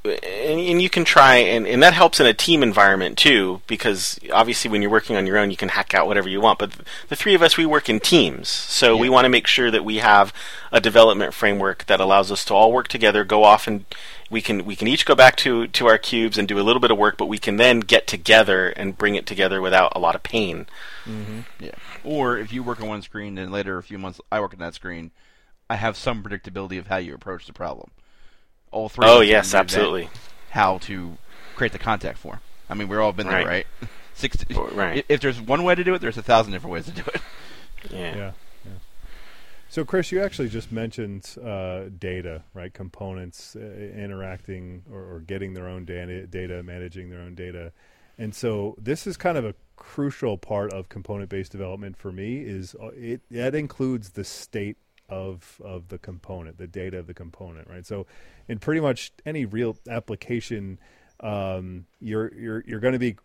and, 0.05 0.59
and, 0.59 0.81
you 0.81 0.89
can 0.89 1.03
try 1.03 1.35
and, 1.35 1.67
and 1.67 1.83
that 1.83 1.93
helps 1.93 2.19
in 2.19 2.25
a 2.25 2.33
team 2.33 2.63
environment 2.63 3.17
too 3.17 3.61
because 3.67 4.17
obviously 4.31 4.71
when 4.71 4.81
you're 4.81 4.91
working 4.91 5.17
on 5.17 5.27
your 5.27 5.37
own 5.37 5.51
you 5.51 5.57
can 5.57 5.69
hack 5.69 5.93
out 5.93 6.07
whatever 6.07 6.29
you 6.29 6.39
want. 6.39 6.57
But 6.57 6.73
the 7.09 7.15
three 7.15 7.33
of 7.33 7.41
us 7.41 7.57
we 7.57 7.65
work 7.65 7.89
in 7.89 7.99
teams. 7.99 8.47
So 8.47 8.95
yeah. 8.95 9.01
we 9.01 9.09
want 9.09 9.25
to 9.25 9.29
make 9.29 9.45
sure 9.45 9.69
that 9.71 9.83
we 9.83 9.97
have 9.97 10.33
a 10.71 10.79
development 10.79 11.33
framework 11.33 11.85
that 11.87 11.99
allows 11.99 12.31
us 12.31 12.45
to 12.45 12.53
all 12.53 12.71
work 12.71 12.87
together 12.87 13.23
go 13.25 13.43
off 13.43 13.67
and 13.67 13.85
we 14.29 14.41
can 14.41 14.63
we 14.63 14.75
can 14.75 14.87
each 14.87 15.05
go 15.05 15.15
back 15.15 15.35
to 15.37 15.67
to 15.67 15.87
our 15.87 15.97
cubes 15.97 16.37
and 16.37 16.47
do 16.47 16.59
a 16.59 16.63
little 16.63 16.79
bit 16.79 16.91
of 16.91 16.97
work 16.97 17.17
but 17.17 17.25
we 17.25 17.37
can 17.37 17.57
then 17.57 17.81
get 17.81 18.07
together 18.07 18.69
and 18.69 18.97
bring 18.97 19.15
it 19.15 19.25
together 19.25 19.61
without 19.61 19.91
a 19.95 19.99
lot 19.99 20.15
of 20.15 20.23
pain. 20.23 20.65
Mm-hmm. 21.05 21.39
yeah. 21.59 21.71
Or 22.05 22.37
if 22.37 22.53
you 22.53 22.63
work 22.63 22.79
on 22.81 22.87
one 22.87 23.01
screen 23.01 23.37
and 23.37 23.51
later 23.51 23.77
a 23.77 23.83
few 23.83 23.97
months 23.97 24.21
I 24.31 24.39
work 24.39 24.53
on 24.53 24.59
that 24.59 24.75
screen 24.75 25.11
I 25.69 25.75
have 25.75 25.97
some 25.97 26.23
predictability 26.23 26.79
of 26.79 26.87
how 26.87 26.97
you 26.97 27.13
approach 27.13 27.45
the 27.45 27.53
problem 27.53 27.91
all 28.71 28.89
three. 28.89 29.05
Oh 29.07 29.21
yes, 29.21 29.53
absolutely. 29.53 30.09
How 30.51 30.77
to 30.79 31.17
create 31.55 31.73
the 31.73 31.79
contact 31.79 32.17
form. 32.17 32.39
I 32.69 32.73
mean, 32.73 32.87
we've 32.87 32.99
all 32.99 33.13
been 33.13 33.27
there, 33.27 33.45
right? 33.45 33.65
right? 33.81 33.89
right. 34.73 35.05
If 35.07 35.21
there's 35.21 35.39
one 35.39 35.63
way 35.63 35.75
to 35.75 35.83
do 35.83 35.93
it, 35.93 36.01
there's 36.01 36.17
a 36.17 36.21
thousand 36.21 36.51
different 36.51 36.73
ways 36.73 36.85
to 36.85 36.91
do 36.91 37.03
it. 37.13 37.21
Yeah. 37.89 38.15
yeah. 38.15 38.31
So, 39.69 39.85
Chris, 39.85 40.11
you 40.11 40.21
actually 40.21 40.49
just 40.49 40.71
mentioned 40.71 41.35
uh, 41.41 41.83
data, 41.97 42.43
right? 42.55 42.73
Components 42.73 43.55
uh, 43.55 43.59
interacting 43.59 44.81
or, 44.91 44.99
or, 44.99 45.19
getting 45.19 45.53
their 45.53 45.67
own 45.67 45.85
data, 45.85 46.25
data, 46.25 46.63
managing 46.63 47.11
their 47.11 47.19
own 47.19 47.35
data, 47.35 47.71
and 48.17 48.33
so 48.33 48.75
this 48.79 49.05
is 49.05 49.15
kind 49.15 49.37
of 49.37 49.45
a 49.45 49.53
crucial 49.75 50.37
part 50.37 50.73
of 50.73 50.89
component-based 50.89 51.51
development 51.51 51.97
for 51.97 52.11
me. 52.11 52.39
Is 52.39 52.75
uh, 52.81 52.87
it 52.95 53.21
that 53.29 53.53
includes 53.53 54.09
the 54.11 54.23
state 54.23 54.77
of 55.09 55.61
of 55.63 55.89
the 55.89 55.97
component, 55.97 56.57
the 56.57 56.67
data 56.67 56.99
of 56.99 57.07
the 57.07 57.13
component, 57.13 57.67
right? 57.67 57.85
So, 57.85 58.05
in 58.47 58.59
pretty 58.59 58.81
much 58.81 59.11
any 59.25 59.45
real 59.45 59.77
application, 59.89 60.79
um, 61.19 61.85
you're 61.99 62.33
you're 62.33 62.63
you're 62.65 62.79
going 62.79 62.93
to 62.93 62.99
be 62.99 63.17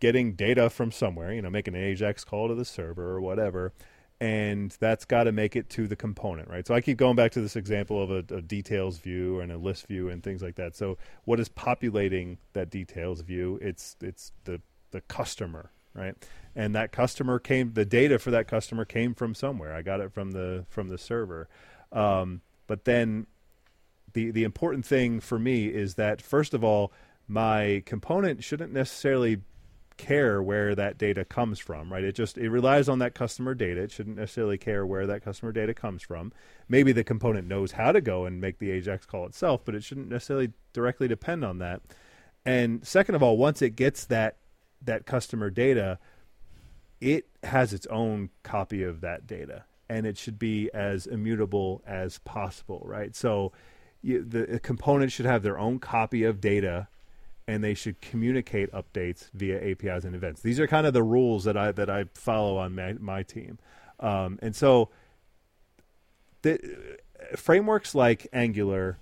getting 0.00 0.34
data 0.34 0.70
from 0.70 0.92
somewhere, 0.92 1.32
you 1.32 1.42
know, 1.42 1.50
making 1.50 1.74
an 1.74 1.82
AJAX 1.82 2.24
call 2.24 2.48
to 2.48 2.54
the 2.54 2.64
server 2.64 3.10
or 3.10 3.20
whatever 3.20 3.72
and 4.20 4.76
that's 4.80 5.04
got 5.04 5.24
to 5.24 5.32
make 5.32 5.54
it 5.54 5.70
to 5.70 5.86
the 5.86 5.94
component, 5.94 6.48
right? 6.48 6.66
So 6.66 6.74
I 6.74 6.80
keep 6.80 6.98
going 6.98 7.14
back 7.14 7.32
to 7.32 7.40
this 7.40 7.54
example 7.54 8.02
of 8.02 8.10
a, 8.10 8.34
a, 8.34 8.42
details 8.42 8.98
view 8.98 9.40
and 9.40 9.52
a 9.52 9.58
list 9.58 9.86
view 9.86 10.08
and 10.08 10.22
things 10.22 10.42
like 10.42 10.56
that. 10.56 10.74
So 10.74 10.98
what 11.24 11.38
is 11.38 11.48
populating 11.48 12.38
that 12.52 12.70
details 12.70 13.20
view? 13.20 13.58
It's 13.62 13.96
it's 14.00 14.32
the 14.44 14.60
the 14.90 15.02
customer, 15.02 15.70
right? 15.98 16.14
And 16.54 16.74
that 16.74 16.92
customer 16.92 17.38
came, 17.38 17.72
the 17.74 17.84
data 17.84 18.18
for 18.18 18.30
that 18.30 18.48
customer 18.48 18.84
came 18.84 19.14
from 19.14 19.34
somewhere. 19.34 19.74
I 19.74 19.82
got 19.82 20.00
it 20.00 20.12
from 20.12 20.32
the 20.32 20.64
from 20.68 20.88
the 20.88 20.98
server, 20.98 21.48
um, 21.92 22.40
but 22.66 22.84
then 22.84 23.26
the 24.12 24.30
the 24.30 24.44
important 24.44 24.86
thing 24.86 25.20
for 25.20 25.38
me 25.38 25.66
is 25.66 25.94
that 25.94 26.22
first 26.22 26.54
of 26.54 26.64
all, 26.64 26.92
my 27.26 27.82
component 27.86 28.42
shouldn't 28.42 28.72
necessarily 28.72 29.42
care 29.98 30.40
where 30.40 30.74
that 30.74 30.96
data 30.96 31.24
comes 31.24 31.58
from, 31.58 31.92
right? 31.92 32.04
It 32.04 32.14
just 32.14 32.38
it 32.38 32.48
relies 32.48 32.88
on 32.88 33.00
that 33.00 33.14
customer 33.14 33.54
data. 33.54 33.82
It 33.82 33.90
shouldn't 33.90 34.16
necessarily 34.16 34.56
care 34.56 34.86
where 34.86 35.06
that 35.06 35.22
customer 35.22 35.52
data 35.52 35.74
comes 35.74 36.02
from. 36.02 36.32
Maybe 36.68 36.92
the 36.92 37.04
component 37.04 37.46
knows 37.46 37.72
how 37.72 37.92
to 37.92 38.00
go 38.00 38.24
and 38.24 38.40
make 38.40 38.58
the 38.58 38.70
AJAX 38.70 39.06
call 39.06 39.26
itself, 39.26 39.62
but 39.64 39.74
it 39.74 39.84
shouldn't 39.84 40.08
necessarily 40.08 40.52
directly 40.72 41.08
depend 41.08 41.44
on 41.44 41.58
that. 41.58 41.82
And 42.46 42.86
second 42.86 43.14
of 43.16 43.22
all, 43.22 43.36
once 43.36 43.60
it 43.60 43.76
gets 43.76 44.06
that 44.06 44.36
that 44.82 45.06
customer 45.06 45.50
data, 45.50 45.98
it 47.00 47.26
has 47.42 47.72
its 47.72 47.86
own 47.86 48.30
copy 48.42 48.82
of 48.82 49.00
that 49.00 49.26
data, 49.26 49.64
and 49.88 50.06
it 50.06 50.18
should 50.18 50.38
be 50.38 50.70
as 50.72 51.06
immutable 51.06 51.82
as 51.86 52.18
possible, 52.18 52.82
right? 52.84 53.14
So 53.14 53.52
you, 54.02 54.24
the 54.24 54.60
component 54.60 55.12
should 55.12 55.26
have 55.26 55.42
their 55.42 55.58
own 55.58 55.78
copy 55.78 56.24
of 56.24 56.40
data 56.40 56.88
and 57.46 57.64
they 57.64 57.74
should 57.74 58.00
communicate 58.02 58.70
updates 58.72 59.30
via 59.32 59.70
APIs 59.70 60.04
and 60.04 60.14
events. 60.14 60.42
These 60.42 60.60
are 60.60 60.66
kind 60.66 60.86
of 60.86 60.92
the 60.92 61.02
rules 61.02 61.44
that 61.44 61.56
I 61.56 61.72
that 61.72 61.88
I 61.88 62.04
follow 62.14 62.58
on 62.58 62.74
my, 62.74 62.92
my 62.94 63.22
team, 63.22 63.58
um, 63.98 64.38
and 64.42 64.54
so 64.54 64.90
the 66.42 66.98
frameworks 67.36 67.94
like 67.94 68.28
Angular 68.32 68.98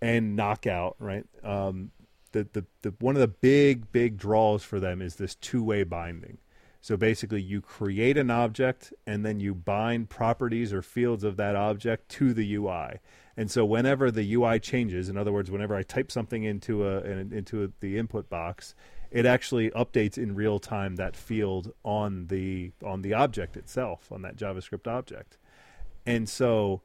and 0.00 0.34
Knockout, 0.34 0.96
right? 0.98 1.24
Um, 1.44 1.92
the, 2.32 2.48
the 2.52 2.64
the 2.82 2.94
one 2.98 3.14
of 3.16 3.20
the 3.20 3.28
big 3.28 3.92
big 3.92 4.16
draws 4.16 4.62
for 4.62 4.80
them 4.80 5.00
is 5.00 5.16
this 5.16 5.34
two 5.34 5.62
way 5.62 5.84
binding. 5.84 6.38
So 6.80 6.96
basically, 6.96 7.40
you 7.40 7.60
create 7.60 8.16
an 8.16 8.28
object 8.28 8.92
and 9.06 9.24
then 9.24 9.38
you 9.38 9.54
bind 9.54 10.10
properties 10.10 10.72
or 10.72 10.82
fields 10.82 11.22
of 11.22 11.36
that 11.36 11.54
object 11.54 12.08
to 12.10 12.34
the 12.34 12.56
UI. 12.56 12.98
And 13.36 13.50
so 13.50 13.64
whenever 13.64 14.10
the 14.10 14.34
UI 14.34 14.58
changes, 14.58 15.08
in 15.08 15.16
other 15.16 15.32
words, 15.32 15.48
whenever 15.48 15.76
I 15.76 15.84
type 15.84 16.10
something 16.10 16.42
into 16.42 16.86
a 16.86 17.00
into 17.02 17.62
a, 17.64 17.68
the 17.78 17.98
input 17.98 18.28
box, 18.28 18.74
it 19.12 19.24
actually 19.24 19.70
updates 19.70 20.18
in 20.18 20.34
real 20.34 20.58
time 20.58 20.96
that 20.96 21.14
field 21.14 21.72
on 21.84 22.26
the 22.26 22.72
on 22.84 23.02
the 23.02 23.14
object 23.14 23.56
itself, 23.56 24.10
on 24.10 24.22
that 24.22 24.36
JavaScript 24.36 24.88
object. 24.88 25.38
And 26.04 26.28
so 26.28 26.82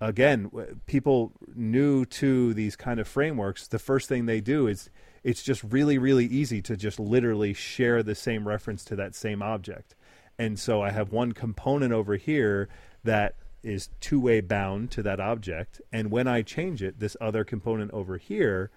again, 0.00 0.50
people 0.86 1.32
new 1.54 2.04
to 2.04 2.54
these 2.54 2.76
kind 2.76 3.00
of 3.00 3.08
frameworks, 3.08 3.66
the 3.68 3.78
first 3.78 4.08
thing 4.08 4.26
they 4.26 4.40
do 4.40 4.66
is 4.66 4.90
it's 5.24 5.42
just 5.42 5.64
really 5.64 5.98
really 5.98 6.26
easy 6.26 6.62
to 6.62 6.76
just 6.76 7.00
literally 7.00 7.52
share 7.52 8.02
the 8.02 8.14
same 8.14 8.46
reference 8.46 8.84
to 8.84 8.96
that 8.96 9.14
same 9.14 9.42
object. 9.42 9.94
And 10.38 10.58
so 10.58 10.82
I 10.82 10.90
have 10.90 11.12
one 11.12 11.32
component 11.32 11.92
over 11.92 12.16
here 12.16 12.68
that 13.04 13.36
is 13.62 13.88
two 14.00 14.20
way 14.20 14.40
bound 14.40 14.90
to 14.92 15.02
that 15.02 15.18
object. 15.18 15.80
And 15.92 16.10
when 16.10 16.28
I 16.28 16.42
change 16.42 16.82
it, 16.82 17.00
this 17.00 17.16
other 17.20 17.42
component 17.44 17.90
over 17.92 18.18
here 18.18 18.70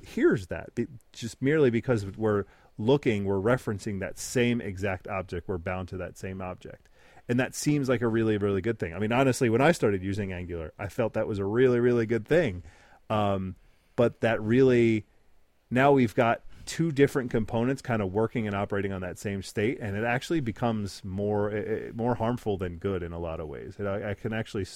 hears 0.00 0.46
that 0.46 0.70
just 1.12 1.40
merely 1.42 1.70
because 1.70 2.06
we're 2.16 2.44
looking, 2.78 3.24
we're 3.24 3.36
referencing 3.36 4.00
that 4.00 4.18
same 4.18 4.60
exact 4.60 5.06
object. 5.06 5.48
We're 5.48 5.58
bound 5.58 5.88
to 5.88 5.96
that 5.98 6.18
same 6.18 6.40
object. 6.40 6.88
And 7.32 7.40
that 7.40 7.54
seems 7.54 7.88
like 7.88 8.02
a 8.02 8.08
really, 8.08 8.36
really 8.36 8.60
good 8.60 8.78
thing. 8.78 8.92
I 8.92 8.98
mean, 8.98 9.10
honestly, 9.10 9.48
when 9.48 9.62
I 9.62 9.72
started 9.72 10.02
using 10.02 10.34
Angular, 10.34 10.74
I 10.78 10.88
felt 10.88 11.14
that 11.14 11.26
was 11.26 11.38
a 11.38 11.46
really, 11.46 11.80
really 11.80 12.04
good 12.04 12.28
thing. 12.28 12.62
Um, 13.08 13.56
but 13.96 14.20
that 14.20 14.38
really, 14.42 15.06
now 15.70 15.92
we've 15.92 16.14
got 16.14 16.42
two 16.66 16.92
different 16.92 17.30
components 17.30 17.80
kind 17.80 18.02
of 18.02 18.12
working 18.12 18.46
and 18.46 18.54
operating 18.54 18.92
on 18.92 19.00
that 19.00 19.18
same 19.18 19.42
state, 19.42 19.78
and 19.80 19.96
it 19.96 20.04
actually 20.04 20.40
becomes 20.40 21.02
more 21.06 21.50
eh, 21.50 21.56
eh, 21.56 21.90
more 21.94 22.16
harmful 22.16 22.58
than 22.58 22.76
good 22.76 23.02
in 23.02 23.12
a 23.14 23.18
lot 23.18 23.40
of 23.40 23.48
ways. 23.48 23.76
It, 23.78 23.86
I, 23.86 24.10
I 24.10 24.12
can 24.12 24.34
actually 24.34 24.66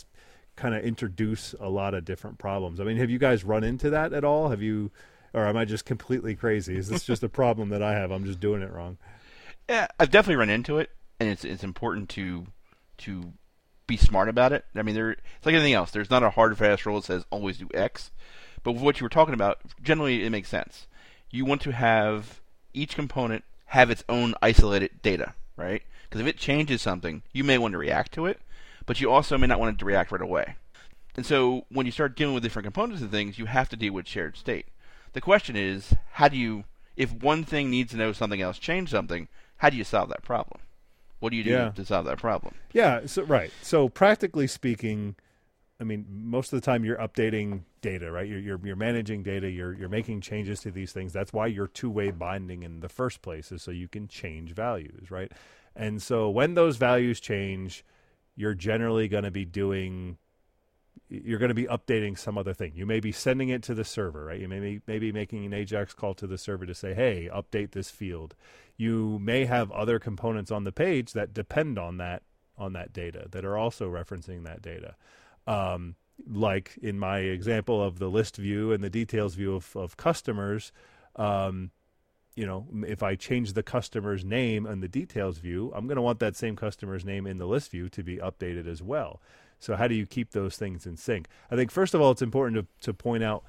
kind 0.56 0.74
of 0.74 0.82
introduce 0.82 1.54
a 1.60 1.68
lot 1.68 1.92
of 1.92 2.06
different 2.06 2.38
problems. 2.38 2.80
I 2.80 2.84
mean, 2.84 2.96
have 2.96 3.10
you 3.10 3.18
guys 3.18 3.44
run 3.44 3.64
into 3.64 3.90
that 3.90 4.14
at 4.14 4.24
all? 4.24 4.48
Have 4.48 4.62
you, 4.62 4.90
or 5.34 5.46
am 5.46 5.58
I 5.58 5.66
just 5.66 5.84
completely 5.84 6.34
crazy? 6.34 6.78
Is 6.78 6.88
this 6.88 7.04
just 7.04 7.22
a 7.22 7.28
problem 7.28 7.68
that 7.68 7.82
I 7.82 7.92
have? 7.92 8.10
I'm 8.12 8.24
just 8.24 8.40
doing 8.40 8.62
it 8.62 8.72
wrong. 8.72 8.96
Yeah, 9.68 9.88
I've 10.00 10.10
definitely 10.10 10.36
run 10.36 10.48
into 10.48 10.78
it, 10.78 10.88
and 11.18 11.28
it's 11.28 11.44
it's 11.44 11.64
important 11.64 12.08
to 12.10 12.46
to 12.98 13.32
be 13.86 13.96
smart 13.96 14.28
about 14.28 14.52
it. 14.52 14.64
I 14.74 14.82
mean, 14.82 14.94
there 14.94 15.10
it's 15.10 15.46
like 15.46 15.54
anything 15.54 15.72
else. 15.72 15.90
There's 15.90 16.10
not 16.10 16.22
a 16.22 16.30
hard 16.30 16.56
fast 16.58 16.86
rule 16.86 17.00
that 17.00 17.06
says 17.06 17.24
always 17.30 17.58
do 17.58 17.68
X, 17.72 18.10
but 18.62 18.72
with 18.72 18.82
what 18.82 19.00
you 19.00 19.04
were 19.04 19.10
talking 19.10 19.34
about, 19.34 19.58
generally 19.82 20.24
it 20.24 20.30
makes 20.30 20.48
sense 20.48 20.86
you 21.30 21.44
want 21.44 21.60
to 21.62 21.72
have 21.72 22.40
each 22.72 22.94
component 22.94 23.44
have 23.66 23.90
its 23.90 24.04
own 24.08 24.34
isolated 24.40 24.90
data, 25.02 25.34
right? 25.56 25.82
Because 26.04 26.20
if 26.20 26.26
it 26.26 26.38
changes 26.38 26.80
something, 26.80 27.22
you 27.32 27.42
may 27.42 27.58
want 27.58 27.72
to 27.72 27.78
react 27.78 28.12
to 28.12 28.26
it, 28.26 28.40
but 28.86 29.00
you 29.00 29.10
also 29.10 29.36
may 29.36 29.46
not 29.46 29.58
want 29.58 29.78
to 29.78 29.84
react 29.84 30.12
right 30.12 30.20
away. 30.20 30.56
And 31.16 31.26
so 31.26 31.64
when 31.68 31.86
you 31.86 31.92
start 31.92 32.16
dealing 32.16 32.34
with 32.34 32.42
different 32.42 32.64
components 32.64 33.02
of 33.02 33.10
things, 33.10 33.38
you 33.38 33.46
have 33.46 33.68
to 33.70 33.76
deal 33.76 33.92
with 33.92 34.06
shared 34.06 34.36
state. 34.36 34.66
The 35.14 35.20
question 35.20 35.56
is, 35.56 35.94
how 36.12 36.28
do 36.28 36.36
you, 36.36 36.64
if 36.96 37.12
one 37.12 37.44
thing 37.44 37.70
needs 37.70 37.90
to 37.92 37.96
know 37.96 38.12
something 38.12 38.40
else 38.40 38.58
change 38.58 38.90
something, 38.90 39.28
how 39.58 39.70
do 39.70 39.76
you 39.76 39.84
solve 39.84 40.10
that 40.10 40.22
problem? 40.22 40.60
What 41.20 41.30
do 41.30 41.36
you 41.36 41.44
do 41.44 41.50
yeah. 41.50 41.70
to 41.70 41.84
solve 41.84 42.04
that 42.06 42.18
problem? 42.18 42.54
Yeah, 42.72 43.06
so 43.06 43.22
right. 43.22 43.50
So 43.62 43.88
practically 43.88 44.46
speaking, 44.46 45.16
I 45.80 45.84
mean, 45.84 46.06
most 46.08 46.52
of 46.52 46.60
the 46.60 46.64
time 46.64 46.84
you're 46.84 46.96
updating 46.96 47.62
data, 47.80 48.10
right? 48.10 48.26
You're, 48.28 48.38
you're, 48.38 48.60
you're 48.64 48.76
managing 48.76 49.22
data. 49.22 49.50
You're 49.50 49.72
you're 49.74 49.88
making 49.88 50.20
changes 50.20 50.60
to 50.60 50.70
these 50.70 50.92
things. 50.92 51.12
That's 51.12 51.32
why 51.32 51.46
you're 51.46 51.68
two 51.68 51.90
way 51.90 52.10
binding 52.10 52.62
in 52.62 52.80
the 52.80 52.88
first 52.88 53.22
place, 53.22 53.52
is 53.52 53.62
so 53.62 53.70
you 53.70 53.88
can 53.88 54.08
change 54.08 54.52
values, 54.52 55.10
right? 55.10 55.32
And 55.74 56.02
so 56.02 56.30
when 56.30 56.54
those 56.54 56.76
values 56.76 57.20
change, 57.20 57.84
you're 58.34 58.54
generally 58.54 59.08
going 59.08 59.24
to 59.24 59.30
be 59.30 59.44
doing. 59.44 60.18
You're 61.08 61.38
going 61.38 61.50
to 61.50 61.54
be 61.54 61.66
updating 61.66 62.18
some 62.18 62.36
other 62.36 62.52
thing. 62.52 62.72
You 62.74 62.86
may 62.86 63.00
be 63.00 63.12
sending 63.12 63.48
it 63.48 63.62
to 63.64 63.74
the 63.74 63.84
server, 63.84 64.24
right? 64.24 64.40
You 64.40 64.48
may 64.48 64.60
be 64.60 64.82
maybe 64.86 65.12
making 65.12 65.44
an 65.46 65.52
AJAX 65.52 65.94
call 65.94 66.14
to 66.14 66.26
the 66.26 66.38
server 66.38 66.66
to 66.66 66.74
say, 66.74 66.94
"Hey, 66.94 67.28
update 67.32 67.72
this 67.72 67.90
field." 67.90 68.34
You 68.76 69.18
may 69.20 69.46
have 69.46 69.70
other 69.72 69.98
components 69.98 70.50
on 70.50 70.64
the 70.64 70.72
page 70.72 71.12
that 71.12 71.32
depend 71.32 71.78
on 71.78 71.96
that 71.98 72.22
on 72.58 72.72
that 72.72 72.92
data 72.92 73.26
that 73.30 73.44
are 73.44 73.56
also 73.56 73.88
referencing 73.90 74.44
that 74.44 74.62
data. 74.62 74.96
Um, 75.46 75.96
like 76.28 76.78
in 76.82 76.98
my 76.98 77.18
example 77.18 77.82
of 77.82 77.98
the 77.98 78.08
list 78.08 78.36
view 78.36 78.72
and 78.72 78.82
the 78.82 78.90
details 78.90 79.34
view 79.34 79.54
of, 79.54 79.76
of 79.76 79.96
customers, 79.96 80.72
um, 81.16 81.70
you 82.34 82.46
know, 82.46 82.66
if 82.86 83.02
I 83.02 83.14
change 83.14 83.54
the 83.54 83.62
customer's 83.62 84.24
name 84.24 84.66
in 84.66 84.80
the 84.80 84.88
details 84.88 85.38
view, 85.38 85.72
I'm 85.74 85.86
going 85.86 85.96
to 85.96 86.02
want 86.02 86.20
that 86.20 86.36
same 86.36 86.54
customer's 86.54 87.04
name 87.04 87.26
in 87.26 87.38
the 87.38 87.46
list 87.46 87.70
view 87.70 87.88
to 87.90 88.02
be 88.02 88.18
updated 88.18 88.66
as 88.66 88.82
well. 88.82 89.20
So 89.58 89.76
how 89.76 89.88
do 89.88 89.94
you 89.94 90.06
keep 90.06 90.32
those 90.32 90.56
things 90.56 90.86
in 90.86 90.96
sync? 90.96 91.28
I 91.50 91.56
think 91.56 91.70
first 91.70 91.94
of 91.94 92.00
all, 92.00 92.10
it's 92.10 92.22
important 92.22 92.56
to, 92.56 92.86
to 92.86 92.94
point 92.94 93.22
out 93.22 93.44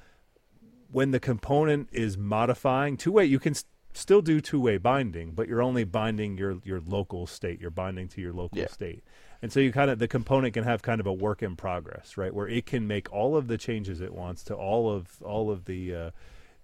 when 0.90 1.10
the 1.10 1.20
component 1.20 1.88
is 1.92 2.16
modifying 2.16 2.96
two 2.96 3.12
way, 3.12 3.24
you 3.24 3.38
can 3.38 3.54
st- 3.54 3.66
still 3.92 4.22
do 4.22 4.40
two 4.40 4.60
way 4.60 4.78
binding, 4.78 5.32
but 5.32 5.48
you're 5.48 5.62
only 5.62 5.84
binding 5.84 6.38
your 6.38 6.58
your 6.64 6.80
local 6.80 7.26
state. 7.26 7.60
You're 7.60 7.70
binding 7.70 8.08
to 8.08 8.20
your 8.20 8.32
local 8.32 8.58
yeah. 8.58 8.68
state. 8.68 9.04
And 9.40 9.52
so 9.52 9.60
you 9.60 9.70
kind 9.70 9.90
of 9.90 9.98
the 9.98 10.08
component 10.08 10.54
can 10.54 10.64
have 10.64 10.82
kind 10.82 11.00
of 11.00 11.06
a 11.06 11.12
work 11.12 11.42
in 11.42 11.56
progress, 11.56 12.16
right? 12.16 12.34
Where 12.34 12.48
it 12.48 12.66
can 12.66 12.86
make 12.86 13.12
all 13.12 13.36
of 13.36 13.48
the 13.48 13.58
changes 13.58 14.00
it 14.00 14.14
wants 14.14 14.42
to 14.44 14.54
all 14.54 14.90
of 14.90 15.22
all 15.22 15.50
of 15.50 15.66
the 15.66 15.94
uh, 15.94 16.10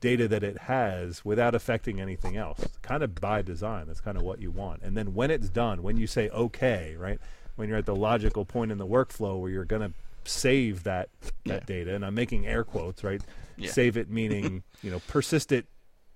data 0.00 0.28
that 0.28 0.42
it 0.42 0.58
has 0.58 1.24
without 1.24 1.54
affecting 1.54 2.00
anything 2.00 2.36
else. 2.36 2.60
Kind 2.82 3.02
of 3.02 3.14
by 3.14 3.42
design. 3.42 3.86
That's 3.86 4.00
kind 4.00 4.16
of 4.16 4.22
what 4.22 4.40
you 4.40 4.50
want. 4.50 4.82
And 4.82 4.96
then 4.96 5.14
when 5.14 5.30
it's 5.30 5.48
done, 5.48 5.82
when 5.82 5.96
you 5.96 6.06
say 6.06 6.28
okay, 6.30 6.96
right? 6.98 7.20
When 7.56 7.68
you're 7.68 7.78
at 7.78 7.86
the 7.86 7.96
logical 7.96 8.44
point 8.44 8.72
in 8.72 8.78
the 8.78 8.86
workflow 8.86 9.40
where 9.40 9.50
you're 9.50 9.64
going 9.64 9.82
to 9.82 9.92
save 10.24 10.84
that 10.84 11.08
that 11.44 11.62
yeah. 11.62 11.66
data, 11.66 11.94
and 11.94 12.04
I'm 12.04 12.14
making 12.14 12.46
air 12.46 12.64
quotes, 12.64 13.04
right? 13.04 13.22
Yeah. 13.56 13.70
Save 13.70 13.96
it 13.96 14.10
meaning 14.20 14.62
you 14.82 14.90
know 14.90 15.00
persist 15.08 15.52
it 15.52 15.66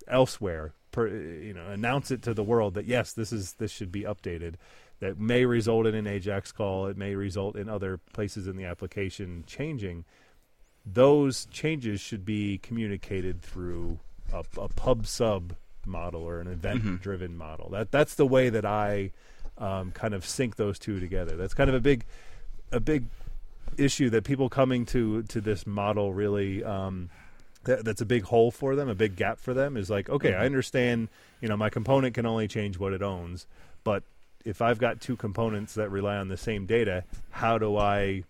elsewhere. 0.06 0.72
Per, 0.90 1.06
you 1.06 1.52
know, 1.52 1.66
announce 1.66 2.10
it 2.10 2.22
to 2.22 2.34
the 2.34 2.42
world 2.42 2.74
that 2.74 2.86
yes, 2.86 3.12
this 3.12 3.32
is 3.32 3.54
this 3.54 3.70
should 3.70 3.92
be 3.92 4.02
updated 4.02 4.54
that 5.00 5.18
may 5.18 5.44
result 5.44 5.86
in 5.86 5.94
an 5.94 6.06
AJAX 6.06 6.52
call. 6.52 6.86
It 6.86 6.96
may 6.96 7.14
result 7.14 7.56
in 7.56 7.68
other 7.68 7.98
places 8.12 8.46
in 8.46 8.56
the 8.56 8.64
application 8.64 9.44
changing. 9.46 10.04
Those 10.84 11.46
changes 11.50 12.00
should 12.00 12.24
be 12.24 12.58
communicated 12.58 13.42
through 13.42 14.00
a, 14.32 14.44
a 14.58 14.68
pub 14.68 15.06
sub 15.06 15.54
model 15.86 16.22
or 16.22 16.40
an 16.40 16.48
event 16.48 16.80
mm-hmm. 16.80 16.96
driven 16.96 17.36
model. 17.36 17.70
That 17.70 17.90
that's 17.90 18.14
the 18.14 18.26
way 18.26 18.48
that 18.50 18.64
I 18.64 19.12
um, 19.58 19.92
kind 19.92 20.14
of 20.14 20.24
sync 20.24 20.56
those 20.56 20.78
two 20.78 21.00
together. 21.00 21.36
That's 21.36 21.54
kind 21.54 21.68
of 21.68 21.76
a 21.76 21.80
big 21.80 22.04
a 22.70 22.80
big 22.80 23.04
issue 23.76 24.10
that 24.10 24.24
people 24.24 24.48
coming 24.48 24.86
to 24.86 25.22
to 25.24 25.40
this 25.40 25.66
model 25.66 26.12
really 26.12 26.64
um, 26.64 27.10
that, 27.64 27.84
that's 27.84 28.00
a 28.00 28.06
big 28.06 28.24
hole 28.24 28.50
for 28.50 28.74
them, 28.74 28.88
a 28.88 28.94
big 28.94 29.16
gap 29.16 29.38
for 29.38 29.54
them 29.54 29.76
is 29.76 29.90
like, 29.90 30.08
okay, 30.08 30.34
I 30.34 30.46
understand, 30.46 31.08
you 31.40 31.48
know, 31.48 31.56
my 31.56 31.70
component 31.70 32.14
can 32.14 32.24
only 32.26 32.48
change 32.48 32.78
what 32.78 32.92
it 32.92 33.02
owns, 33.02 33.46
but 33.84 34.02
if 34.44 34.62
I've 34.62 34.78
got 34.78 35.00
two 35.00 35.16
components 35.16 35.74
that 35.74 35.90
rely 35.90 36.16
on 36.16 36.28
the 36.28 36.36
same 36.36 36.64
data, 36.66 37.04
how 37.30 37.58
do 37.58 37.76
I 37.76 38.24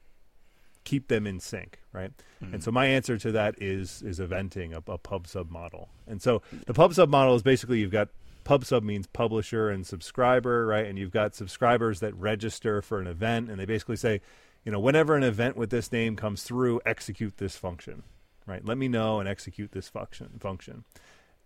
keep 0.85 1.09
them 1.09 1.27
in 1.27 1.39
sync, 1.39 1.79
right? 1.93 2.13
And 2.55 2.65
so 2.65 2.71
my 2.71 2.87
answer 2.87 3.19
to 3.19 3.33
that 3.33 3.61
is 3.61 4.03
is 4.03 4.19
eventing 4.19 4.73
a, 4.73 4.91
a 4.91 4.99
pub 4.99 5.27
sub 5.27 5.51
model. 5.51 5.89
And 6.07 6.23
so 6.23 6.43
the 6.67 6.75
pub 6.75 6.95
sub 6.95 7.09
model 7.11 7.35
is 7.35 7.43
basically 7.43 7.81
you've 7.81 7.93
got 7.93 8.09
pub 8.49 8.65
sub 8.65 8.83
means 8.83 9.07
publisher 9.07 9.69
and 9.69 9.87
subscriber, 9.87 10.65
right? 10.65 10.87
And 10.87 10.99
you've 10.99 11.11
got 11.11 11.35
subscribers 11.35 12.01
that 12.01 12.15
register 12.15 12.81
for 12.81 12.99
an 12.99 13.07
event, 13.07 13.51
and 13.51 13.61
they 13.61 13.67
basically 13.67 13.97
say, 13.97 14.23
you 14.65 14.73
know, 14.73 14.81
whenever 14.81 15.15
an 15.15 15.23
event 15.23 15.59
with 15.59 15.69
this 15.69 15.93
name 15.93 16.17
comes 16.17 16.43
through, 16.45 16.81
execute 16.87 17.37
this 17.37 17.59
function, 17.59 18.05
right? 18.47 18.65
Let 18.65 18.79
me 18.79 18.89
know 18.89 19.21
and 19.21 19.29
execute 19.29 19.73
this 19.73 19.91
function 19.91 20.31
function. 20.41 20.85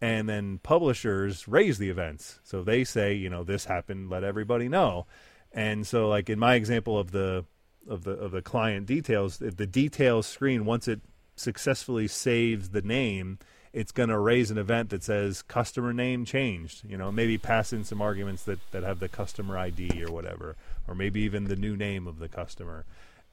And 0.01 0.29
then 0.29 0.61
publishers 0.63 1.49
raise 1.49 1.79
the 1.79 1.91
events. 1.91 2.39
So 2.45 2.63
they 2.63 2.85
say, 2.85 3.15
you 3.15 3.29
know, 3.29 3.43
this 3.43 3.65
happened, 3.65 4.09
let 4.09 4.23
everybody 4.23 4.69
know. 4.69 5.07
And 5.51 5.85
so 5.85 6.09
like 6.09 6.31
in 6.31 6.39
my 6.39 6.55
example 6.55 6.97
of 6.97 7.11
the 7.11 7.45
of 7.89 8.05
the 8.05 8.13
of 8.13 8.31
the 8.31 8.43
client 8.43 8.87
details, 8.87 9.43
if 9.43 9.57
the 9.57 9.67
details 9.67 10.29
screen 10.29 10.65
once 10.65 10.87
it 10.87 11.01
successfully 11.35 12.07
saves 12.07 12.69
the 12.69 12.83
name, 12.83 13.41
it's 13.73 13.93
going 13.93 14.11
to 14.11 14.19
raise 14.19 14.51
an 14.51 14.59
event 14.59 14.91
that 14.91 15.03
says 15.03 15.43
customer 15.43 15.93
name 15.93 16.25
changed. 16.25 16.85
You 16.89 16.97
know, 16.97 17.11
maybe 17.11 17.39
pass 17.39 17.73
in 17.73 17.85
some 17.85 18.03
arguments 18.03 18.43
that 18.45 18.59
that 18.73 18.83
have 18.83 19.01
the 19.01 19.09
customer 19.09 19.57
ID 19.57 20.05
or 20.05 20.13
whatever, 20.13 20.57
or 20.87 20.95
maybe 20.95 21.21
even 21.21 21.45
the 21.45 21.57
new 21.57 21.77
name 21.77 22.07
of 22.07 22.19
the 22.19 22.29
customer. 22.29 22.85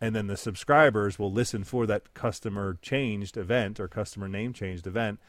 And 0.01 0.15
then 0.15 0.27
the 0.27 0.37
subscribers 0.37 1.19
will 1.19 1.31
listen 1.31 1.65
for 1.65 1.85
that 1.87 2.13
customer 2.13 2.77
changed 2.81 3.35
event 3.35 3.79
or 3.79 3.89
customer 3.89 4.29
name 4.29 4.53
changed 4.53 4.87
event, 4.87 5.19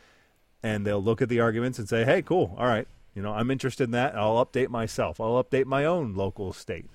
and 0.63 0.87
they'll 0.87 1.03
look 1.03 1.21
at 1.21 1.29
the 1.29 1.41
arguments 1.41 1.79
and 1.79 1.89
say, 1.89 2.05
"Hey, 2.05 2.23
cool, 2.23 2.55
all 2.57 2.67
right, 2.67 2.87
you 3.15 3.23
know, 3.23 3.33
I'm 3.33 3.51
interested 3.51 3.85
in 3.85 3.91
that. 3.93 4.15
I'll 4.15 4.45
update 4.45 4.69
myself. 4.69 5.21
I'll 5.21 5.43
update 5.43 5.67
my 5.67 5.85
own 5.85 6.15
local 6.15 6.53
state." 6.53 6.89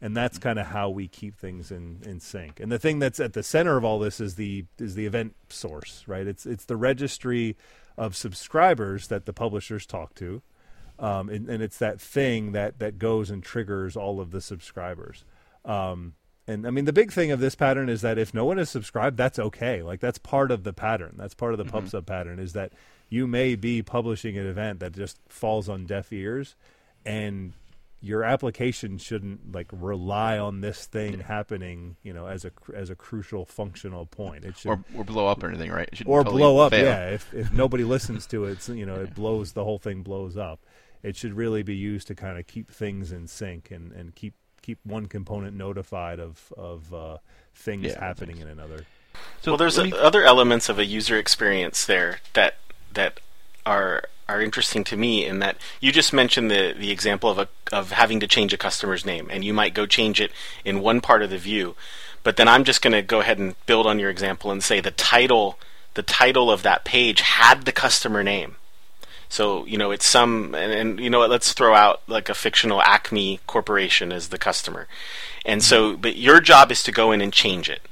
And 0.00 0.16
that's 0.16 0.38
kind 0.38 0.58
of 0.58 0.66
how 0.66 0.88
we 0.88 1.08
keep 1.08 1.36
things 1.36 1.70
in, 1.70 1.98
in 2.04 2.20
sync. 2.20 2.58
And 2.60 2.72
the 2.72 2.78
thing 2.78 2.98
that's 2.98 3.20
at 3.20 3.34
the 3.34 3.42
center 3.42 3.76
of 3.76 3.84
all 3.84 3.98
this 3.98 4.20
is 4.20 4.36
the 4.36 4.64
is 4.78 4.94
the 4.94 5.06
event 5.06 5.34
source, 5.48 6.04
right? 6.06 6.26
It's 6.26 6.46
it's 6.46 6.64
the 6.64 6.76
registry 6.76 7.56
of 7.96 8.16
subscribers 8.16 9.08
that 9.08 9.26
the 9.26 9.32
publishers 9.32 9.84
talk 9.86 10.14
to, 10.14 10.42
um, 10.98 11.28
and, 11.28 11.48
and 11.48 11.62
it's 11.62 11.78
that 11.78 12.00
thing 12.00 12.52
that 12.52 12.78
that 12.78 12.98
goes 12.98 13.30
and 13.30 13.42
triggers 13.42 13.96
all 13.96 14.20
of 14.20 14.30
the 14.30 14.40
subscribers. 14.40 15.24
Um, 15.64 16.14
and 16.46 16.66
I 16.66 16.70
mean, 16.70 16.86
the 16.86 16.92
big 16.92 17.12
thing 17.12 17.30
of 17.30 17.40
this 17.40 17.54
pattern 17.54 17.88
is 17.88 18.00
that 18.00 18.18
if 18.18 18.32
no 18.32 18.44
one 18.44 18.58
is 18.58 18.70
subscribed, 18.70 19.16
that's 19.16 19.38
okay. 19.38 19.82
Like 19.82 20.00
that's 20.00 20.18
part 20.18 20.50
of 20.50 20.64
the 20.64 20.72
pattern. 20.72 21.14
That's 21.16 21.34
part 21.34 21.52
of 21.52 21.58
the 21.58 21.64
pub 21.64 21.88
sub 21.88 22.06
pattern. 22.06 22.38
Is 22.38 22.54
that 22.54 22.72
you 23.08 23.26
may 23.26 23.54
be 23.54 23.82
publishing 23.82 24.38
an 24.38 24.46
event 24.46 24.80
that 24.80 24.92
just 24.92 25.18
falls 25.28 25.68
on 25.68 25.84
deaf 25.84 26.12
ears, 26.12 26.56
and 27.04 27.52
your 28.02 28.24
application 28.24 28.96
shouldn't 28.98 29.52
like 29.52 29.68
rely 29.72 30.38
on 30.38 30.60
this 30.62 30.86
thing 30.86 31.20
happening, 31.20 31.96
you 32.02 32.12
know, 32.12 32.26
as 32.26 32.44
a 32.44 32.52
as 32.74 32.88
a 32.90 32.94
crucial 32.94 33.44
functional 33.44 34.06
point. 34.06 34.44
It 34.44 34.56
should 34.58 34.70
or, 34.70 34.84
or 34.96 35.04
blow 35.04 35.26
up 35.26 35.42
or 35.42 35.48
anything, 35.48 35.70
right? 35.70 35.88
It 35.92 36.02
or 36.06 36.24
totally 36.24 36.40
blow 36.40 36.58
up. 36.58 36.70
fail. 36.72 36.84
Yeah, 36.86 37.10
if 37.10 37.32
if 37.34 37.52
nobody 37.52 37.84
listens 37.84 38.26
to 38.28 38.44
it, 38.46 38.66
you 38.68 38.86
know, 38.86 38.96
it 38.96 39.14
blows 39.14 39.52
the 39.52 39.64
whole 39.64 39.78
thing 39.78 40.02
blows 40.02 40.36
up. 40.36 40.60
It 41.02 41.16
should 41.16 41.34
really 41.34 41.62
be 41.62 41.76
used 41.76 42.06
to 42.08 42.14
kind 42.14 42.38
of 42.38 42.46
keep 42.46 42.70
things 42.70 43.12
in 43.12 43.26
sync 43.26 43.70
and 43.70 43.92
and 43.92 44.14
keep 44.14 44.34
keep 44.62 44.78
one 44.84 45.06
component 45.06 45.56
notified 45.56 46.18
of 46.20 46.52
of 46.56 46.92
uh, 46.94 47.18
things 47.54 47.86
Yeah, 47.86 48.00
happening 48.00 48.38
in 48.38 48.48
another. 48.48 48.86
So 49.42 49.52
well, 49.52 49.58
there's 49.58 49.78
me- 49.78 49.92
other 49.92 50.24
elements 50.24 50.68
of 50.68 50.78
a 50.78 50.84
user 50.84 51.18
experience 51.18 51.84
there 51.84 52.20
that 52.32 52.56
that 52.94 53.20
are 53.66 54.04
are 54.30 54.42
interesting 54.42 54.84
to 54.84 54.96
me 54.96 55.26
in 55.26 55.38
that 55.40 55.56
you 55.80 55.92
just 55.92 56.12
mentioned 56.12 56.50
the 56.50 56.74
the 56.76 56.90
example 56.90 57.30
of 57.30 57.38
a 57.38 57.48
of 57.72 57.92
having 57.92 58.20
to 58.20 58.26
change 58.26 58.52
a 58.52 58.58
customer's 58.58 59.04
name, 59.04 59.28
and 59.30 59.44
you 59.44 59.52
might 59.52 59.74
go 59.74 59.86
change 59.86 60.20
it 60.20 60.32
in 60.64 60.80
one 60.80 61.00
part 61.00 61.22
of 61.22 61.30
the 61.30 61.38
view, 61.38 61.74
but 62.22 62.36
then 62.36 62.48
I'm 62.48 62.64
just 62.64 62.82
going 62.82 62.92
to 62.92 63.02
go 63.02 63.20
ahead 63.20 63.38
and 63.38 63.54
build 63.66 63.86
on 63.86 63.98
your 63.98 64.10
example 64.10 64.50
and 64.50 64.62
say 64.62 64.80
the 64.80 64.90
title 64.90 65.58
the 65.94 66.02
title 66.02 66.50
of 66.50 66.62
that 66.62 66.84
page 66.84 67.20
had 67.20 67.64
the 67.64 67.72
customer 67.72 68.22
name. 68.22 68.56
So 69.28 69.64
you 69.66 69.78
know 69.78 69.90
it's 69.92 70.06
some, 70.06 70.54
and, 70.54 70.72
and 70.72 71.00
you 71.00 71.08
know 71.08 71.20
what? 71.20 71.30
Let's 71.30 71.52
throw 71.52 71.74
out 71.74 72.02
like 72.08 72.28
a 72.28 72.34
fictional 72.34 72.82
Acme 72.82 73.40
Corporation 73.46 74.12
as 74.12 74.28
the 74.28 74.38
customer, 74.38 74.88
and 75.46 75.62
so 75.62 75.92
mm-hmm. 75.92 76.00
but 76.00 76.16
your 76.16 76.40
job 76.40 76.72
is 76.72 76.82
to 76.82 76.92
go 76.92 77.12
in 77.12 77.20
and 77.20 77.32
change 77.32 77.70
it. 77.70 77.82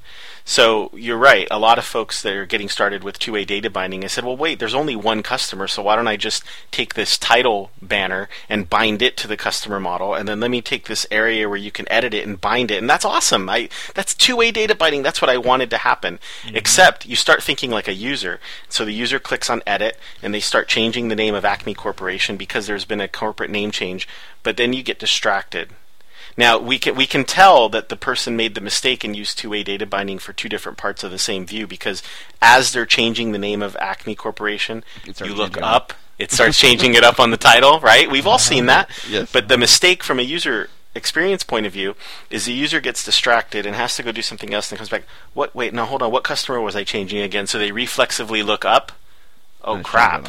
So 0.49 0.91
you're 0.95 1.19
right. 1.19 1.47
A 1.51 1.59
lot 1.59 1.77
of 1.77 1.85
folks 1.85 2.23
that 2.23 2.33
are 2.33 2.47
getting 2.47 2.71
started 2.71 3.05
with 3.05 3.19
two-way 3.19 3.45
data 3.45 3.69
binding, 3.69 4.03
I 4.03 4.07
said, 4.07 4.25
well, 4.25 4.35
wait, 4.35 4.59
there's 4.59 4.73
only 4.73 4.97
one 4.97 5.23
customer, 5.23 5.69
so 5.69 5.83
why 5.83 5.95
don't 5.95 6.09
I 6.09 6.17
just 6.17 6.43
take 6.71 6.95
this 6.95 7.19
title 7.19 7.71
banner 7.83 8.31
and 8.49 8.71
bind 8.71 9.03
it 9.03 9.19
to 9.19 9.29
the 9.29 9.37
customer 9.37 9.79
model, 9.79 10.15
and 10.15 10.27
then 10.27 10.41
let 10.41 10.51
me 10.51 10.63
take 10.63 10.87
this 10.87 11.07
area 11.11 11.51
where 11.51 11.59
you 11.59 11.71
can 11.71 11.87
edit 11.93 12.15
it 12.15 12.27
and 12.27 12.41
bind 12.41 12.71
it, 12.71 12.79
and 12.79 12.89
that's 12.89 13.05
awesome. 13.05 13.47
I 13.51 13.69
that's 13.95 14.15
two-way 14.15 14.51
data 14.51 14.75
binding. 14.75 15.03
That's 15.03 15.21
what 15.21 15.29
I 15.29 15.37
wanted 15.37 15.69
to 15.69 15.77
happen. 15.77 16.19
Mm-hmm. 16.45 16.57
Except 16.57 17.05
you 17.05 17.15
start 17.15 17.43
thinking 17.43 17.71
like 17.71 17.87
a 17.87 17.93
user. 17.93 18.41
So 18.71 18.87
the 18.87 18.93
user 18.95 19.19
clicks 19.19 19.51
on 19.51 19.61
edit, 19.67 19.99
and 20.23 20.33
they 20.33 20.41
start 20.41 20.67
changing 20.67 21.09
the 21.09 21.15
name 21.15 21.35
of 21.35 21.45
Acme 21.45 21.75
Corporation 21.75 22.39
because 22.39 22.67
there's 22.67 22.87
been 22.87 23.03
a 23.03 23.07
corporate 23.07 23.51
name 23.51 23.71
change. 23.71 24.09
But 24.43 24.57
then 24.57 24.73
you 24.73 24.83
get 24.83 24.99
distracted. 24.99 25.73
Now 26.39 26.57
we 26.57 26.79
can 26.79 26.95
we 26.95 27.05
can 27.07 27.25
tell 27.25 27.69
that 27.71 27.89
the 27.89 27.97
person 27.97 28.37
made 28.37 28.55
the 28.55 28.61
mistake 28.61 29.03
and 29.03 29.15
used 29.15 29.37
two-way 29.37 29.65
data 29.65 29.85
binding 29.85 30.21
for 30.21 30.33
two 30.33 30.49
different 30.49 30.79
parts 30.79 31.03
of 31.03 31.11
the 31.11 31.19
same 31.19 31.45
view 31.45 31.67
because 31.67 32.01
as 32.41 32.73
they're 32.73 32.87
changing 32.87 33.33
the 33.33 33.39
name 33.39 33.61
of 33.61 33.77
Acme 33.81 34.15
Corporation, 34.15 34.85
you 35.05 35.35
look 35.35 35.61
up, 35.61 35.93
it 36.17 36.31
starts 36.31 36.57
changing 36.59 36.95
it 36.95 37.03
up 37.03 37.19
on 37.19 37.33
the 37.33 37.37
title, 37.37 37.81
right? 37.81 38.09
We've 38.09 38.27
all 38.27 38.39
seen 38.39 38.67
that. 38.67 38.89
Yes. 39.09 39.31
But 39.33 39.49
the 39.49 39.59
mistake 39.59 40.05
from 40.05 40.21
a 40.21 40.23
user 40.23 40.71
experience 40.95 41.43
point 41.43 41.67
of 41.67 41.73
view 41.73 41.97
is 42.31 42.45
the 42.45 42.53
user 42.53 42.81
gets 42.81 43.05
distracted 43.05 43.67
and 43.67 43.75
has 43.75 43.97
to 43.97 44.05
go 44.05 44.13
do 44.13 44.23
something 44.23 44.55
else 44.55 44.71
and 44.71 44.79
comes 44.79 44.91
back. 44.91 45.03
What? 45.35 45.55
Wait, 45.57 45.75
no, 45.75 45.85
hold 45.87 46.03
on. 46.03 46.13
What 46.13 46.23
customer 46.23 46.61
was 46.61 46.77
I 46.77 46.85
changing 46.85 47.21
again? 47.21 47.49
So 47.49 47.59
they 47.59 47.73
reflexively 47.73 48.45
look 48.45 48.65
up. 48.65 48.93
Oh 49.65 49.81
crap! 49.83 50.29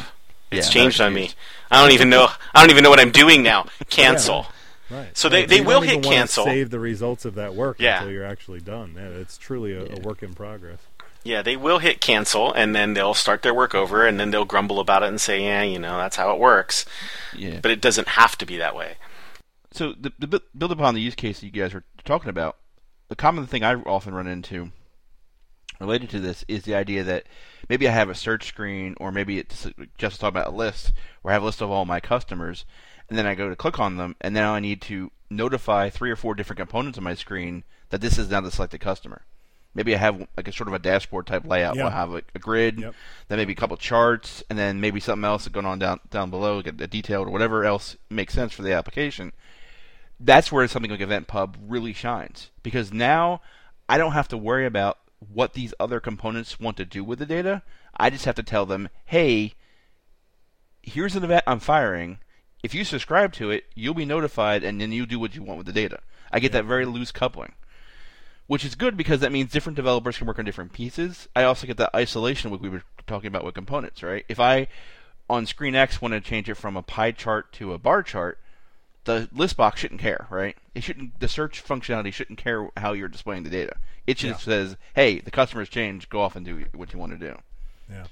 It's 0.49 0.67
Yeah, 0.67 0.73
changed 0.73 0.99
on 0.99 1.13
me. 1.13 1.31
I 1.69 1.81
don't 1.83 1.91
even 1.91 2.09
know. 2.09 2.29
I 2.55 2.61
don't 2.61 2.71
even 2.71 2.83
know 2.83 2.89
what 2.89 2.99
I'm 2.99 3.11
doing 3.11 3.43
now. 3.43 3.67
Cancel. 3.91 4.47
Right. 4.89 5.15
So 5.17 5.29
they- 5.29 5.41
Right. 5.41 5.49
they 5.49 5.57
You 5.57 5.63
will 5.63 5.81
hit 5.81 6.03
cancel. 6.03 6.45
Save 6.45 6.69
the 6.71 6.79
results 6.79 7.25
of 7.25 7.35
that 7.35 7.53
work 7.55 7.77
Yeah. 7.79 7.97
until 7.99 8.11
you're 8.11 8.25
actually 8.25 8.59
done. 8.59 8.93
Yeah, 8.95 9.07
it's 9.21 9.37
truly 9.37 9.73
a, 9.73 9.85
a 9.85 9.99
work 9.99 10.23
in 10.23 10.33
progress. 10.33 10.79
Yeah, 11.23 11.41
they 11.41 11.57
will 11.57 11.79
hit 11.79 11.99
cancel, 11.99 12.51
and 12.53 12.73
then 12.73 12.93
they'll 12.93 13.13
start 13.13 13.41
their 13.41 13.53
work 13.53 13.75
over, 13.75 14.07
and 14.07 14.19
then 14.19 14.31
they'll 14.31 14.45
grumble 14.45 14.79
about 14.79 15.03
it 15.03 15.09
and 15.09 15.19
say, 15.19 15.43
"Yeah, 15.43 15.63
you 15.63 15.77
know, 15.77 15.97
that's 15.97 16.15
how 16.15 16.31
it 16.33 16.39
works." 16.39 16.85
Yeah. 17.35 17.59
But 17.61 17.71
it 17.71 17.81
doesn't 17.81 18.07
have 18.09 18.37
to 18.37 18.45
be 18.45 18.57
that 18.57 18.75
way. 18.75 18.95
so 19.71 19.93
the, 19.99 20.11
the 20.17 20.41
build 20.57 20.71
upon 20.71 20.95
the 20.95 21.01
use 21.01 21.13
case 21.15 21.39
that 21.41 21.45
you 21.45 21.51
guys 21.51 21.75
are 21.75 21.83
talking 22.05 22.29
about, 22.29 22.57
the 23.09 23.15
common 23.15 23.45
thing 23.45 23.63
I 23.63 23.75
often 23.75 24.15
run 24.15 24.25
into 24.27 24.71
related 25.79 26.09
to 26.11 26.19
this 26.19 26.43
is 26.47 26.63
the 26.63 26.73
idea 26.75 27.03
that 27.03 27.25
maybe 27.69 27.87
I 27.87 27.91
have 27.91 28.09
a 28.09 28.15
search 28.15 28.47
screen, 28.47 28.95
or 28.99 29.11
maybe 29.11 29.37
it's 29.39 29.67
just 29.97 30.19
talking 30.19 30.37
about 30.39 30.51
a 30.53 30.55
list, 30.55 30.93
where 31.21 31.31
I 31.31 31.35
have 31.35 31.43
a 31.43 31.45
list 31.45 31.61
of 31.61 31.69
all 31.69 31.85
my 31.85 31.99
customers, 31.99 32.65
and 33.09 33.17
then 33.17 33.25
I 33.25 33.35
go 33.35 33.49
to 33.49 33.55
click 33.55 33.79
on 33.79 33.97
them, 33.97 34.15
and 34.21 34.33
now 34.33 34.53
I 34.53 34.59
need 34.59 34.81
to 34.83 35.11
notify 35.29 35.89
three 35.89 36.11
or 36.11 36.15
four 36.15 36.35
different 36.35 36.57
components 36.59 36.97
on 36.97 37.03
my 37.03 37.13
screen 37.15 37.63
that 37.89 38.01
this 38.01 38.17
is 38.17 38.29
now 38.29 38.41
the 38.41 38.51
selected 38.51 38.79
customer. 38.79 39.23
Maybe 39.75 39.93
I 39.93 39.99
have 39.99 40.27
like 40.35 40.47
a 40.47 40.51
sort 40.51 40.67
of 40.67 40.73
a 40.73 40.79
dashboard 40.79 41.27
type 41.27 41.45
layout. 41.45 41.75
where 41.75 41.85
Yeah. 41.85 41.89
I 41.89 41.91
have 41.91 42.11
a, 42.13 42.21
a 42.33 42.39
grid, 42.39 42.79
Yep. 42.79 42.95
then 43.27 43.37
maybe 43.37 43.53
a 43.53 43.55
couple 43.55 43.77
charts, 43.77 44.43
and 44.49 44.57
then 44.57 44.81
maybe 44.81 44.99
something 44.99 45.23
else 45.25 45.47
going 45.47 45.65
on 45.65 45.77
down 45.79 45.99
down 46.09 46.29
below, 46.31 46.57
like 46.57 46.67
a, 46.67 46.83
a 46.83 46.87
detailed 46.87 47.27
or 47.27 47.31
whatever 47.31 47.63
else 47.65 47.95
makes 48.09 48.33
sense 48.33 48.53
for 48.53 48.61
the 48.63 48.73
application 48.73 49.31
that's 50.21 50.51
where 50.51 50.67
something 50.67 50.91
like 50.91 50.99
Event 50.99 51.27
Pub 51.27 51.55
really 51.65 51.93
shines 51.93 52.49
because 52.61 52.91
now 52.91 53.39
I 53.87 53.97
don't 53.97 54.11
have 54.11 54.27
to 54.27 54.37
worry 54.37 54.65
about 54.65 54.97
what 55.33 55.53
these 55.53 55.73
other 55.79 56.01
components 56.01 56.59
want 56.59 56.75
to 56.75 56.83
do 56.83 57.05
with 57.05 57.19
the 57.19 57.25
data. 57.25 57.61
I 57.95 58.09
just 58.09 58.25
have 58.25 58.35
to 58.35 58.43
tell 58.43 58.65
them, 58.65 58.89
hey, 59.05 59.53
here's 60.81 61.15
an 61.15 61.23
event 61.23 61.43
I'm 61.47 61.59
firing. 61.61 62.19
If 62.61 62.73
you 62.73 62.83
subscribe 62.83 63.33
to 63.33 63.51
it, 63.51 63.65
you'll 63.75 63.93
be 63.93 64.05
notified, 64.05 64.63
and 64.63 64.79
then 64.81 64.91
you 64.91 65.05
do 65.05 65.19
what 65.19 65.35
you 65.35 65.43
want 65.43 65.57
with 65.57 65.67
the 65.67 65.73
data. 65.73 65.99
I 66.31 66.39
get 66.39 66.51
that 66.51 66.65
very 66.65 66.85
loose 66.85 67.11
coupling, 67.11 67.53
which 68.47 68.65
is 68.65 68.75
good 68.75 68.97
because 68.97 69.21
that 69.21 69.31
means 69.31 69.51
different 69.51 69.77
developers 69.77 70.17
can 70.17 70.27
work 70.27 70.39
on 70.39 70.45
different 70.45 70.73
pieces. 70.73 71.27
I 71.35 71.43
also 71.43 71.65
get 71.67 71.77
that 71.77 71.95
isolation 71.95 72.51
we 72.51 72.69
were 72.69 72.83
talking 73.07 73.27
about 73.27 73.45
with 73.45 73.55
components, 73.55 74.03
right? 74.03 74.25
If 74.27 74.39
I 74.39 74.67
on 75.29 75.45
screen 75.45 75.75
X 75.75 76.01
want 76.01 76.13
to 76.13 76.21
change 76.21 76.49
it 76.49 76.55
from 76.55 76.75
a 76.75 76.83
pie 76.83 77.11
chart 77.11 77.53
to 77.53 77.73
a 77.73 77.77
bar 77.77 78.03
chart, 78.03 78.39
the 79.05 79.29
list 79.31 79.55
box 79.55 79.79
shouldn't 79.79 80.01
care, 80.01 80.27
right? 80.29 80.57
It 80.75 80.83
shouldn't. 80.83 81.19
The 81.19 81.27
search 81.27 81.63
functionality 81.63 82.11
shouldn't 82.11 82.39
care 82.39 82.69
how 82.77 82.93
you're 82.93 83.07
displaying 83.07 83.43
the 83.43 83.49
data. 83.49 83.77
It 84.05 84.17
just 84.17 84.41
Yeah. 84.41 84.51
says, 84.53 84.77
"Hey, 84.95 85.19
the 85.19 85.31
customer's 85.31 85.69
changed. 85.69 86.09
Go 86.09 86.21
off 86.21 86.35
and 86.35 86.45
do 86.45 86.65
what 86.73 86.91
you 86.93 86.99
want 86.99 87.13
to 87.13 87.17
do." 87.17 87.37
Yeah. 87.89 88.05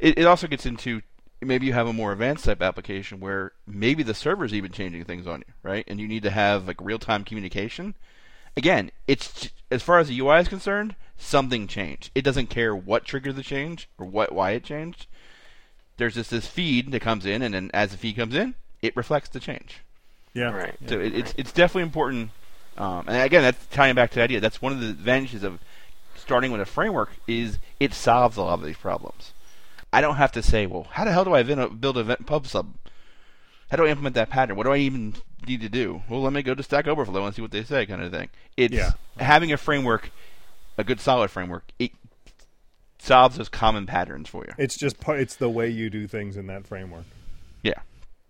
It, 0.00 0.18
it 0.18 0.24
also 0.26 0.46
gets 0.46 0.66
into 0.66 1.02
maybe 1.44 1.66
you 1.66 1.72
have 1.72 1.86
a 1.86 1.92
more 1.92 2.12
advanced 2.12 2.44
type 2.44 2.62
application 2.62 3.20
where 3.20 3.52
maybe 3.66 4.02
the 4.02 4.14
server's 4.14 4.54
even 4.54 4.72
changing 4.72 5.04
things 5.04 5.26
on 5.26 5.40
you, 5.40 5.54
right? 5.62 5.84
And 5.86 6.00
you 6.00 6.08
need 6.08 6.22
to 6.22 6.30
have 6.30 6.66
like 6.66 6.80
real 6.80 6.98
time 6.98 7.24
communication. 7.24 7.94
Again, 8.56 8.90
it's 9.06 9.50
as 9.70 9.82
far 9.82 9.98
as 9.98 10.08
the 10.08 10.18
UI 10.18 10.40
is 10.40 10.48
concerned, 10.48 10.94
something 11.16 11.66
changed. 11.66 12.10
It 12.14 12.22
doesn't 12.22 12.50
care 12.50 12.74
what 12.74 13.04
triggered 13.04 13.36
the 13.36 13.42
change 13.42 13.88
or 13.98 14.06
what 14.06 14.32
why 14.32 14.52
it 14.52 14.64
changed. 14.64 15.06
There's 15.96 16.14
just 16.14 16.30
this 16.30 16.46
feed 16.46 16.90
that 16.92 17.00
comes 17.00 17.24
in, 17.26 17.42
and 17.42 17.54
then 17.54 17.70
as 17.72 17.92
the 17.92 17.96
feed 17.96 18.16
comes 18.16 18.34
in, 18.34 18.54
it 18.82 18.96
reflects 18.96 19.28
the 19.28 19.40
change. 19.40 19.80
Yeah. 20.32 20.50
Right. 20.50 20.74
So 20.88 20.98
it, 20.98 21.14
it's 21.14 21.34
it's 21.36 21.52
definitely 21.52 21.82
important. 21.82 22.30
Um, 22.76 23.04
and 23.06 23.22
again, 23.22 23.42
that's 23.42 23.66
tying 23.66 23.94
back 23.94 24.10
to 24.10 24.16
the 24.16 24.22
idea. 24.22 24.40
That's 24.40 24.60
one 24.60 24.72
of 24.72 24.80
the 24.80 24.88
advantages 24.88 25.44
of 25.44 25.60
starting 26.16 26.50
with 26.50 26.60
a 26.60 26.66
framework 26.66 27.10
is 27.26 27.58
it 27.78 27.92
solves 27.92 28.36
a 28.36 28.42
lot 28.42 28.54
of 28.54 28.64
these 28.64 28.76
problems. 28.76 29.33
I 29.94 30.00
don't 30.00 30.16
have 30.16 30.32
to 30.32 30.42
say, 30.42 30.66
well, 30.66 30.88
how 30.90 31.04
the 31.04 31.12
hell 31.12 31.24
do 31.24 31.34
I 31.34 31.42
build 31.44 31.96
a 31.98 32.16
pub 32.16 32.46
sub? 32.48 32.74
How 33.70 33.76
do 33.76 33.86
I 33.86 33.90
implement 33.90 34.14
that 34.16 34.28
pattern? 34.28 34.56
What 34.56 34.64
do 34.64 34.72
I 34.72 34.78
even 34.78 35.14
need 35.46 35.60
to 35.60 35.68
do? 35.68 36.02
Well, 36.08 36.20
let 36.20 36.32
me 36.32 36.42
go 36.42 36.54
to 36.54 36.62
Stack 36.64 36.86
Overflow 36.88 37.24
and 37.24 37.34
see 37.34 37.42
what 37.42 37.52
they 37.52 37.62
say, 37.62 37.86
kind 37.86 38.02
of 38.02 38.10
thing. 38.10 38.28
It's 38.56 38.74
Yeah. 38.74 38.92
having 39.18 39.52
a 39.52 39.56
framework, 39.56 40.10
a 40.76 40.82
good 40.84 41.00
solid 41.00 41.30
framework. 41.30 41.64
It 41.78 41.92
solves 42.98 43.36
those 43.36 43.48
common 43.48 43.86
patterns 43.86 44.28
for 44.28 44.44
you. 44.44 44.52
It's 44.58 44.76
just 44.76 44.98
part, 44.98 45.20
it's 45.20 45.36
the 45.36 45.48
way 45.48 45.68
you 45.68 45.90
do 45.90 46.06
things 46.08 46.36
in 46.36 46.46
that 46.48 46.66
framework. 46.66 47.04
Yeah. 47.62 47.80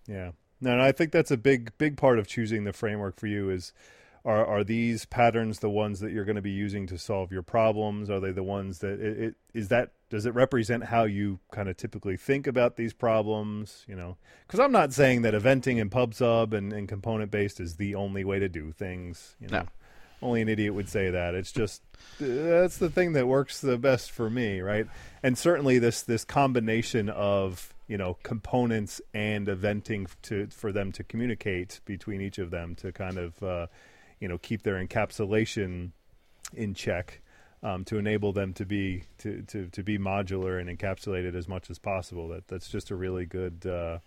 Yeah. 0.07 0.31
No, 0.61 0.71
and 0.71 0.81
I 0.81 0.91
think 0.91 1.11
that's 1.11 1.31
a 1.31 1.37
big 1.37 1.71
big 1.77 1.97
part 1.97 2.19
of 2.19 2.27
choosing 2.27 2.63
the 2.63 2.73
framework 2.73 3.19
for 3.19 3.27
you 3.27 3.49
is 3.49 3.73
are 4.25 4.45
are 4.45 4.63
these 4.63 5.05
patterns 5.05 5.59
the 5.59 5.69
ones 5.69 5.99
that 5.99 6.11
you're 6.11 6.25
going 6.25 6.35
to 6.35 6.41
be 6.41 6.51
using 6.51 6.87
to 6.87 6.97
solve 6.97 7.31
your 7.31 7.43
problems? 7.43 8.09
Are 8.09 8.19
they 8.19 8.31
the 8.31 8.43
ones 8.43 8.79
that 8.79 8.99
it, 8.99 9.19
it 9.19 9.35
is 9.53 9.67
that 9.69 9.91
does 10.09 10.25
it 10.25 10.33
represent 10.33 10.85
how 10.85 11.03
you 11.03 11.39
kind 11.51 11.67
of 11.69 11.77
typically 11.77 12.17
think 12.17 12.47
about 12.47 12.75
these 12.75 12.93
problems? 12.93 13.85
You 13.87 13.95
know, 13.95 14.17
because 14.47 14.59
I'm 14.59 14.71
not 14.71 14.93
saying 14.93 15.21
that 15.23 15.33
eventing 15.33 15.79
and 15.79 15.91
PubSub 15.91 16.53
and, 16.53 16.73
and 16.73 16.87
component 16.87 17.31
based 17.31 17.59
is 17.59 17.75
the 17.75 17.95
only 17.95 18.23
way 18.23 18.39
to 18.39 18.49
do 18.49 18.71
things. 18.71 19.35
You 19.39 19.47
know, 19.47 19.59
No. 19.59 19.67
only 20.21 20.41
an 20.41 20.49
idiot 20.49 20.73
would 20.73 20.89
say 20.89 21.09
that. 21.11 21.35
It's 21.35 21.51
just 21.51 21.81
that's 22.19 22.77
the 22.77 22.89
thing 22.89 23.13
that 23.13 23.27
works 23.27 23.61
the 23.61 23.77
best 23.77 24.11
for 24.11 24.29
me, 24.29 24.59
right? 24.61 24.87
And 25.21 25.37
certainly 25.37 25.77
this 25.79 26.01
this 26.01 26.25
combination 26.25 27.09
of 27.09 27.73
you 27.87 27.97
know 27.99 28.17
components 28.23 28.99
and 29.13 29.45
eventing 29.47 30.07
to 30.23 30.47
for 30.47 30.71
them 30.71 30.91
to 30.93 31.03
communicate 31.03 31.81
between 31.85 32.21
each 32.21 32.39
of 32.39 32.49
them 32.49 32.73
to 32.75 32.91
kind 32.91 33.17
of 33.19 33.43
uh, 33.43 33.67
you 34.19 34.27
know 34.27 34.37
keep 34.37 34.63
their 34.63 34.75
encapsulation 34.75 35.91
in 36.53 36.73
check 36.73 37.21
um, 37.63 37.83
to 37.85 37.97
enable 37.97 38.31
them 38.31 38.53
to 38.53 38.65
be 38.65 39.03
to, 39.17 39.41
to, 39.43 39.67
to 39.67 39.83
be 39.83 39.97
modular 39.97 40.59
and 40.61 40.69
encapsulated 40.69 41.35
as 41.35 41.47
much 41.47 41.69
as 41.69 41.79
possible. 41.79 42.27
That 42.29 42.47
that's 42.47 42.69
just 42.69 42.91
a 42.91 42.95
really 42.95 43.25
good 43.25 43.65
uh, 43.65 43.99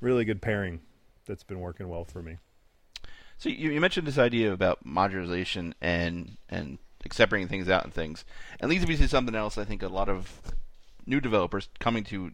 really 0.00 0.24
good 0.24 0.42
pairing 0.42 0.80
that's 1.26 1.42
been 1.42 1.60
working 1.60 1.88
well 1.88 2.04
for 2.04 2.22
me. 2.22 2.36
So 3.38 3.48
you, 3.48 3.70
you 3.70 3.80
mentioned 3.80 4.06
this 4.06 4.18
idea 4.18 4.52
about 4.52 4.84
modularization 4.84 5.72
and 5.80 6.36
and 6.48 6.78
separating 7.10 7.48
things 7.48 7.70
out 7.70 7.84
and 7.84 7.94
things, 7.94 8.26
and 8.60 8.68
leads 8.70 8.86
me 8.86 8.96
to 8.96 9.08
something 9.08 9.34
else. 9.34 9.56
I 9.56 9.64
think 9.64 9.82
a 9.82 9.88
lot 9.88 10.10
of 10.10 10.42
new 11.06 11.20
developers 11.20 11.68
coming 11.78 12.04
to 12.04 12.32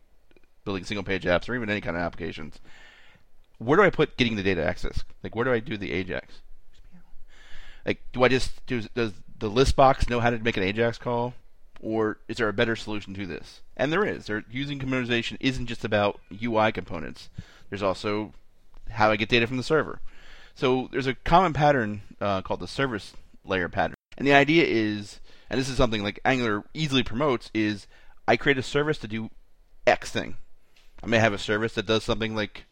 building 0.64 0.85
single 0.85 1.05
page 1.05 1.23
apps 1.23 1.49
or 1.49 1.55
even 1.55 1.71
any 1.71 1.81
kind 1.81 1.97
of 1.97 2.03
applications. 2.03 2.61
Where 3.59 3.77
do 3.77 3.85
I 3.85 3.91
put 3.91 4.17
getting 4.17 4.35
the 4.35 4.43
data 4.43 4.64
access? 4.64 5.05
Like 5.23 5.37
where 5.37 5.45
do 5.45 5.53
I 5.53 5.61
do 5.61 5.77
the 5.77 5.93
AJAX? 5.93 6.25
Like 7.87 8.03
do 8.12 8.24
I 8.24 8.28
just 8.28 8.66
do 8.66 8.82
does 8.95 9.12
the 9.39 9.49
list 9.49 9.76
box 9.76 10.09
know 10.09 10.20
how 10.20 10.30
to 10.30 10.39
make 10.39 10.57
an 10.57 10.64
AJAX 10.64 10.99
call? 10.99 11.34
Or 11.80 12.18
is 12.26 12.39
there 12.39 12.49
a 12.49 12.55
better 12.55 12.74
solution 12.74 13.14
to 13.14 13.26
this? 13.26 13.61
And 13.76 13.93
there 13.93 14.05
is. 14.05 14.26
There, 14.26 14.45
using 14.51 14.78
componentization 14.78 15.37
isn't 15.41 15.66
just 15.66 15.84
about 15.84 16.18
UI 16.43 16.72
components. 16.72 17.28
There's 17.68 17.82
also 17.82 18.32
how 18.91 19.11
I 19.11 19.16
get 19.16 19.28
data 19.28 19.47
from 19.47 19.59
the 19.59 19.62
server. 19.62 20.01
So 20.55 20.89
there's 20.91 21.07
a 21.07 21.14
common 21.14 21.53
pattern 21.53 22.03
uh, 22.20 22.41
called 22.41 22.61
the 22.61 22.68
service 22.68 23.12
layer 23.45 23.68
pattern, 23.68 23.95
and 24.16 24.26
the 24.26 24.32
idea 24.32 24.64
is, 24.64 25.20
and 25.51 25.61
this 25.61 25.68
is 25.68 25.76
something 25.76 26.03
like 26.03 26.18
Angular 26.24 26.64
easily 26.72 27.03
promotes, 27.03 27.51
is 27.53 27.87
I 28.26 28.37
create 28.37 28.59
a 28.59 28.62
service 28.62 28.99
to 28.99 29.09
do 29.09 29.30
X 29.87 30.11
thing. 30.11 30.39
I 31.03 31.07
may 31.07 31.18
have 31.18 31.34
a 31.34 31.39
service 31.39 31.74
that 31.74 31.87
does 31.87 32.05
something 32.05 32.34
like 32.34 32.64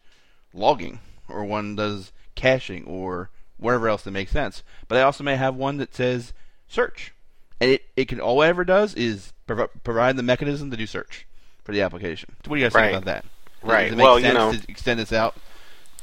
logging, 0.51 0.99
or 1.29 1.45
one 1.45 1.75
does 1.75 2.11
caching, 2.33 2.85
or 2.85 3.29
whatever 3.57 3.87
else 3.89 4.03
that 4.03 4.11
makes 4.11 4.31
sense. 4.31 4.63
But 4.87 4.97
I 4.97 5.01
also 5.03 5.23
may 5.23 5.35
have 5.35 5.55
one 5.55 5.77
that 5.77 5.93
says 5.95 6.33
search, 6.67 7.13
and 7.59 7.71
it 7.71 7.83
it 7.95 8.07
can 8.07 8.19
all 8.19 8.41
it 8.41 8.47
ever 8.47 8.63
does 8.63 8.93
is 8.95 9.33
prov- 9.47 9.69
provide 9.83 10.17
the 10.17 10.23
mechanism 10.23 10.71
to 10.71 10.77
do 10.77 10.85
search 10.87 11.25
for 11.63 11.71
the 11.71 11.81
application. 11.81 12.35
So 12.43 12.49
what 12.49 12.55
do 12.57 12.61
you 12.61 12.65
guys 12.67 12.73
Right. 12.75 12.91
think 12.91 13.03
about 13.03 13.05
that? 13.05 13.21
Does- 13.61 13.71
Right. 13.71 13.83
Does 13.85 13.93
it 13.93 13.95
make 13.95 14.03
Well, 14.05 14.19
you 14.19 14.25
sense 14.25 14.35
know- 14.35 14.51
to 14.53 14.61
extend 14.69 14.99
this 14.99 15.11
out 15.13 15.35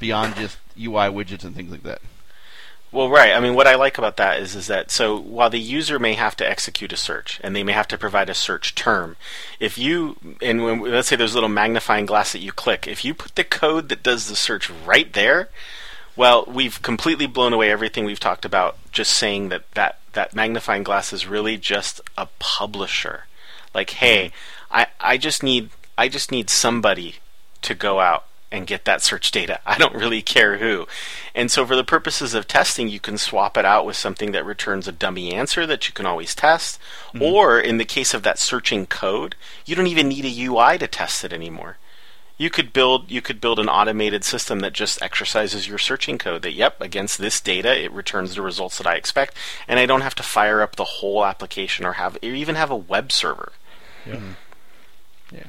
beyond 0.00 0.34
just 0.36 0.58
UI 0.76 1.08
widgets 1.08 1.44
and 1.44 1.54
things 1.54 1.70
like 1.70 1.82
that? 1.84 2.00
Well, 2.90 3.08
right. 3.08 3.32
I 3.32 3.40
mean, 3.40 3.54
what 3.54 3.66
I 3.66 3.74
like 3.76 3.96
about 3.96 4.18
that 4.18 4.40
is 4.40 4.54
is 4.54 4.66
that 4.66 4.90
so 4.90 5.16
while 5.16 5.48
the 5.48 5.58
user 5.60 5.98
may 5.98 6.12
have 6.12 6.36
to 6.36 6.46
execute 6.48 6.92
a 6.92 6.96
search 6.96 7.40
and 7.42 7.56
they 7.56 7.62
may 7.62 7.72
have 7.72 7.88
to 7.88 7.96
provide 7.96 8.28
a 8.28 8.34
search 8.34 8.74
term, 8.74 9.16
if 9.58 9.78
you 9.78 10.16
and 10.42 10.62
when, 10.62 10.80
let's 10.80 11.08
say 11.08 11.16
there's 11.16 11.32
a 11.32 11.36
little 11.36 11.48
magnifying 11.48 12.04
glass 12.04 12.32
that 12.32 12.40
you 12.40 12.52
click, 12.52 12.86
if 12.86 13.02
you 13.02 13.14
put 13.14 13.34
the 13.34 13.44
code 13.44 13.88
that 13.88 14.02
does 14.02 14.28
the 14.28 14.36
search 14.36 14.68
right 14.68 15.10
there, 15.14 15.48
well, 16.16 16.44
we've 16.46 16.80
completely 16.82 17.26
blown 17.26 17.52
away 17.52 17.70
everything 17.70 18.04
we've 18.04 18.20
talked 18.20 18.44
about. 18.44 18.76
Just 18.92 19.12
saying 19.12 19.48
that 19.48 19.70
that 19.72 19.98
that 20.12 20.34
magnifying 20.34 20.82
glass 20.82 21.12
is 21.12 21.26
really 21.26 21.56
just 21.56 22.00
a 22.18 22.26
publisher. 22.38 23.24
Like, 23.74 23.90
hey, 23.90 24.26
mm-hmm. 24.26 24.76
I 24.76 24.86
I 25.00 25.16
just 25.16 25.42
need 25.42 25.70
I 25.96 26.08
just 26.08 26.30
need 26.30 26.50
somebody 26.50 27.16
to 27.62 27.74
go 27.74 28.00
out 28.00 28.26
and 28.52 28.66
get 28.66 28.84
that 28.84 29.02
search 29.02 29.30
data. 29.30 29.58
I 29.66 29.78
don't 29.78 29.94
really 29.94 30.22
care 30.22 30.58
who. 30.58 30.86
And 31.34 31.50
so, 31.50 31.66
for 31.66 31.74
the 31.74 31.82
purposes 31.82 32.34
of 32.34 32.46
testing, 32.46 32.88
you 32.88 33.00
can 33.00 33.18
swap 33.18 33.56
it 33.56 33.64
out 33.64 33.86
with 33.86 33.96
something 33.96 34.32
that 34.32 34.44
returns 34.44 34.86
a 34.86 34.92
dummy 34.92 35.32
answer 35.32 35.66
that 35.66 35.88
you 35.88 35.94
can 35.94 36.06
always 36.06 36.34
test. 36.34 36.78
Mm-hmm. 37.14 37.22
Or, 37.22 37.58
in 37.58 37.78
the 37.78 37.84
case 37.84 38.14
of 38.14 38.22
that 38.22 38.38
searching 38.38 38.86
code, 38.86 39.34
you 39.64 39.74
don't 39.74 39.86
even 39.86 40.08
need 40.08 40.26
a 40.26 40.44
UI 40.44 40.78
to 40.78 40.86
test 40.86 41.24
it 41.24 41.32
anymore. 41.32 41.78
You 42.38 42.50
could 42.50 42.72
build 42.72 43.10
you 43.10 43.22
could 43.22 43.40
build 43.40 43.58
an 43.58 43.68
automated 43.68 44.24
system 44.24 44.60
that 44.60 44.72
just 44.72 45.00
exercises 45.02 45.68
your 45.68 45.78
searching 45.78 46.18
code 46.18 46.42
that 46.42 46.52
yep 46.52 46.80
against 46.80 47.18
this 47.18 47.40
data 47.40 47.78
it 47.78 47.92
returns 47.92 48.34
the 48.34 48.42
results 48.42 48.78
that 48.78 48.86
I 48.86 48.96
expect 48.96 49.36
and 49.68 49.78
I 49.78 49.86
don't 49.86 50.00
have 50.00 50.14
to 50.16 50.22
fire 50.22 50.60
up 50.60 50.76
the 50.76 50.84
whole 50.84 51.24
application 51.24 51.84
or 51.84 51.94
have 51.94 52.16
or 52.16 52.26
even 52.26 52.54
have 52.54 52.70
a 52.70 52.76
web 52.76 53.12
server. 53.12 53.52
Hmm. 54.04 54.32
Yeah. 55.30 55.46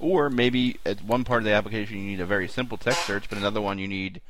Or 0.00 0.28
maybe 0.28 0.78
at 0.84 1.04
one 1.04 1.24
part 1.24 1.42
of 1.42 1.44
the 1.44 1.52
application 1.52 1.98
you 1.98 2.04
need 2.04 2.20
a 2.20 2.26
very 2.26 2.48
simple 2.48 2.78
text 2.78 3.06
search, 3.06 3.28
but 3.28 3.38
another 3.38 3.60
one 3.60 3.78
you 3.78 3.88
need 3.88 4.20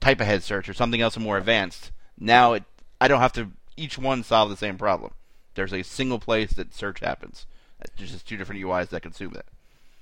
type 0.00 0.20
ahead 0.20 0.42
search 0.42 0.68
or 0.68 0.74
something 0.74 1.00
else 1.00 1.16
more 1.16 1.38
advanced. 1.38 1.90
Now 2.18 2.52
it, 2.52 2.64
I 3.00 3.08
don't 3.08 3.20
have 3.20 3.32
to 3.34 3.50
each 3.76 3.98
one 3.98 4.22
solve 4.22 4.50
the 4.50 4.56
same 4.56 4.76
problem. 4.76 5.12
There's 5.54 5.72
a 5.72 5.82
single 5.82 6.18
place 6.18 6.52
that 6.52 6.74
search 6.74 7.00
happens. 7.00 7.46
There's 7.96 8.12
just 8.12 8.26
two 8.26 8.36
different 8.36 8.62
UIs 8.62 8.88
that 8.88 9.02
consume 9.02 9.32
that. 9.32 9.46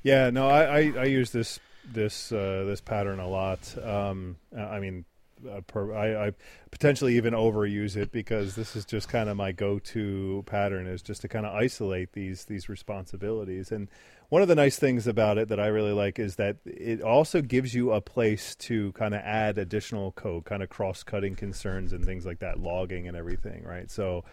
Yeah, 0.03 0.31
no, 0.31 0.49
I, 0.49 0.63
I, 0.63 0.93
I 0.99 1.05
use 1.05 1.31
this 1.31 1.61
this 1.85 2.33
uh, 2.33 2.65
this 2.67 2.81
pattern 2.81 3.21
a 3.21 3.29
lot. 3.29 3.77
Um, 3.83 4.37
I 4.57 4.81
mean, 4.81 5.05
uh, 5.49 5.61
per, 5.63 5.95
I, 5.95 6.29
I 6.29 6.33
potentially 6.71 7.17
even 7.17 7.35
overuse 7.35 7.97
it 7.97 8.13
because 8.13 8.55
this 8.55 8.77
is 8.77 8.85
just 8.85 9.09
kind 9.09 9.29
of 9.29 9.37
my 9.37 9.53
go-to 9.53 10.43
pattern 10.47 10.87
is 10.87 11.03
just 11.03 11.23
to 11.23 11.29
kind 11.29 11.47
of 11.47 11.55
isolate 11.55 12.13
these 12.13 12.45
these 12.45 12.69
responsibilities. 12.69 13.71
And 13.73 13.89
one 14.29 14.43
of 14.43 14.49
the 14.49 14.55
nice 14.55 14.79
things 14.79 15.07
about 15.07 15.39
it 15.39 15.49
that 15.49 15.61
I 15.61 15.67
really 15.67 15.93
like 15.93 16.19
is 16.19 16.37
that 16.37 16.57
it 16.65 17.03
also 17.03 17.43
gives 17.43 17.75
you 17.75 17.93
a 17.93 18.01
place 18.01 18.55
to 18.57 18.93
kind 18.93 19.15
of 19.15 19.21
add 19.21 19.59
additional 19.59 20.13
code, 20.13 20.45
kind 20.47 20.63
of 20.63 20.69
cross-cutting 20.69 21.37
concerns 21.37 21.93
and 21.93 22.05
things 22.05 22.25
like 22.25 22.39
that, 22.39 22.59
logging 22.59 23.07
and 23.07 23.17
everything, 23.17 23.63
right? 23.65 23.91
So 23.91 24.25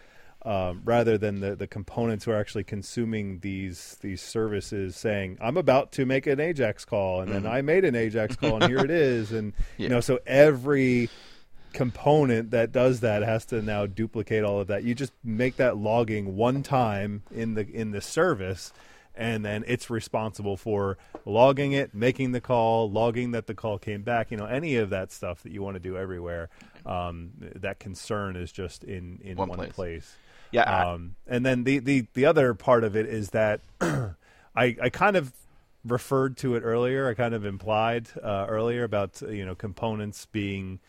um, 0.43 0.81
rather 0.85 1.17
than 1.17 1.41
the, 1.41 1.55
the 1.55 1.67
components 1.67 2.25
who 2.25 2.31
are 2.31 2.39
actually 2.39 2.63
consuming 2.63 3.39
these 3.39 3.97
these 4.01 4.21
services 4.21 4.95
saying 4.95 5.37
I'm 5.41 5.57
about 5.57 5.91
to 5.93 6.05
make 6.05 6.27
an 6.27 6.39
Ajax 6.39 6.85
call 6.85 7.21
and 7.21 7.31
then 7.31 7.45
I 7.45 7.61
made 7.61 7.83
an 7.83 7.95
Ajax 7.95 8.35
call 8.37 8.61
and 8.61 8.71
here 8.71 8.79
it 8.79 8.91
is 8.91 9.31
and 9.31 9.53
you 9.77 9.89
know 9.89 9.99
so 9.99 10.19
every 10.25 11.09
component 11.73 12.51
that 12.51 12.71
does 12.71 13.01
that 13.01 13.21
has 13.21 13.45
to 13.45 13.61
now 13.61 13.85
duplicate 13.85 14.43
all 14.43 14.59
of 14.61 14.67
that. 14.67 14.83
You 14.83 14.95
just 14.95 15.13
make 15.23 15.57
that 15.57 15.77
logging 15.77 16.35
one 16.35 16.63
time 16.63 17.23
in 17.31 17.53
the 17.53 17.67
in 17.67 17.91
the 17.91 18.01
service 18.01 18.73
and 19.15 19.43
then 19.43 19.65
it's 19.67 19.89
responsible 19.89 20.55
for 20.55 20.97
logging 21.25 21.73
it, 21.73 21.93
making 21.93 22.31
the 22.31 22.39
call, 22.39 22.89
logging 22.89 23.31
that 23.31 23.47
the 23.47 23.53
call 23.53 23.77
came 23.77 24.01
back, 24.01 24.31
you 24.31 24.37
know, 24.37 24.45
any 24.45 24.77
of 24.77 24.89
that 24.91 25.11
stuff 25.11 25.43
that 25.43 25.51
you 25.51 25.61
want 25.61 25.75
to 25.75 25.79
do 25.79 25.97
everywhere. 25.97 26.49
Um, 26.85 27.31
that 27.55 27.79
concern 27.79 28.37
is 28.37 28.51
just 28.51 28.85
in 28.85 29.19
in 29.21 29.35
One 29.35 29.49
one, 29.49 29.57
place. 29.57 29.73
place. 29.73 30.15
Yeah, 30.51 30.91
Um, 30.93 31.15
and 31.27 31.45
then 31.45 31.63
the, 31.63 31.79
the, 31.79 32.07
the 32.13 32.25
other 32.25 32.53
part 32.53 32.83
of 32.83 32.95
it 32.95 33.05
is 33.05 33.31
that 33.31 33.61
I, 33.81 34.15
I 34.55 34.89
kind 34.89 35.15
of 35.15 35.31
referred 35.85 36.37
to 36.37 36.55
it 36.55 36.61
earlier. 36.61 37.07
I 37.07 37.13
kind 37.13 37.33
of 37.33 37.45
implied 37.45 38.07
uh, 38.21 38.45
earlier 38.49 38.83
about 38.83 39.21
uh, 39.21 39.27
you 39.29 39.45
know 39.45 39.55
components 39.55 40.27
being 40.31 40.79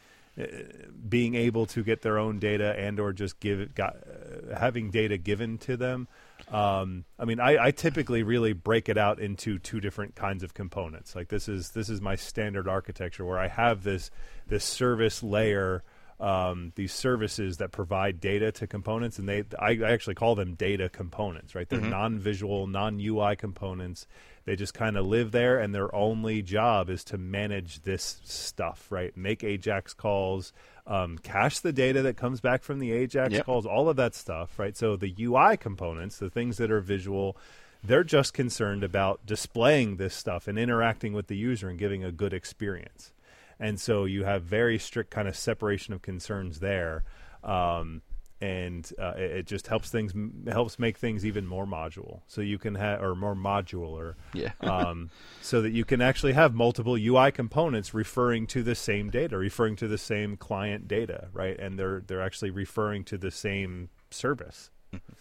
being 1.09 1.35
able 1.35 1.67
to 1.67 1.83
get 1.83 2.01
their 2.01 2.17
own 2.17 2.39
data 2.39 2.75
and 2.79 2.99
or 2.99 3.13
just 3.13 3.39
give 3.41 3.61
it 3.61 3.75
got 3.75 3.97
uh, 3.97 4.59
having 4.59 4.91
data 4.91 5.19
given 5.19 5.59
to 5.59 5.77
them 5.77 6.09
um, 6.51 7.05
I 7.19 7.27
mean, 7.27 7.39
I, 7.39 7.67
I, 7.67 7.71
typically 7.71 8.25
really 8.25 8.53
break 8.53 8.89
it 8.89 8.99
out 8.99 9.21
into 9.21 9.59
two 9.61 9.81
different 9.81 10.17
kinds 10.17 10.43
of 10.43 10.53
components. 10.53 11.15
Like 11.15 11.29
this 11.29 11.49
is 11.49 11.71
this 11.71 11.89
is 11.89 12.01
my 12.01 12.17
standard 12.17 12.67
architecture 12.67 13.25
where 13.25 13.39
I 13.39 13.47
have 13.47 13.85
this 13.85 14.11
this 14.49 14.65
service 14.65 15.23
layer, 15.23 15.85
um, 16.21 16.73
these 16.77 16.93
services 16.93 17.57
that 17.57 17.73
provide 17.73 18.21
data 18.21 18.53
to 18.53 18.67
components, 18.67 19.19
and 19.19 19.29
they 19.29 19.45
I, 19.59 19.79
I 19.83 19.93
actually 19.93 20.15
call 20.15 20.35
them 20.35 20.55
data 20.55 20.89
components. 20.89 21.55
Right, 21.55 21.69
they're 21.69 21.81
mm-hmm. 21.81 21.91
non-visual, 21.91 22.67
non-UI 22.67 23.37
components. 23.37 24.07
They 24.45 24.57
just 24.57 24.75
kind 24.75 24.97
of 24.97 25.07
live 25.07 25.33
there, 25.33 25.59
and 25.59 25.75
their 25.75 25.95
only 25.95 26.43
job 26.43 26.91
is 26.91 27.05
to 27.05 27.19
manage 27.19 27.83
this 27.83 28.21
stuff. 28.25 28.87
Right, 28.91 29.17
make 29.17 29.41
AJAX 29.41 29.97
calls 29.97 30.53
um, 30.87 31.19
cache 31.19 31.61
the 31.61 31.73
data 31.73 32.03
that 32.03 32.17
comes 32.17 32.41
back 32.41 32.63
from 32.63 32.81
the 32.81 32.91
AJAX 32.91 33.31
yep. 33.31 33.47
calls, 33.47 33.65
all 33.65 33.89
of 33.89 33.97
that 33.97 34.15
stuff, 34.15 34.59
right? 34.59 34.77
So 34.77 34.97
the 34.97 35.15
UI 35.19 35.57
components, 35.57 36.19
the 36.19 36.31
things 36.31 36.57
that 36.57 36.71
are 36.71 36.81
visual, 36.81 37.37
they're 37.83 38.05
just 38.05 38.35
concerned 38.35 38.83
about 38.83 39.25
displaying 39.25 39.97
this 39.97 40.15
stuff 40.15 40.49
and 40.49 40.59
interacting 40.59 41.13
with 41.13 41.29
the 41.29 41.37
user 41.37 41.69
and 41.69 41.79
giving 41.79 42.03
a 42.03 42.13
good 42.13 42.33
experience. 42.35 43.13
And 43.61 43.79
so 43.79 44.07
you 44.07 44.25
have 44.25 44.43
very 44.43 44.79
strict 44.79 45.11
kind 45.11 45.29
of 45.29 45.37
separation 45.37 45.93
of 45.93 46.01
concerns 46.01 46.61
there. 46.61 47.05
Um, 47.45 48.03
and 48.41 48.91
uh, 48.99 49.13
it, 49.17 49.31
it, 49.31 49.47
just 49.47 49.67
helps 49.67 49.91
things 49.91 50.15
helps 50.51 50.79
make 50.79 50.97
things 50.97 51.27
even 51.27 51.47
more 51.47 51.67
modular. 51.67 52.21
So 52.27 52.41
you 52.41 52.59
can 52.59 52.75
have 52.75 53.03
or 53.03 53.15
more 53.15 53.35
modular. 53.35 54.15
Yeah. 54.33 54.53
um, 54.61 55.11
so 55.43 55.61
that 55.61 55.73
you 55.73 55.85
can 55.85 56.01
actually 56.01 56.33
have 56.33 56.55
multiple 56.55 56.97
UI 56.99 57.33
components 57.33 57.93
referring 57.93 58.47
to 58.49 58.63
the 58.63 58.75
same 58.75 59.11
data, 59.11 59.37
referring 59.37 59.77
to 59.77 59.89
the 59.89 59.99
same 59.99 60.39
client 60.39 60.89
data, 60.89 61.29
right? 61.35 61.59
And 61.59 61.79
they're 61.79 62.03
they're 62.07 62.23
actually 62.23 62.51
referring 62.51 63.05
to 63.05 63.19
the 63.19 63.31
same 63.31 63.91
service. 64.11 64.71
Mm-hmm. 64.95 65.13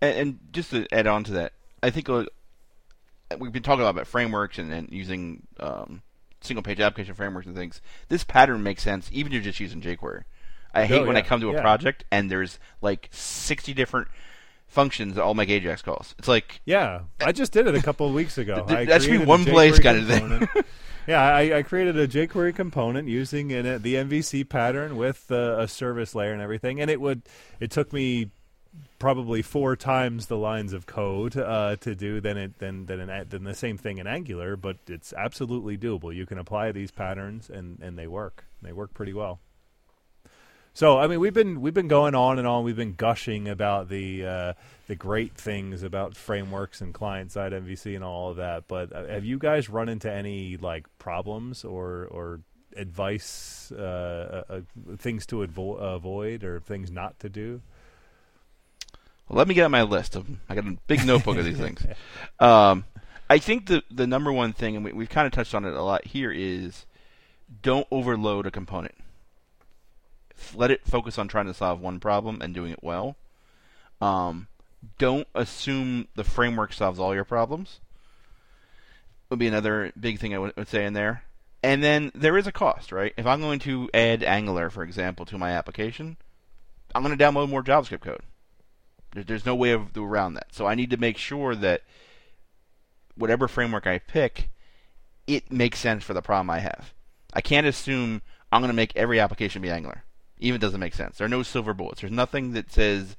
And, 0.00 0.18
and, 0.18 0.38
just 0.52 0.70
to 0.70 0.86
add 0.92 1.06
on 1.06 1.24
to 1.24 1.32
that, 1.32 1.52
I 1.82 1.90
think 1.90 2.08
uh, 2.08 2.24
we've 3.38 3.52
been 3.52 3.62
talking 3.62 3.80
a 3.80 3.84
lot 3.84 3.90
about 3.90 4.06
frameworks 4.06 4.58
and, 4.58 4.70
and 4.72 4.88
using 4.90 5.46
um, 5.58 6.02
single 6.46 6.62
page 6.62 6.80
application 6.80 7.14
frameworks 7.14 7.46
and 7.46 7.56
things. 7.56 7.80
This 8.08 8.24
pattern 8.24 8.62
makes 8.62 8.82
sense 8.82 9.08
even 9.12 9.32
if 9.32 9.34
you're 9.34 9.42
just 9.42 9.60
using 9.60 9.80
jQuery 9.80 10.22
I 10.76 10.84
hate 10.84 11.00
oh, 11.00 11.06
when 11.06 11.16
yeah. 11.16 11.22
I 11.22 11.24
come 11.24 11.40
to 11.40 11.50
a 11.50 11.54
yeah. 11.54 11.60
project 11.62 12.04
and 12.10 12.30
there's 12.30 12.58
like 12.82 13.08
60 13.10 13.72
different 13.72 14.08
functions 14.66 15.14
that 15.14 15.22
all 15.22 15.34
make 15.34 15.48
Ajax 15.48 15.80
calls. 15.80 16.14
It's 16.18 16.28
like 16.28 16.60
yeah, 16.66 17.00
I 17.20 17.32
just 17.32 17.52
did 17.52 17.66
it 17.66 17.74
a 17.74 17.82
couple 17.82 18.06
of 18.06 18.12
weeks 18.12 18.36
ago. 18.38 18.64
Th- 18.68 18.86
that 18.88 19.02
should 19.02 19.18
be 19.18 19.24
one 19.24 19.44
place 19.44 19.78
kind 19.78 19.98
of 19.98 20.06
thing. 20.06 20.64
yeah, 21.06 21.22
I, 21.22 21.58
I, 21.58 21.62
created 21.62 21.96
a 21.96 22.06
jQuery 22.06 22.54
component 22.54 23.08
using 23.08 23.50
in 23.50 23.64
it, 23.64 23.82
the 23.82 23.94
MVC 23.94 24.46
pattern 24.46 24.96
with 24.96 25.30
uh, 25.30 25.60
a 25.60 25.68
service 25.68 26.14
layer 26.14 26.32
and 26.32 26.42
everything, 26.42 26.80
and 26.80 26.90
it 26.90 27.00
would 27.00 27.22
it 27.58 27.70
took 27.70 27.92
me 27.92 28.30
probably 28.98 29.42
four 29.42 29.76
times 29.76 30.26
the 30.26 30.36
lines 30.36 30.72
of 30.72 30.86
code 30.86 31.36
uh, 31.36 31.76
to 31.76 31.94
do 31.94 32.20
than 32.20 32.36
it 32.36 32.58
than 32.58 32.86
than, 32.86 33.00
an, 33.00 33.28
than 33.28 33.44
the 33.44 33.54
same 33.54 33.78
thing 33.78 33.98
in 33.98 34.06
Angular, 34.06 34.56
but 34.56 34.76
it's 34.86 35.12
absolutely 35.12 35.76
doable. 35.76 36.14
You 36.14 36.26
can 36.26 36.38
apply 36.38 36.72
these 36.72 36.90
patterns 36.90 37.50
and 37.50 37.78
and 37.80 37.98
they 37.98 38.06
work. 38.06 38.44
They 38.62 38.72
work 38.72 38.94
pretty 38.94 39.12
well. 39.12 39.40
So 40.76 40.98
I 40.98 41.06
mean, 41.06 41.20
we've 41.20 41.32
been 41.32 41.62
we've 41.62 41.72
been 41.72 41.88
going 41.88 42.14
on 42.14 42.38
and 42.38 42.46
on. 42.46 42.62
We've 42.62 42.76
been 42.76 42.94
gushing 42.94 43.48
about 43.48 43.88
the 43.88 44.26
uh, 44.26 44.52
the 44.88 44.94
great 44.94 45.34
things 45.34 45.82
about 45.82 46.14
frameworks 46.14 46.80
and 46.80 46.92
client 46.92 47.32
side 47.32 47.52
MVC 47.52 47.94
and 47.94 48.04
all 48.04 48.30
of 48.30 48.36
that. 48.36 48.68
But 48.68 48.94
uh, 48.94 49.06
have 49.06 49.24
you 49.24 49.38
guys 49.38 49.70
run 49.70 49.88
into 49.88 50.12
any 50.12 50.58
like 50.58 50.86
problems 50.98 51.64
or 51.64 52.06
or 52.10 52.40
advice, 52.76 53.72
uh, 53.72 54.44
uh, 54.50 54.52
uh 54.52 54.60
things 54.98 55.24
to 55.26 55.36
avo- 55.36 55.80
avoid 55.80 56.44
or 56.44 56.60
things 56.60 56.90
not 56.90 57.18
to 57.20 57.30
do? 57.30 57.62
Well, 59.28 59.38
let 59.38 59.48
me 59.48 59.54
get 59.54 59.70
my 59.70 59.82
list 59.82 60.16
of. 60.16 60.26
I 60.48 60.54
got 60.54 60.66
a 60.66 60.76
big 60.86 61.04
notebook 61.06 61.36
of 61.36 61.44
these 61.44 61.58
things. 61.58 61.84
Um, 62.38 62.84
I 63.28 63.38
think 63.38 63.66
the 63.66 63.82
the 63.90 64.06
number 64.06 64.32
one 64.32 64.52
thing, 64.52 64.76
and 64.76 64.84
we, 64.84 64.92
we've 64.92 65.08
kind 65.08 65.26
of 65.26 65.32
touched 65.32 65.54
on 65.54 65.64
it 65.64 65.74
a 65.74 65.82
lot 65.82 66.06
here, 66.06 66.30
is 66.30 66.86
don't 67.62 67.86
overload 67.90 68.46
a 68.46 68.50
component 68.50 68.94
let 70.54 70.70
it 70.70 70.86
focus 70.86 71.18
on 71.18 71.28
trying 71.28 71.46
to 71.46 71.54
solve 71.54 71.80
one 71.80 72.00
problem 72.00 72.40
and 72.40 72.54
doing 72.54 72.72
it 72.72 72.82
well. 72.82 73.16
Um, 74.00 74.48
don't 74.98 75.26
assume 75.34 76.08
the 76.14 76.24
framework 76.24 76.72
solves 76.72 76.98
all 76.98 77.14
your 77.14 77.24
problems. 77.24 77.80
Would 79.30 79.38
be 79.38 79.46
another 79.46 79.92
big 79.98 80.18
thing 80.18 80.34
I 80.34 80.38
would, 80.38 80.56
would 80.56 80.68
say 80.68 80.84
in 80.84 80.92
there. 80.92 81.24
And 81.62 81.82
then 81.82 82.12
there 82.14 82.38
is 82.38 82.46
a 82.46 82.52
cost, 82.52 82.92
right? 82.92 83.12
If 83.16 83.26
I'm 83.26 83.40
going 83.40 83.58
to 83.60 83.90
add 83.92 84.22
Angular, 84.22 84.70
for 84.70 84.84
example, 84.84 85.26
to 85.26 85.38
my 85.38 85.50
application, 85.50 86.16
I'm 86.94 87.02
going 87.02 87.16
to 87.16 87.24
download 87.24 87.48
more 87.48 87.62
JavaScript 87.62 88.02
code. 88.02 88.20
There's 89.22 89.46
no 89.46 89.54
way 89.54 89.70
of, 89.72 89.96
around 89.96 90.34
that. 90.34 90.54
So 90.54 90.66
I 90.66 90.74
need 90.74 90.90
to 90.90 90.96
make 90.96 91.18
sure 91.18 91.54
that 91.54 91.82
whatever 93.16 93.48
framework 93.48 93.86
I 93.86 93.98
pick, 93.98 94.50
it 95.26 95.50
makes 95.50 95.78
sense 95.78 96.04
for 96.04 96.14
the 96.14 96.22
problem 96.22 96.50
I 96.50 96.60
have. 96.60 96.92
I 97.32 97.40
can't 97.40 97.66
assume 97.66 98.22
I'm 98.52 98.60
going 98.60 98.70
to 98.70 98.74
make 98.74 98.96
every 98.96 99.20
application 99.20 99.62
be 99.62 99.70
Angular 99.70 100.04
even 100.38 100.60
doesn't 100.60 100.80
make 100.80 100.94
sense. 100.94 101.18
There 101.18 101.24
are 101.24 101.30
no 101.30 101.42
silver 101.42 101.74
bullets. 101.74 102.00
There's 102.00 102.12
nothing 102.12 102.52
that 102.52 102.70
says 102.70 103.16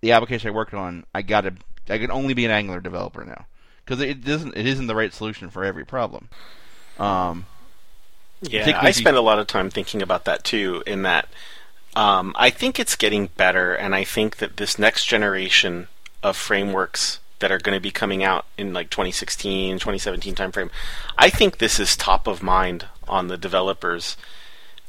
the 0.00 0.12
application 0.12 0.48
I 0.48 0.54
worked 0.54 0.74
on 0.74 1.04
I 1.14 1.22
got 1.22 1.42
to 1.42 1.54
I 1.88 1.98
can 1.98 2.10
only 2.10 2.34
be 2.34 2.44
an 2.44 2.50
Angular 2.50 2.80
developer 2.80 3.24
now 3.24 3.46
because 3.84 4.00
it 4.00 4.24
doesn't 4.24 4.56
it 4.56 4.66
isn't 4.66 4.86
the 4.86 4.94
right 4.94 5.12
solution 5.12 5.50
for 5.50 5.64
every 5.64 5.84
problem. 5.84 6.28
Um, 6.98 7.46
yeah, 8.42 8.78
I 8.80 8.90
spend 8.90 9.16
a 9.16 9.20
lot 9.20 9.38
of 9.38 9.46
time 9.46 9.70
thinking 9.70 10.02
about 10.02 10.24
that 10.24 10.44
too. 10.44 10.82
In 10.86 11.02
that, 11.02 11.28
um, 11.96 12.34
I 12.36 12.50
think 12.50 12.78
it's 12.78 12.94
getting 12.94 13.30
better, 13.38 13.74
and 13.74 13.94
I 13.94 14.04
think 14.04 14.36
that 14.36 14.58
this 14.58 14.78
next 14.78 15.06
generation 15.06 15.88
of 16.22 16.36
frameworks 16.36 17.20
that 17.38 17.50
are 17.50 17.58
going 17.58 17.74
to 17.74 17.80
be 17.80 17.90
coming 17.90 18.22
out 18.22 18.44
in 18.58 18.74
like 18.74 18.90
2016, 18.90 19.76
2017 19.76 20.34
timeframe, 20.34 20.70
I 21.16 21.30
think 21.30 21.56
this 21.56 21.80
is 21.80 21.96
top 21.96 22.26
of 22.26 22.42
mind 22.42 22.86
on 23.08 23.28
the 23.28 23.38
developers' 23.38 24.18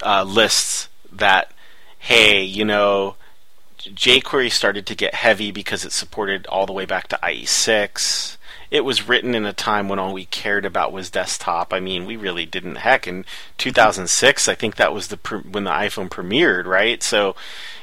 uh, 0.06 0.24
lists 0.24 0.90
that, 1.10 1.52
hey, 1.98 2.44
you 2.44 2.66
know, 2.66 3.16
jQuery 3.80 4.52
started 4.52 4.86
to 4.88 4.96
get 4.96 5.14
heavy 5.14 5.52
because 5.52 5.86
it 5.86 5.94
supported 5.94 6.46
all 6.48 6.66
the 6.66 6.74
way 6.74 6.86
back 6.86 7.08
to 7.08 7.20
IE6. 7.24 8.37
It 8.70 8.84
was 8.84 9.08
written 9.08 9.34
in 9.34 9.46
a 9.46 9.54
time 9.54 9.88
when 9.88 10.00
all 10.00 10.14
we 10.14 10.26
cared 10.26 10.66
about 10.66 10.92
was 10.92 11.10
desktop. 11.10 11.74
I 11.74 11.80
mean, 11.80 12.06
we 12.06 12.16
really 12.16 12.46
didn't. 12.46 12.76
Heck, 12.78 13.08
in 13.08 13.26
2006, 13.58 14.48
I 14.48 14.56
think 14.56 14.76
that 14.76 14.94
was 14.94 15.08
the 15.08 15.18
when 15.50 15.64
the 15.64 15.72
iPhone 15.72 16.10
premiered, 16.10 16.66
right? 16.66 17.02
So, 17.02 17.36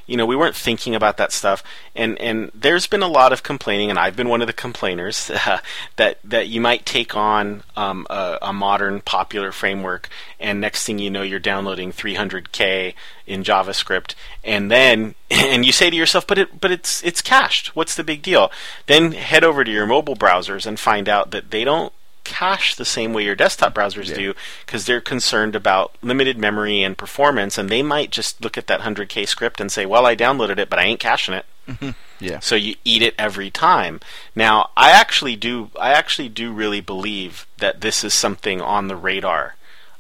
you 0.07 0.17
know, 0.17 0.27
we 0.27 0.37
weren't 0.37 0.57
thinking 0.57 0.95
about 0.95 1.17
that 1.17 1.33
stuff. 1.33 1.63
And 1.95 2.19
and 2.21 2.51
there's 2.55 2.87
been 2.87 3.03
a 3.03 3.09
lot 3.09 3.33
of 3.33 3.43
complaining, 3.43 3.91
and 3.91 3.99
I've 3.99 4.17
been 4.17 4.29
one 4.29 4.41
of 4.41 4.47
the 4.47 4.53
complainers 4.53 5.31
uh, 5.31 5.61
that 5.97 6.19
that 6.25 6.49
you 6.49 6.61
might 6.61 6.85
take 6.87 7.17
on 7.17 7.63
um, 7.77 8.07
a, 8.11 8.39
a, 8.43 8.53
modern 8.53 9.01
popular 9.01 9.53
framework, 9.53 10.09
and 10.39 10.61
next 10.61 10.85
thing 10.85 10.99
you 10.99 11.11
know, 11.11 11.23
you're 11.23 11.39
downloading 11.39 11.93
300k 11.93 12.95
in 13.27 13.43
JavaScript, 13.43 14.15
and 14.43 14.71
then 14.71 15.15
and 15.31 15.65
you 15.65 15.73
say 15.73 15.91
to 15.91 15.97
yourself, 15.97 16.27
but 16.27 16.39
it 16.39 16.61
but 16.61 16.71
it's 16.71 17.03
it's 17.03 17.23
cached. 17.23 17.75
What's 17.75 17.95
the 17.95 18.05
big 18.05 18.23
deal? 18.23 18.51
Then 18.87 19.13
head 19.13 19.45
over 19.45 19.65
to 19.65 19.71
your 19.71 19.87
mobile 19.87 20.17
browsers 20.17 20.67
and 20.67 20.79
find 20.79 21.09
out 21.09 21.31
that 21.31 21.51
they 21.51 21.65
don't 21.65 21.93
cache 22.25 22.75
the 22.75 22.85
same 22.85 23.13
way 23.13 23.23
your 23.23 23.35
desktop 23.35 23.75
browsers 23.75 24.09
yeah. 24.09 24.17
do 24.17 24.35
because 24.65 24.87
they're 24.87 25.01
concerned 25.01 25.55
about 25.55 25.95
limited 26.03 26.39
memory 26.39 26.83
and 26.83 26.99
performance 26.99 27.59
and 27.59 27.69
they 27.69 27.83
might 27.83 28.11
just 28.11 28.43
look 28.43 28.59
at 28.59 28.67
that 28.67 28.81
100k 28.81 29.27
script 29.29 29.61
and 29.61 29.71
say 29.71 29.87
well 29.87 30.07
i 30.07 30.17
downloaded 30.17 30.59
it 30.59 30.71
but 30.71 30.79
i 30.79 30.85
ain't 30.85 31.01
caching 31.01 31.35
it 31.35 31.45
mm-hmm. 31.69 31.91
yeah 32.19 32.39
so 32.41 32.55
you 32.55 32.75
eat 32.85 33.03
it 33.03 33.15
every 33.19 33.51
time 33.51 34.01
now 34.35 34.71
i 34.77 34.91
actually 34.91 35.37
do 35.37 35.71
i 35.79 35.93
actually 35.93 36.29
do 36.29 36.53
really 36.53 36.81
believe 36.81 37.47
that 37.59 37.81
this 37.81 38.03
is 38.03 38.15
something 38.15 38.61
on 38.61 38.89
the 38.89 38.97
radar 38.97 39.55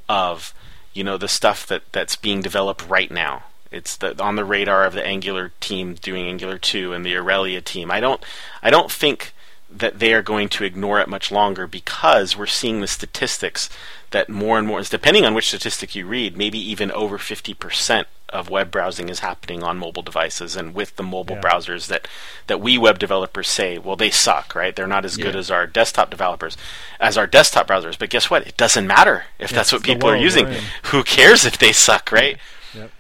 of 0.09 0.55
you 0.93 1.05
know 1.05 1.18
the 1.18 1.29
stuff 1.29 1.66
that 1.66 1.83
that's 1.93 2.16
being 2.16 2.41
developed 2.41 2.89
right 2.89 3.11
now 3.11 3.45
it's 3.75 3.97
the, 3.97 4.22
on 4.22 4.37
the 4.37 4.45
radar 4.45 4.85
of 4.85 4.93
the 4.93 5.05
Angular 5.05 5.51
team 5.59 5.95
doing 5.95 6.29
Angular 6.29 6.59
2 6.59 6.93
and 6.93 7.05
the 7.05 7.16
Aurelia 7.16 7.61
team. 7.61 7.91
I 7.91 7.99
don't 7.99 8.25
I 8.62 8.70
don't 8.70 8.91
think 8.91 9.34
that 9.77 9.99
they 9.99 10.14
are 10.14 10.22
going 10.22 10.49
to 10.49 10.64
ignore 10.64 11.01
it 11.01 11.09
much 11.09 11.33
longer 11.33 11.66
because 11.66 12.37
we're 12.37 12.47
seeing 12.47 12.81
the 12.81 12.87
statistics 12.87 13.68
that 14.11 14.29
more 14.29 14.59
and 14.59 14.66
more, 14.66 14.81
depending 14.83 15.25
on 15.25 15.35
which 15.35 15.49
statistic 15.49 15.95
you 15.95 16.07
read, 16.07 16.37
maybe 16.37 16.59
even 16.59 16.91
over 16.93 17.18
50% 17.18 18.05
of 18.29 18.49
web 18.49 18.70
browsing 18.70 19.09
is 19.09 19.20
happening 19.20 19.62
on 19.62 19.77
mobile 19.77 20.03
devices 20.03 20.57
and 20.57 20.75
with 20.75 20.97
the 20.97 21.03
mobile 21.03 21.37
yeah. 21.37 21.43
browsers 21.43 21.89
that, 21.89 22.07
that 22.47 22.61
we 22.61 22.79
web 22.79 22.99
developers 22.99 23.49
say, 23.49 23.77
well, 23.79 23.97
they 23.97 24.11
suck, 24.11 24.55
right? 24.55 24.75
They're 24.75 24.87
not 24.87 25.05
as 25.05 25.18
yeah. 25.18 25.25
good 25.25 25.37
as 25.37 25.51
our 25.51 25.66
desktop 25.66 26.11
developers, 26.11 26.57
as 27.01 27.18
our 27.18 27.27
desktop 27.27 27.66
browsers. 27.66 27.99
But 27.99 28.11
guess 28.11 28.31
what? 28.31 28.47
It 28.47 28.57
doesn't 28.57 28.87
matter 28.87 29.25
if 29.39 29.51
yeah, 29.51 29.57
that's 29.57 29.72
what 29.72 29.83
people 29.83 30.09
are 30.09 30.16
using. 30.16 30.47
Who 30.85 31.03
cares 31.03 31.45
if 31.45 31.59
they 31.59 31.72
suck, 31.72 32.12
right? 32.12 32.39
Yep. 32.75 32.91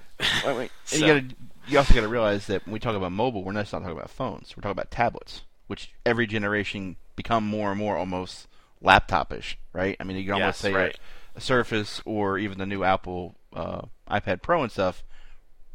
wait, 0.46 0.56
wait. 0.56 0.70
So. 0.86 0.96
You, 0.98 1.06
gotta, 1.06 1.34
you 1.66 1.78
also 1.78 1.94
got 1.94 2.02
to 2.02 2.08
realize 2.08 2.46
that 2.48 2.66
when 2.66 2.74
we 2.74 2.78
talk 2.78 2.94
about 2.94 3.10
mobile, 3.10 3.42
we're 3.42 3.52
not 3.52 3.62
just 3.62 3.70
talking 3.70 3.88
about 3.88 4.10
phones. 4.10 4.54
We're 4.54 4.60
talking 4.60 4.72
about 4.72 4.90
tablets 4.90 5.40
which 5.66 5.92
every 6.04 6.26
generation 6.26 6.96
become 7.16 7.46
more 7.46 7.70
and 7.70 7.78
more 7.78 7.96
almost 7.96 8.48
laptopish, 8.82 9.56
right? 9.72 9.96
I 9.98 10.04
mean, 10.04 10.16
you 10.16 10.24
can 10.24 10.34
almost 10.34 10.58
yes, 10.62 10.72
say 10.72 10.72
right. 10.72 10.98
a, 11.34 11.38
a, 11.38 11.40
Surface 11.40 12.02
or 12.04 12.38
even 12.38 12.58
the 12.58 12.66
new 12.66 12.84
Apple 12.84 13.34
uh, 13.52 13.82
iPad 14.10 14.42
Pro 14.42 14.62
and 14.62 14.70
stuff, 14.70 15.02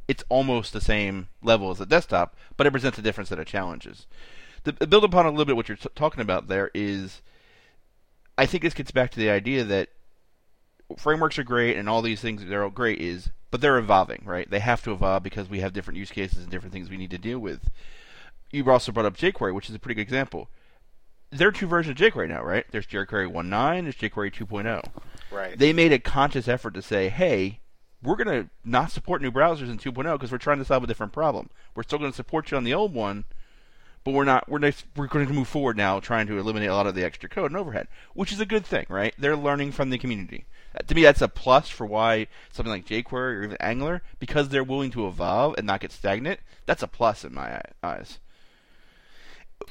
it's 0.08 0.24
almost 0.30 0.74
the 0.74 0.82
same 0.82 1.30
level 1.42 1.72
as 1.72 1.80
a 1.80 1.86
desktop, 1.86 2.36
but 2.58 2.68
it 2.68 2.72
presents 2.72 2.98
a 2.98 3.02
different 3.02 3.28
set 3.28 3.40
of 3.40 3.46
challenges. 3.46 4.08
To 4.66 4.74
build 4.74 5.04
upon 5.04 5.26
a 5.26 5.30
little 5.30 5.46
bit 5.46 5.56
what 5.56 5.70
you're 5.70 5.78
t- 5.78 5.90
talking 5.96 6.22
about 6.22 6.48
there 6.48 6.70
is, 6.74 7.22
I 8.38 8.46
think 8.46 8.64
this 8.64 8.74
gets 8.74 8.92
back 8.92 9.12
to 9.12 9.20
the 9.20 9.30
idea 9.30 9.64
that 9.64 9.90
frameworks 10.98 11.38
are 11.38 11.44
great 11.44 11.78
and 11.78 11.88
all 11.88 12.02
these 12.02 12.22
things 12.22 12.44
they're 12.46 12.64
all 12.64 12.70
great 12.70 13.00
is, 13.00 13.30
but 13.52 13.62
they're 13.62 13.78
evolving, 13.78 14.24
right? 14.26 14.50
They 14.50 14.60
have 14.60 14.84
to 14.84 14.92
evolve 14.92 15.24
because 15.24 15.50
we 15.50 15.60
have 15.60 15.74
different 15.74 15.98
use 15.98 16.12
cases 16.12 16.40
and 16.40 16.50
different 16.50 16.74
things 16.74 16.90
we 16.90 16.98
need 16.98 17.12
to 17.12 17.18
deal 17.18 17.40
with. 17.40 17.70
You 18.52 18.70
also 18.72 18.92
brought 18.92 19.06
up 19.06 19.18
jQuery, 19.18 19.54
which 19.54 19.70
is 19.70 19.76
a 19.76 19.80
pretty 19.80 19.96
good 19.96 20.02
example. 20.02 20.50
There 21.32 21.48
are 21.48 21.52
two 21.52 21.68
versions 21.68 22.00
of 22.00 22.14
jQuery 22.14 22.30
now, 22.30 22.44
right? 22.44 22.66
There's 22.72 22.88
jQuery 22.88 23.32
1.9, 23.32 23.84
there's 23.84 23.96
jQuery 23.96 24.34
2.0. 24.34 24.84
Right. 25.32 25.58
They 25.58 25.74
made 25.74 25.94
a 25.94 26.00
conscious 26.00 26.48
effort 26.48 26.74
to 26.74 26.82
say, 26.82 27.10
hey, 27.10 27.60
we're 28.02 28.16
going 28.16 28.44
to 28.44 28.50
not 28.64 28.92
support 28.92 29.22
new 29.22 29.32
browsers 29.32 29.70
in 29.70 29.78
2.0 29.78 30.14
because 30.14 30.32
we're 30.32 30.38
trying 30.38 30.60
to 30.60 30.66
solve 30.66 30.84
a 30.84 30.88
different 30.88 31.14
problem. 31.14 31.50
We're 31.76 31.84
still 31.84 32.00
going 32.00 32.12
to 32.12 32.16
support 32.16 32.50
you 32.50 32.58
on 32.58 32.64
the 32.64 32.74
old 32.74 32.94
one, 32.94 33.26
but 34.04 34.14
we're 34.14 34.24
not. 34.24 34.50
We're 34.50 34.60
next, 34.60 34.86
we're 34.96 35.08
going 35.08 35.28
to 35.28 35.34
move 35.34 35.48
forward 35.48 35.78
now, 35.78 36.00
trying 36.00 36.28
to 36.28 36.40
eliminate 36.40 36.70
a 36.70 36.76
lot 36.76 36.88
of 36.88 36.96
the 36.96 37.04
extra 37.04 37.30
code 37.30 37.52
and 37.52 37.60
overhead, 37.60 37.88
which 38.14 38.32
is 38.32 38.40
a 38.40 38.46
good 38.46 38.66
thing, 38.66 38.86
right? 38.90 39.14
They're 39.18 39.36
learning 39.36 39.74
from 39.74 39.90
the 39.90 39.98
community. 39.98 40.46
Uh, 40.74 40.80
to 40.88 40.96
me, 40.96 41.04
that's 41.04 41.22
a 41.22 41.28
plus 41.28 41.70
for 41.70 41.86
why 41.86 42.28
something 42.52 42.72
like 42.72 42.86
jQuery 42.86 43.14
or 43.14 43.44
even 43.44 43.58
Angular, 43.60 44.02
because 44.18 44.50
they're 44.50 44.64
willing 44.64 44.92
to 44.92 45.08
evolve 45.08 45.56
and 45.58 45.68
not 45.68 45.82
get 45.82 45.92
stagnant. 45.92 46.40
That's 46.66 46.84
a 46.84 46.88
plus 46.88 47.26
in 47.26 47.34
my 47.34 47.62
eyes. 47.84 48.20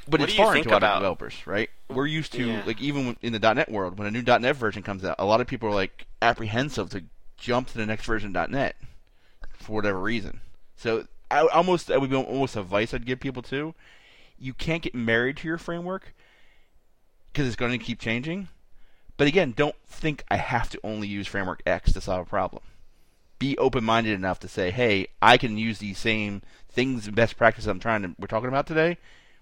But 0.07 0.21
What 0.21 0.29
it's 0.29 0.35
foreign 0.35 0.63
to 0.63 0.69
a 0.69 0.73
lot 0.73 0.77
about- 0.79 0.97
of 0.97 1.01
developers, 1.01 1.47
right? 1.47 1.71
We're 1.89 2.07
used 2.07 2.33
to 2.33 2.47
Yeah. 2.47 2.63
like 2.65 2.81
even 2.81 3.17
in 3.23 3.33
the 3.33 3.39
.NET 3.39 3.71
world, 3.71 3.99
when 3.99 4.07
a 4.07 4.11
new 4.11 4.23
.NET 4.23 4.57
version 4.57 4.83
comes 4.83 5.05
out, 5.05 5.17
a 5.19 5.25
lot 5.25 5.41
of 5.41 5.47
people 5.47 5.69
are 5.69 5.75
like 5.75 6.07
apprehensive 6.23 6.91
to 6.91 7.05
jump 7.37 7.69
to 7.69 7.79
the 7.79 7.87
next 7.87 8.05
version 8.05 8.35
of 8.35 8.51
.NET 8.51 8.77
for 9.53 9.73
whatever 9.73 10.01
reason. 10.01 10.41
So 10.77 11.07
I 11.31 11.47
almost 11.47 11.87
that 11.89 12.01
would 12.01 12.11
be 12.11 12.17
almost 12.17 12.57
advice 12.57 12.95
I'd 12.95 13.07
give 13.07 13.21
people 13.21 13.43
too. 13.43 13.75
You 14.39 14.55
can't 14.55 14.83
get 14.83 14.95
married 14.95 15.37
to 15.39 15.49
your 15.49 15.59
framework 15.59 16.15
because 17.33 17.47
it's 17.47 17.57
going 17.57 17.79
to 17.79 17.85
keep 17.85 17.99
changing. 18.01 18.49
But 19.17 19.27
again, 19.27 19.53
don't 19.57 19.75
think 19.87 20.23
I 20.31 20.37
have 20.37 20.71
to 20.71 20.81
only 20.85 21.09
use 21.09 21.27
framework 21.27 21.61
X 21.67 21.93
to 21.93 22.01
solve 22.01 22.27
a 22.27 22.31
problem. 22.31 22.63
Be 23.39 23.59
open-minded 23.59 24.13
enough 24.13 24.39
to 24.41 24.49
say, 24.49 24.71
"Hey, 24.71 25.09
I 25.21 25.37
can 25.39 25.59
use 25.59 25.79
these 25.79 25.99
same 25.99 26.43
things 26.71 27.07
and 27.07 27.17
best 27.17 27.37
practices 27.37 27.67
I'm 27.69 27.81
trying 27.81 28.03
to 28.03 28.15
we're 28.19 28.27
talking 28.29 28.49
about 28.49 28.67
today, 28.67 28.97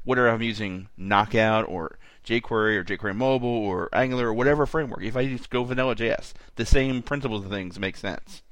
whether 0.07 0.29
I'm 0.29 0.41
using 0.41 0.89
Knockout 0.97 1.69
or 1.69 1.99
jQuery 2.25 2.77
or 2.77 2.85
jQuery 2.85 3.15
Mobile 3.15 3.49
or 3.49 3.91
Angular 3.93 4.29
or 4.29 4.35
whatever 4.35 4.65
framework. 4.65 5.03
If 5.03 5.17
I 5.17 5.27
just 5.27 5.51
go 5.51 5.65
vanilla 5.65 5.97
JS, 5.97 6.33
the 6.55 6.65
same 6.65 7.03
principles 7.03 7.45
of 7.45 7.51
things 7.51 7.79
make 7.79 7.97
sense. 7.97 8.43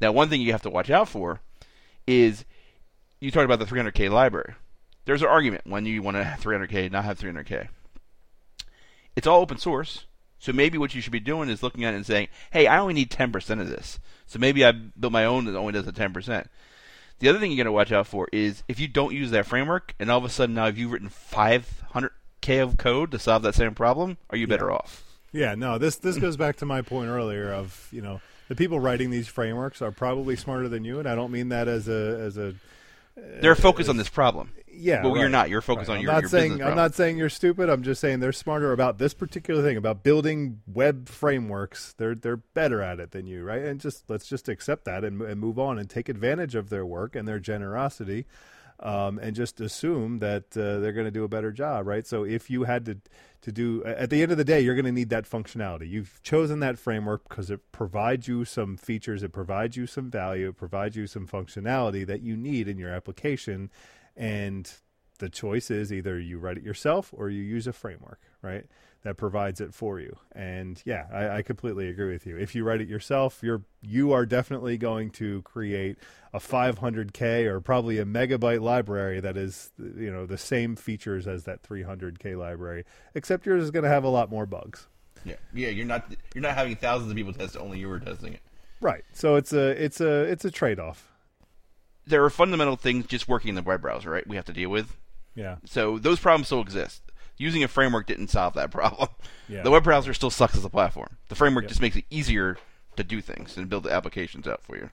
Now, 0.00 0.12
one 0.12 0.28
thing 0.28 0.40
you 0.40 0.52
have 0.52 0.62
to 0.62 0.70
watch 0.70 0.88
out 0.88 1.08
for 1.08 1.40
is 2.06 2.44
you 3.18 3.32
talked 3.32 3.44
about 3.44 3.58
the 3.58 3.66
300k 3.66 4.08
library. 4.08 4.54
There's 5.04 5.22
an 5.22 5.28
argument 5.28 5.66
when 5.66 5.84
you 5.84 6.00
want 6.00 6.16
to 6.16 6.22
have 6.22 6.40
300k, 6.40 6.92
not 6.92 7.04
have 7.04 7.18
300k. 7.18 7.68
It's 9.16 9.26
all 9.26 9.40
open 9.40 9.58
source, 9.58 10.06
so 10.38 10.52
maybe 10.52 10.78
what 10.78 10.94
you 10.94 11.00
should 11.00 11.12
be 11.12 11.18
doing 11.18 11.48
is 11.48 11.62
looking 11.62 11.84
at 11.84 11.92
it 11.92 11.96
and 11.96 12.06
saying, 12.06 12.28
"Hey, 12.52 12.68
I 12.68 12.78
only 12.78 12.94
need 12.94 13.10
10% 13.10 13.60
of 13.60 13.68
this." 13.68 13.98
So 14.26 14.38
maybe 14.38 14.64
I 14.64 14.70
built 14.70 15.12
my 15.12 15.24
own 15.24 15.44
that 15.46 15.56
only 15.56 15.72
does 15.72 15.86
the 15.86 15.92
10%. 15.92 16.48
The 17.20 17.28
other 17.28 17.38
thing 17.38 17.50
you 17.50 17.56
got 17.56 17.64
to 17.64 17.72
watch 17.72 17.92
out 17.92 18.06
for 18.06 18.28
is 18.32 18.62
if 18.66 18.80
you 18.80 18.88
don't 18.88 19.14
use 19.14 19.30
that 19.30 19.46
framework, 19.46 19.94
and 20.00 20.10
all 20.10 20.18
of 20.18 20.24
a 20.24 20.30
sudden 20.30 20.54
now 20.54 20.66
you've 20.66 20.90
written 20.90 21.10
500k 21.10 22.62
of 22.62 22.76
code 22.78 23.10
to 23.12 23.18
solve 23.18 23.42
that 23.42 23.54
same 23.54 23.74
problem, 23.74 24.16
are 24.30 24.38
you 24.38 24.46
better 24.46 24.72
off? 24.72 25.04
Yeah, 25.32 25.54
no, 25.54 25.78
this 25.78 25.96
this 25.96 26.18
goes 26.18 26.36
back 26.36 26.56
to 26.56 26.66
my 26.66 26.82
point 26.82 27.08
earlier 27.08 27.52
of 27.52 27.88
you 27.92 28.02
know 28.02 28.20
the 28.48 28.56
people 28.56 28.80
writing 28.80 29.10
these 29.10 29.28
frameworks 29.28 29.80
are 29.80 29.92
probably 29.92 30.34
smarter 30.34 30.68
than 30.68 30.84
you, 30.84 30.98
and 30.98 31.08
I 31.08 31.14
don't 31.14 31.30
mean 31.30 31.50
that 31.50 31.68
as 31.68 31.88
a 31.88 32.18
as 32.20 32.36
a 32.36 32.54
They're 33.40 33.54
focused 33.56 33.88
on 33.88 33.96
this 33.96 34.08
problem. 34.08 34.50
yeah. 34.72 35.02
Well, 35.04 35.16
you're 35.16 35.28
not. 35.28 35.50
You're 35.50 35.60
focused 35.60 35.88
right. 35.88 35.94
on 35.94 35.98
I'm 35.98 36.04
your- 36.04 36.12
not 36.12 36.22
your 36.22 36.28
saying 36.30 36.62
I'm 36.62 36.76
not 36.76 36.94
saying 36.94 37.18
you're 37.18 37.28
stupid. 37.28 37.68
I'm 37.68 37.82
just 37.82 38.00
saying 38.00 38.20
they're 38.20 38.32
smarter 38.32 38.72
about 38.72 38.98
this 38.98 39.14
particular 39.14 39.62
thing 39.62 39.76
about 39.76 40.02
building 40.02 40.60
web 40.66 41.08
frameworks. 41.08 41.94
They're 41.96 42.14
they're 42.14 42.38
better 42.38 42.82
at 42.82 43.00
it 43.00 43.10
than 43.12 43.26
you, 43.26 43.44
right? 43.44 43.62
And 43.62 43.80
just 43.80 44.08
let's 44.08 44.26
just 44.26 44.48
accept 44.48 44.84
that 44.86 45.04
and, 45.04 45.20
and 45.22 45.40
move 45.40 45.58
on 45.58 45.78
and 45.78 45.88
take 45.88 46.08
advantage 46.08 46.54
of 46.54 46.70
their 46.70 46.84
work 46.86 47.14
and 47.16 47.26
their 47.28 47.38
generosity. 47.40 48.26
Um, 48.82 49.18
and 49.18 49.36
just 49.36 49.60
assume 49.60 50.20
that 50.20 50.56
uh, 50.56 50.78
they're 50.80 50.94
going 50.94 51.04
to 51.04 51.10
do 51.10 51.22
a 51.24 51.28
better 51.28 51.52
job, 51.52 51.86
right? 51.86 52.06
So 52.06 52.24
if 52.24 52.48
you 52.48 52.64
had 52.64 52.86
to 52.86 52.96
to 53.42 53.52
do 53.52 53.82
at 53.84 54.10
the 54.10 54.22
end 54.22 54.32
of 54.32 54.38
the 54.38 54.44
day, 54.44 54.60
you're 54.60 54.74
going 54.74 54.84
to 54.84 54.92
need 54.92 55.10
that 55.10 55.28
functionality. 55.28 55.88
You've 55.88 56.20
chosen 56.22 56.60
that 56.60 56.78
framework 56.78 57.28
because 57.28 57.50
it 57.50 57.72
provides 57.72 58.28
you 58.28 58.44
some 58.44 58.76
features, 58.76 59.22
it 59.22 59.32
provides 59.32 59.76
you 59.76 59.86
some 59.86 60.10
value, 60.10 60.48
it 60.48 60.56
provides 60.56 60.96
you 60.96 61.06
some 61.06 61.26
functionality 61.26 62.06
that 62.06 62.22
you 62.22 62.36
need 62.36 62.68
in 62.68 62.78
your 62.78 62.90
application, 62.90 63.70
and 64.16 64.72
the 65.18 65.28
choice 65.28 65.70
is 65.70 65.92
either 65.92 66.18
you 66.18 66.38
write 66.38 66.58
it 66.58 66.64
yourself 66.64 67.12
or 67.16 67.30
you 67.30 67.42
use 67.42 67.66
a 67.66 67.72
framework, 67.72 68.20
right? 68.42 68.66
That 69.02 69.16
provides 69.16 69.62
it 69.62 69.72
for 69.72 69.98
you. 69.98 70.18
And 70.32 70.82
yeah, 70.84 71.06
I, 71.10 71.38
I 71.38 71.42
completely 71.42 71.88
agree 71.88 72.12
with 72.12 72.26
you. 72.26 72.36
If 72.36 72.54
you 72.54 72.64
write 72.64 72.82
it 72.82 72.88
yourself, 72.88 73.38
you're 73.42 73.62
you 73.80 74.12
are 74.12 74.26
definitely 74.26 74.76
going 74.76 75.08
to 75.12 75.40
create 75.40 75.96
a 76.34 76.38
500k 76.38 77.46
or 77.46 77.62
probably 77.62 77.98
a 77.98 78.04
megabyte 78.04 78.60
library 78.60 79.20
that 79.20 79.38
is 79.38 79.72
you 79.78 80.10
know 80.10 80.26
the 80.26 80.36
same 80.36 80.76
features 80.76 81.26
as 81.26 81.44
that 81.44 81.62
300k 81.62 82.36
library, 82.36 82.84
except 83.14 83.46
yours 83.46 83.64
is 83.64 83.70
going 83.70 83.84
to 83.84 83.88
have 83.88 84.04
a 84.04 84.08
lot 84.08 84.30
more 84.30 84.44
bugs. 84.44 84.86
Yeah, 85.24 85.36
yeah. 85.54 85.68
You're 85.68 85.86
not 85.86 86.04
you're 86.34 86.42
not 86.42 86.54
having 86.54 86.76
thousands 86.76 87.10
of 87.10 87.16
people 87.16 87.32
test 87.32 87.56
it. 87.56 87.58
Only 87.58 87.78
you 87.78 87.88
were 87.88 88.00
testing 88.00 88.34
it. 88.34 88.40
Right. 88.80 89.04
So 89.12 89.36
it's 89.36 89.52
a 89.52 89.82
it's 89.82 90.00
a 90.00 90.22
it's 90.24 90.44
a 90.44 90.50
trade 90.50 90.78
off. 90.78 91.10
There 92.06 92.24
are 92.24 92.30
fundamental 92.30 92.76
things 92.76 93.06
just 93.06 93.28
working 93.28 93.50
in 93.50 93.54
the 93.54 93.62
web 93.62 93.82
browser, 93.82 94.10
right? 94.10 94.26
We 94.26 94.36
have 94.36 94.46
to 94.46 94.52
deal 94.52 94.70
with. 94.70 94.96
Yeah. 95.34 95.56
So 95.64 95.98
those 95.98 96.18
problems 96.18 96.48
still 96.48 96.60
exist. 96.60 97.02
Using 97.40 97.64
a 97.64 97.68
framework 97.68 98.06
didn't 98.06 98.28
solve 98.28 98.52
that 98.54 98.70
problem. 98.78 99.08
Yeah. 99.48 99.62
The 99.62 99.70
web 99.70 99.82
browser 99.82 100.12
still 100.12 100.28
sucks 100.30 100.54
as 100.56 100.64
a 100.64 100.68
platform. 100.68 101.16
The 101.28 101.34
framework 101.34 101.64
Yep. 101.64 101.68
just 101.70 101.80
makes 101.80 101.96
it 101.96 102.04
easier 102.10 102.58
to 102.96 103.02
do 103.02 103.22
things 103.22 103.56
and 103.56 103.68
build 103.70 103.84
the 103.84 103.90
applications 103.92 104.46
out 104.46 104.62
for 104.62 104.76
you. 104.76 104.90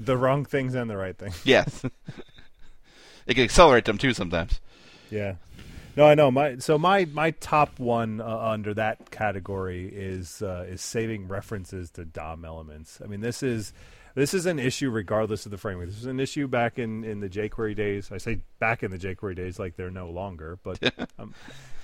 The 0.00 0.16
wrong 0.16 0.44
things 0.44 0.74
and 0.74 0.90
the 0.90 0.96
right 0.96 1.16
things. 1.16 1.40
Yes. 1.44 1.84
it 3.26 3.34
can 3.34 3.44
accelerate 3.44 3.84
them 3.84 3.98
too 3.98 4.12
sometimes. 4.14 4.60
Yeah. 5.10 5.36
No, 5.96 6.06
I 6.06 6.16
know. 6.16 6.32
My 6.32 6.58
so 6.58 6.76
my 6.76 7.04
my 7.04 7.30
top 7.30 7.78
one 7.78 8.20
uh, 8.20 8.24
under 8.26 8.74
that 8.74 9.12
category 9.12 9.86
is 9.86 10.42
uh, 10.42 10.66
is 10.68 10.80
saving 10.80 11.28
references 11.28 11.88
to 11.92 12.04
DOM 12.04 12.44
elements. 12.44 12.98
I 13.00 13.06
mean, 13.06 13.20
this 13.20 13.44
is 13.44 13.72
this 14.14 14.32
is 14.32 14.46
an 14.46 14.58
issue 14.58 14.90
regardless 14.90 15.44
of 15.44 15.50
the 15.50 15.58
framework. 15.58 15.88
This 15.88 15.98
is 15.98 16.06
an 16.06 16.20
issue 16.20 16.46
back 16.46 16.78
in, 16.78 17.04
in 17.04 17.20
the 17.20 17.28
jQuery 17.28 17.74
days. 17.74 18.10
I 18.12 18.18
say 18.18 18.40
back 18.58 18.82
in 18.82 18.90
the 18.90 18.98
jQuery 18.98 19.34
days, 19.34 19.58
like 19.58 19.76
they're 19.76 19.90
no 19.90 20.10
longer. 20.10 20.58
But 20.62 20.78
um, 21.18 21.34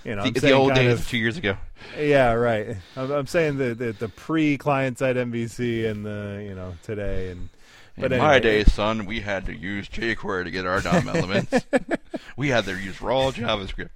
you 0.05 0.15
know, 0.15 0.23
I'm 0.23 0.33
the, 0.33 0.41
the 0.41 0.53
old 0.53 0.75
days 0.75 1.01
of- 1.01 1.09
two 1.09 1.19
years 1.19 1.37
ago. 1.37 1.57
yeah, 1.99 2.33
right. 2.33 2.77
I'm, 2.97 3.11
I'm 3.11 3.27
saying 3.27 3.59
the 3.59 3.75
the, 3.75 3.93
the 3.93 4.09
pre 4.09 4.57
client 4.59 4.99
side 4.99 5.17
MVC 5.17 5.91
and 5.91 6.07
the 6.07 6.45
you 6.47 6.55
know 6.55 6.75
today 6.83 7.31
and. 7.31 7.49
But 7.99 8.13
in 8.13 8.19
my 8.19 8.37
anyway, 8.37 8.63
days, 8.63 8.73
son, 8.73 9.05
we 9.05 9.21
had 9.21 9.45
to 9.47 9.55
use 9.55 9.87
jQuery 9.87 10.45
to 10.45 10.51
get 10.51 10.65
our 10.65 10.81
DOM 10.81 11.07
elements. 11.07 11.67
we 12.37 12.49
had 12.49 12.65
to 12.65 12.79
use 12.79 13.03
raw 13.03 13.31
JavaScript. 13.31 13.91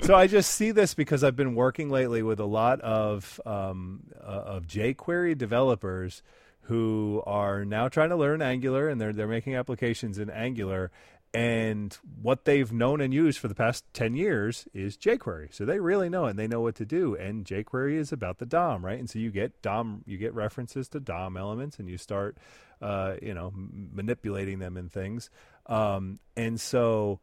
so 0.04 0.14
I 0.14 0.26
just 0.26 0.50
see 0.50 0.70
this 0.70 0.92
because 0.92 1.24
I've 1.24 1.36
been 1.36 1.54
working 1.54 1.88
lately 1.88 2.22
with 2.22 2.40
a 2.40 2.44
lot 2.44 2.80
of 2.82 3.40
um, 3.46 4.00
uh, 4.20 4.24
of 4.26 4.66
jQuery 4.66 5.38
developers 5.38 6.22
who 6.62 7.22
are 7.26 7.64
now 7.64 7.88
trying 7.88 8.10
to 8.10 8.16
learn 8.16 8.42
Angular 8.42 8.88
and 8.88 9.00
they're 9.00 9.12
they're 9.12 9.26
making 9.26 9.56
applications 9.56 10.18
in 10.18 10.30
Angular. 10.30 10.90
And 11.34 11.96
what 12.20 12.44
they've 12.44 12.70
known 12.70 13.00
and 13.00 13.12
used 13.12 13.38
for 13.38 13.48
the 13.48 13.54
past 13.54 13.84
10 13.94 14.14
years 14.14 14.68
is 14.74 14.98
jQuery. 14.98 15.54
So 15.54 15.64
they 15.64 15.78
really 15.78 16.10
know 16.10 16.26
and 16.26 16.38
they 16.38 16.46
know 16.46 16.60
what 16.60 16.74
to 16.74 16.84
do. 16.84 17.14
And 17.14 17.46
jQuery 17.46 17.96
is 17.96 18.12
about 18.12 18.36
the 18.36 18.44
DOM, 18.44 18.84
right? 18.84 18.98
And 18.98 19.08
so 19.08 19.18
you 19.18 19.30
get 19.30 19.62
DOM, 19.62 20.02
you 20.06 20.18
get 20.18 20.34
references 20.34 20.88
to 20.90 21.00
DOM 21.00 21.38
elements 21.38 21.78
and 21.78 21.88
you 21.88 21.96
start, 21.96 22.36
uh, 22.82 23.14
you 23.22 23.32
know, 23.32 23.50
manipulating 23.54 24.58
them 24.58 24.76
and 24.76 24.92
things. 24.92 25.30
Um, 25.64 26.18
and 26.36 26.60
so 26.60 27.20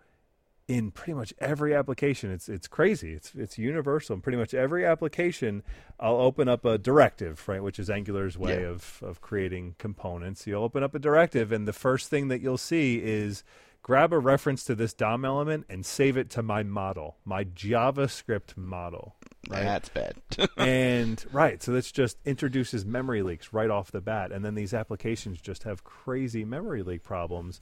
in 0.70 0.91
pretty 0.91 1.13
much 1.15 1.34
every 1.39 1.74
application. 1.74 2.32
It's 2.32 2.47
it's 2.47 2.67
crazy. 2.67 3.13
It's 3.13 3.34
it's 3.36 3.57
universal. 3.57 4.13
In 4.15 4.22
pretty 4.22 4.38
much 4.38 4.53
every 4.53 4.86
application, 4.86 5.63
I'll 5.99 6.17
open 6.22 6.47
up 6.47 6.63
a 6.63 6.78
directive, 6.78 7.45
right, 7.49 7.61
which 7.61 7.80
is 7.80 7.89
Angular's 7.89 8.38
way 8.38 8.61
Yeah. 8.61 8.67
of 8.70 8.99
of 9.03 9.20
creating 9.20 9.76
components. 9.80 10.45
You'll 10.45 10.63
open 10.63 10.84
up 10.84 10.93
a 10.93 10.99
directive, 10.99 11.51
and 11.51 11.67
the 11.67 11.74
first 11.74 12.09
thing 12.09 12.28
that 12.28 12.39
you'll 12.39 12.59
see 12.59 13.01
is 13.03 13.43
grab 13.82 14.13
a 14.13 14.20
reference 14.20 14.63
to 14.65 14.76
this 14.76 14.93
DOM 14.93 15.26
element 15.26 15.65
and 15.70 15.84
save 15.86 16.17
it 16.17 16.30
to 16.30 16.43
my 16.43 16.61
model, 16.61 17.17
my 17.26 17.45
JavaScript 17.45 18.55
model. 18.55 19.15
Right 19.49 19.63
That's 19.63 19.89
bad. 19.89 20.15
and 20.57 21.26
right, 21.32 21.63
so 21.63 21.72
this 21.72 21.91
just 21.91 22.17
introduces 22.26 22.86
memory 22.86 23.24
leaks 23.24 23.53
right 23.53 23.70
off 23.70 23.91
the 23.91 24.01
bat, 24.01 24.32
and 24.32 24.43
then 24.45 24.53
these 24.53 24.74
applications 24.74 25.41
just 25.41 25.63
have 25.63 25.84
crazy 25.84 26.45
memory 26.45 26.84
leak 26.84 27.03
problems. 27.03 27.59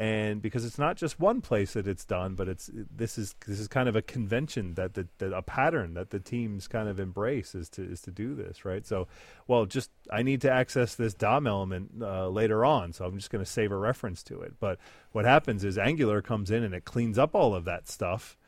And 0.00 0.40
because 0.40 0.64
it's 0.64 0.78
not 0.78 0.96
just 0.96 1.20
one 1.20 1.42
place 1.42 1.74
that 1.74 1.86
it's 1.86 2.06
done, 2.06 2.34
but 2.34 2.48
it's 2.48 2.70
this 2.72 3.18
is 3.18 3.34
this 3.46 3.60
is 3.60 3.68
kind 3.68 3.86
of 3.86 3.94
a 3.94 4.00
convention 4.00 4.72
that 4.74 4.94
the, 4.94 5.06
that 5.18 5.34
a 5.34 5.42
pattern 5.42 5.92
that 5.92 6.08
the 6.08 6.18
teams 6.18 6.66
kind 6.66 6.88
of 6.88 6.98
embrace 6.98 7.54
is 7.54 7.68
to 7.68 7.84
is 7.84 8.00
to 8.02 8.10
do 8.10 8.34
this, 8.34 8.64
right? 8.64 8.86
So, 8.86 9.08
well, 9.46 9.66
just 9.66 9.90
I 10.10 10.22
need 10.22 10.40
to 10.40 10.50
access 10.50 10.94
this 10.94 11.12
DOM 11.12 11.46
element 11.46 11.90
uh, 12.00 12.30
later 12.30 12.64
on, 12.64 12.94
so 12.94 13.04
I'm 13.04 13.18
just 13.18 13.28
going 13.28 13.44
to 13.44 13.50
save 13.50 13.72
a 13.72 13.76
reference 13.76 14.22
to 14.22 14.40
it. 14.40 14.54
But 14.58 14.78
what 15.12 15.26
happens 15.26 15.64
is 15.64 15.76
Angular 15.76 16.22
comes 16.22 16.50
in 16.50 16.64
and 16.64 16.74
it 16.74 16.86
cleans 16.86 17.18
up 17.18 17.34
all 17.34 17.54
of 17.54 17.66
that 17.66 17.86
stuff. 17.86 18.38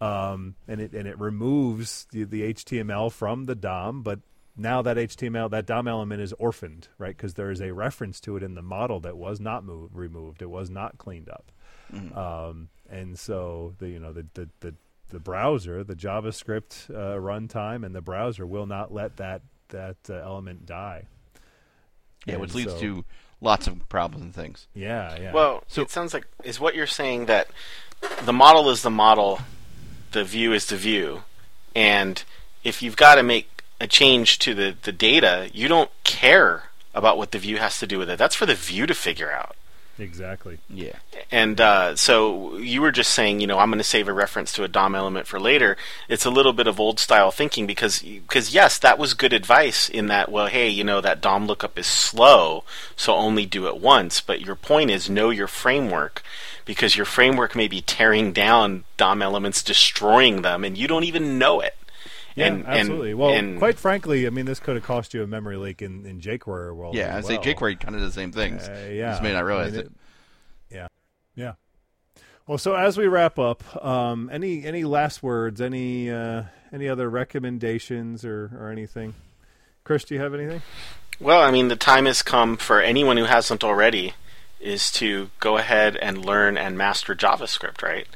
Um, 0.00 0.54
and 0.68 0.80
it 0.80 0.92
and 0.92 1.08
it 1.08 1.18
removes 1.18 2.06
the, 2.12 2.22
the 2.22 2.54
HTML 2.54 3.10
from 3.10 3.46
the 3.46 3.56
DOM, 3.56 4.04
but 4.04 4.20
now 4.60 4.82
that 4.82 4.96
HTML, 4.96 5.50
that 5.50 5.66
DOM 5.66 5.88
element 5.88 6.20
is 6.20 6.32
orphaned, 6.34 6.88
right? 6.98 7.16
Because 7.16 7.34
there 7.34 7.50
is 7.50 7.60
a 7.60 7.72
reference 7.72 8.20
to 8.20 8.36
it 8.36 8.42
in 8.42 8.54
the 8.54 8.62
model 8.62 9.00
that 9.00 9.16
was 9.16 9.40
not 9.40 9.64
moved, 9.64 9.94
removed. 9.94 10.42
It 10.42 10.50
was 10.50 10.70
not 10.70 10.98
cleaned 10.98 11.28
up. 11.28 11.50
Mm-hmm. 11.92 12.16
Um, 12.16 12.68
and 12.88 13.18
so 13.18 13.74
the 13.78 13.88
you 13.88 13.98
know 13.98 14.12
the 14.12 14.26
the 14.34 14.48
the, 14.60 14.74
the 15.08 15.18
browser, 15.18 15.82
the 15.82 15.96
JavaScript 15.96 16.90
uh, 16.90 17.18
runtime, 17.18 17.84
and 17.84 17.94
the 17.94 18.00
browser 18.00 18.46
will 18.46 18.66
not 18.66 18.92
let 18.92 19.16
that 19.16 19.42
that 19.68 19.96
uh, 20.08 20.14
element 20.14 20.66
die. 20.66 21.06
Yeah, 22.26 22.34
and 22.34 22.42
which 22.42 22.54
leads 22.54 22.72
so, 22.72 22.80
to 22.80 23.04
lots 23.40 23.66
of 23.66 23.88
problems 23.88 24.24
and 24.24 24.34
things. 24.34 24.68
Yeah, 24.74 25.18
yeah. 25.18 25.32
Well, 25.32 25.64
so 25.68 25.82
it 25.82 25.90
sounds 25.90 26.12
like 26.12 26.26
is 26.44 26.60
what 26.60 26.74
you're 26.74 26.86
saying 26.86 27.26
that 27.26 27.48
the 28.24 28.32
model 28.32 28.70
is 28.70 28.82
the 28.82 28.90
model, 28.90 29.40
the 30.12 30.22
view 30.22 30.52
is 30.52 30.66
the 30.66 30.76
view, 30.76 31.22
and 31.74 32.22
if 32.62 32.82
you've 32.82 32.96
got 32.96 33.14
to 33.14 33.22
make 33.22 33.59
a 33.80 33.86
change 33.86 34.38
to 34.40 34.54
the, 34.54 34.76
the 34.82 34.92
data, 34.92 35.50
you 35.52 35.66
don't 35.66 35.90
care 36.04 36.64
about 36.94 37.16
what 37.16 37.30
the 37.30 37.38
view 37.38 37.56
has 37.56 37.78
to 37.78 37.86
do 37.86 37.98
with 37.98 38.10
it. 38.10 38.18
That's 38.18 38.34
for 38.34 38.46
the 38.46 38.54
view 38.54 38.86
to 38.86 38.94
figure 38.94 39.32
out. 39.32 39.56
Exactly. 39.98 40.58
Yeah. 40.68 40.96
And 41.30 41.60
uh, 41.60 41.94
so 41.94 42.56
you 42.56 42.80
were 42.80 42.90
just 42.90 43.12
saying, 43.12 43.40
you 43.40 43.46
know, 43.46 43.58
I'm 43.58 43.68
going 43.68 43.78
to 43.78 43.84
save 43.84 44.08
a 44.08 44.12
reference 44.12 44.52
to 44.52 44.64
a 44.64 44.68
DOM 44.68 44.94
element 44.94 45.26
for 45.26 45.38
later. 45.38 45.76
It's 46.08 46.24
a 46.24 46.30
little 46.30 46.54
bit 46.54 46.66
of 46.66 46.80
old 46.80 46.98
style 46.98 47.30
thinking 47.30 47.66
because, 47.66 48.00
because 48.00 48.54
yes, 48.54 48.78
that 48.78 48.98
was 48.98 49.12
good 49.12 49.32
advice 49.32 49.88
in 49.88 50.06
that, 50.06 50.32
well, 50.32 50.46
hey, 50.46 50.68
you 50.68 50.84
know, 50.84 51.00
that 51.02 51.20
DOM 51.20 51.46
lookup 51.46 51.78
is 51.78 51.86
slow, 51.86 52.64
so 52.96 53.14
only 53.14 53.44
do 53.44 53.66
it 53.66 53.78
once. 53.78 54.20
But 54.20 54.40
your 54.40 54.56
point 54.56 54.90
is 54.90 55.10
know 55.10 55.28
your 55.28 55.48
framework 55.48 56.22
because 56.64 56.96
your 56.96 57.06
framework 57.06 57.54
may 57.54 57.68
be 57.68 57.82
tearing 57.82 58.32
down 58.32 58.84
DOM 58.96 59.20
elements, 59.20 59.62
destroying 59.62 60.42
them, 60.42 60.64
and 60.64 60.78
you 60.78 60.88
don't 60.88 61.04
even 61.04 61.38
know 61.38 61.60
it. 61.60 61.76
Yeah, 62.40 62.46
and, 62.46 62.66
absolutely. 62.66 63.10
And, 63.10 63.18
well, 63.18 63.30
and, 63.30 63.58
quite 63.58 63.78
frankly, 63.78 64.26
I 64.26 64.30
mean, 64.30 64.46
this 64.46 64.60
could 64.60 64.76
have 64.76 64.84
cost 64.84 65.14
you 65.14 65.22
a 65.22 65.26
memory 65.26 65.56
leak 65.56 65.82
in, 65.82 66.06
in 66.06 66.20
jQuery 66.20 66.74
world. 66.74 66.94
Yeah, 66.94 67.10
I 67.10 67.20
well. 67.20 67.22
say 67.22 67.38
jQuery 67.38 67.78
kind 67.78 67.94
of 67.94 68.00
the 68.00 68.12
same 68.12 68.32
things. 68.32 68.68
Uh, 68.68 68.90
yeah, 68.92 69.10
just 69.10 69.22
may 69.22 69.32
not 69.32 69.44
realize 69.44 69.74
I 69.74 69.76
mean, 69.76 69.80
it, 69.80 69.86
it. 69.86 69.92
Yeah, 70.74 70.88
yeah. 71.34 71.52
Well, 72.46 72.58
so 72.58 72.74
as 72.74 72.96
we 72.96 73.06
wrap 73.06 73.38
up, 73.38 73.84
um, 73.84 74.28
any 74.32 74.64
any 74.64 74.82
last 74.82 75.22
words? 75.22 75.60
Any 75.60 76.10
uh, 76.10 76.44
any 76.72 76.88
other 76.88 77.08
recommendations 77.08 78.24
or, 78.24 78.50
or 78.58 78.70
anything? 78.70 79.14
Chris, 79.84 80.04
do 80.04 80.14
you 80.14 80.20
have 80.20 80.34
anything? 80.34 80.62
Well, 81.20 81.42
I 81.42 81.50
mean, 81.50 81.68
the 81.68 81.76
time 81.76 82.06
has 82.06 82.22
come 82.22 82.56
for 82.56 82.80
anyone 82.80 83.16
who 83.18 83.24
hasn't 83.24 83.62
already 83.62 84.14
is 84.58 84.90
to 84.92 85.30
go 85.38 85.58
ahead 85.58 85.96
and 85.96 86.24
learn 86.24 86.56
and 86.56 86.76
master 86.76 87.14
JavaScript, 87.14 87.82
right? 87.82 88.06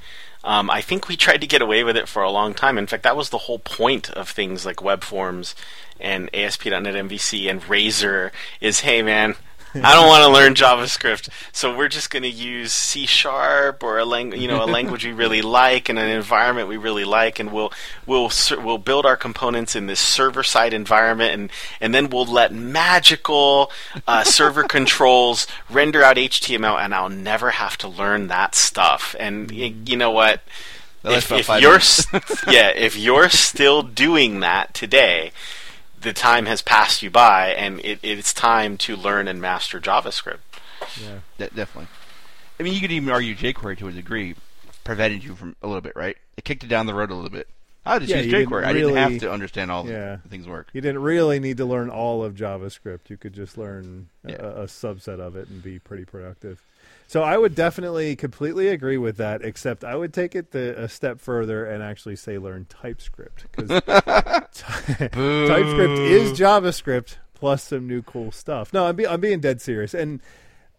Um, 0.45 0.69
I 0.71 0.83
think 0.83 1.09
we 1.09 1.17
tried 1.17 1.41
to 1.41 1.47
get 1.47 1.63
away 1.63 1.83
with 1.83 1.97
it 1.97 2.07
for 2.07 2.23
a 2.23 2.31
long 2.31 2.53
time. 2.53 2.77
In 2.77 2.87
fact, 2.87 3.03
that 3.03 3.17
was 3.17 3.31
the 3.31 3.39
whole 3.39 3.59
point 3.59 4.11
of 4.11 4.29
things 4.29 4.67
like 4.67 4.83
web 4.83 5.03
forms 5.03 5.55
and 5.99 6.29
ASP.NET 6.35 6.83
MVC 6.83 7.51
and 7.51 7.67
Razor 7.67 8.31
is, 8.61 8.81
hey 8.81 9.01
man, 9.01 9.37
I 9.83 9.95
don't 9.95 10.07
want 10.07 10.23
to 10.23 10.31
learn 10.31 10.55
JavaScript, 10.55 11.29
so 11.53 11.77
we're 11.77 11.89
just 11.89 12.11
going 12.11 12.23
to 12.23 12.29
use 12.29 12.73
C 12.73 13.07
sharp 13.07 13.83
or 13.83 13.99
a 13.99 14.05
language, 14.05 14.41
you 14.41 14.47
know, 14.47 14.63
a 14.63 14.67
language 14.67 15.05
we 15.05 15.13
really 15.13 15.43
like 15.43 15.89
and 15.89 15.99
an 15.99 16.09
environment 16.09 16.69
we 16.69 16.77
really 16.77 17.05
like, 17.05 17.41
and 17.41 17.53
we'll 17.53 17.73
we'll 18.07 18.31
we'll 18.63 18.79
build 18.79 19.05
our 19.05 19.17
components 19.17 19.75
in 19.75 19.87
this 19.87 20.01
server 20.01 20.45
side 20.45 20.73
environment, 20.73 21.35
and 21.35 21.51
and 21.81 21.95
then 21.95 22.09
we'll 22.09 22.27
let 22.27 22.53
magical 22.53 23.73
uh, 24.07 24.23
server 24.23 24.63
controls 24.63 25.47
render 25.69 26.03
out 26.05 26.17
HTML, 26.17 26.79
and 26.79 26.95
I'll 26.95 27.09
never 27.09 27.51
have 27.51 27.77
to 27.79 27.89
learn 27.89 28.29
that 28.29 28.55
stuff. 28.55 29.17
And 29.19 29.51
you 29.51 29.97
know 29.97 30.11
what? 30.11 30.43
If, 31.05 31.31
if 31.33 31.49
you're 31.61 31.81
yeah, 32.53 32.69
if 32.69 32.97
you're 32.97 33.29
still 33.29 33.83
doing 33.83 34.41
that 34.41 34.73
today 34.73 35.33
the 36.05 36.13
time 36.13 36.47
has 36.47 36.63
passed 36.63 37.03
you 37.03 37.11
by, 37.11 37.49
and 37.49 37.81
it, 37.81 37.99
it's 38.03 38.33
time 38.33 38.77
to 38.79 38.95
learn 38.95 39.27
and 39.27 39.41
master 39.41 39.81
JavaScript. 39.81 40.39
Yeah, 41.03 41.19
De- 41.39 41.55
definitely. 41.55 41.89
I 42.61 42.63
mean, 42.63 42.75
you 42.75 42.81
could 42.81 42.93
even 42.93 43.11
argue 43.11 43.35
jQuery 43.35 43.79
to 43.79 43.89
a 43.89 43.93
degree 43.93 44.37
prevented 44.85 45.25
you 45.25 45.35
from 45.35 45.57
a 45.63 45.67
little 45.67 45.81
bit, 45.81 45.97
right? 45.97 46.17
It 46.37 46.45
kicked 46.45 46.63
it 46.63 46.69
down 46.69 46.87
the 46.87 46.95
road 46.95 47.11
a 47.11 47.15
little 47.15 47.31
bit. 47.31 47.49
I 47.87 47.99
just 47.99 48.11
yeah, 48.11 48.21
use 48.21 48.33
jQuery. 48.33 48.51
Really, 48.51 48.65
I 48.65 48.73
didn't 48.73 48.97
have 48.97 49.21
to 49.21 49.33
understand 49.33 49.71
all 49.71 49.87
yeah. 49.87 50.19
the 50.23 50.29
things 50.29 50.47
work. 50.47 50.69
You 50.73 50.81
didn't 50.81 51.03
really 51.03 51.41
need 51.41 51.57
to 51.57 51.65
learn 51.65 51.91
all 51.91 52.25
of 52.25 52.35
JavaScript. 52.35 53.11
You 53.11 53.17
could 53.17 53.33
just 53.33 53.59
learn 53.59 54.09
yeah. 54.27 54.37
a, 54.37 54.49
a 54.63 54.65
subset 54.65 55.21
of 55.21 55.37
it 55.37 55.49
and 55.49 55.63
be 55.63 55.79
pretty 55.79 56.05
productive. 56.05 56.63
So 57.07 57.23
I 57.23 57.37
would 57.37 57.55
definitely 57.55 58.17
completely 58.17 58.69
agree 58.69 58.99
with 58.99 59.19
that, 59.19 59.43
except 59.43 59.85
I 59.85 59.95
would 59.95 60.13
take 60.13 60.35
it 60.35 60.51
the, 60.51 60.83
a 60.83 60.89
step 60.89 61.21
further 61.21 61.67
and 61.67 61.83
actually 61.83 62.17
say 62.17 62.39
learn 62.39 62.67
TypeScript 62.69 63.47
because 63.51 63.69
TypeScript 63.87 65.99
is 65.99 66.33
JavaScript 66.33 67.17
plus 67.35 67.63
some 67.63 67.87
new 67.87 68.03
cool 68.03 68.33
stuff. 68.33 68.73
No, 68.73 68.87
I'm, 68.87 68.97
be, 68.97 69.07
I'm 69.07 69.21
being 69.21 69.41
dead 69.41 69.61
serious, 69.61 69.95
and 69.95 70.21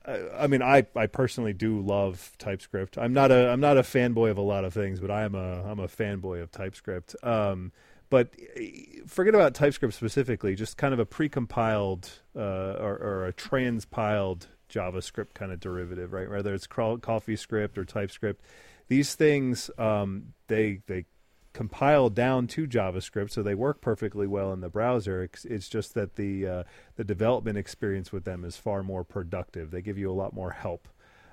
uh, 0.05 0.17
I 0.37 0.47
mean 0.47 0.61
I, 0.61 0.85
I 0.95 1.07
personally 1.07 1.53
do 1.53 1.79
love 1.79 2.31
TypeScript. 2.37 2.97
I'm 2.97 3.13
not 3.13 3.31
a 3.31 3.49
I'm 3.49 3.59
not 3.59 3.77
a 3.77 3.81
fanboy 3.81 4.31
of 4.31 4.37
a 4.37 4.41
lot 4.41 4.65
of 4.65 4.73
things, 4.73 4.99
but 4.99 5.11
I 5.11 5.23
am 5.23 5.35
a 5.35 5.63
I'm 5.63 5.79
a 5.79 5.87
fanboy 5.87 6.41
of 6.41 6.51
TypeScript. 6.51 7.15
Um, 7.23 7.71
but 8.09 8.33
eh, 8.55 9.01
forget 9.07 9.35
about 9.35 9.53
TypeScript 9.53 9.93
specifically, 9.93 10.55
just 10.55 10.77
kind 10.77 10.93
of 10.93 10.99
a 10.99 11.05
precompiled 11.05 12.09
uh, 12.35 12.77
or, 12.79 12.97
or 12.97 13.27
a 13.27 13.33
transpiled 13.33 14.47
JavaScript 14.75 15.33
kind 15.33 15.51
of 15.51 15.59
derivative, 15.59 16.11
right? 16.13 16.29
Whether 16.29 16.53
it's 16.53 16.67
CoffeeScript 16.67 17.77
or 17.77 17.85
TypeScript, 17.85 18.43
these 18.87 19.15
things 19.15 19.69
um, 19.77 20.33
they 20.47 20.81
they 20.87 21.05
compile 21.55 22.09
down 22.09 22.47
to 22.47 22.67
JavaScript, 22.67 23.31
so 23.31 23.41
they 23.41 23.55
work 23.55 23.79
perfectly 23.79 24.27
well 24.27 24.51
in 24.51 24.59
the 24.59 24.69
browser. 24.69 25.23
It's, 25.23 25.45
it's 25.45 25.69
just 25.69 25.93
that 25.93 26.15
the 26.15 26.47
uh, 26.47 26.63
the 26.97 27.03
development 27.03 27.57
experience 27.57 28.11
with 28.11 28.25
them 28.25 28.43
is 28.43 28.57
far 28.57 28.83
more 28.83 29.03
productive. 29.03 29.71
They 29.71 29.81
give 29.81 29.97
you 29.97 30.11
a 30.11 30.13
lot 30.13 30.33
more 30.33 30.51
help, 30.51 30.89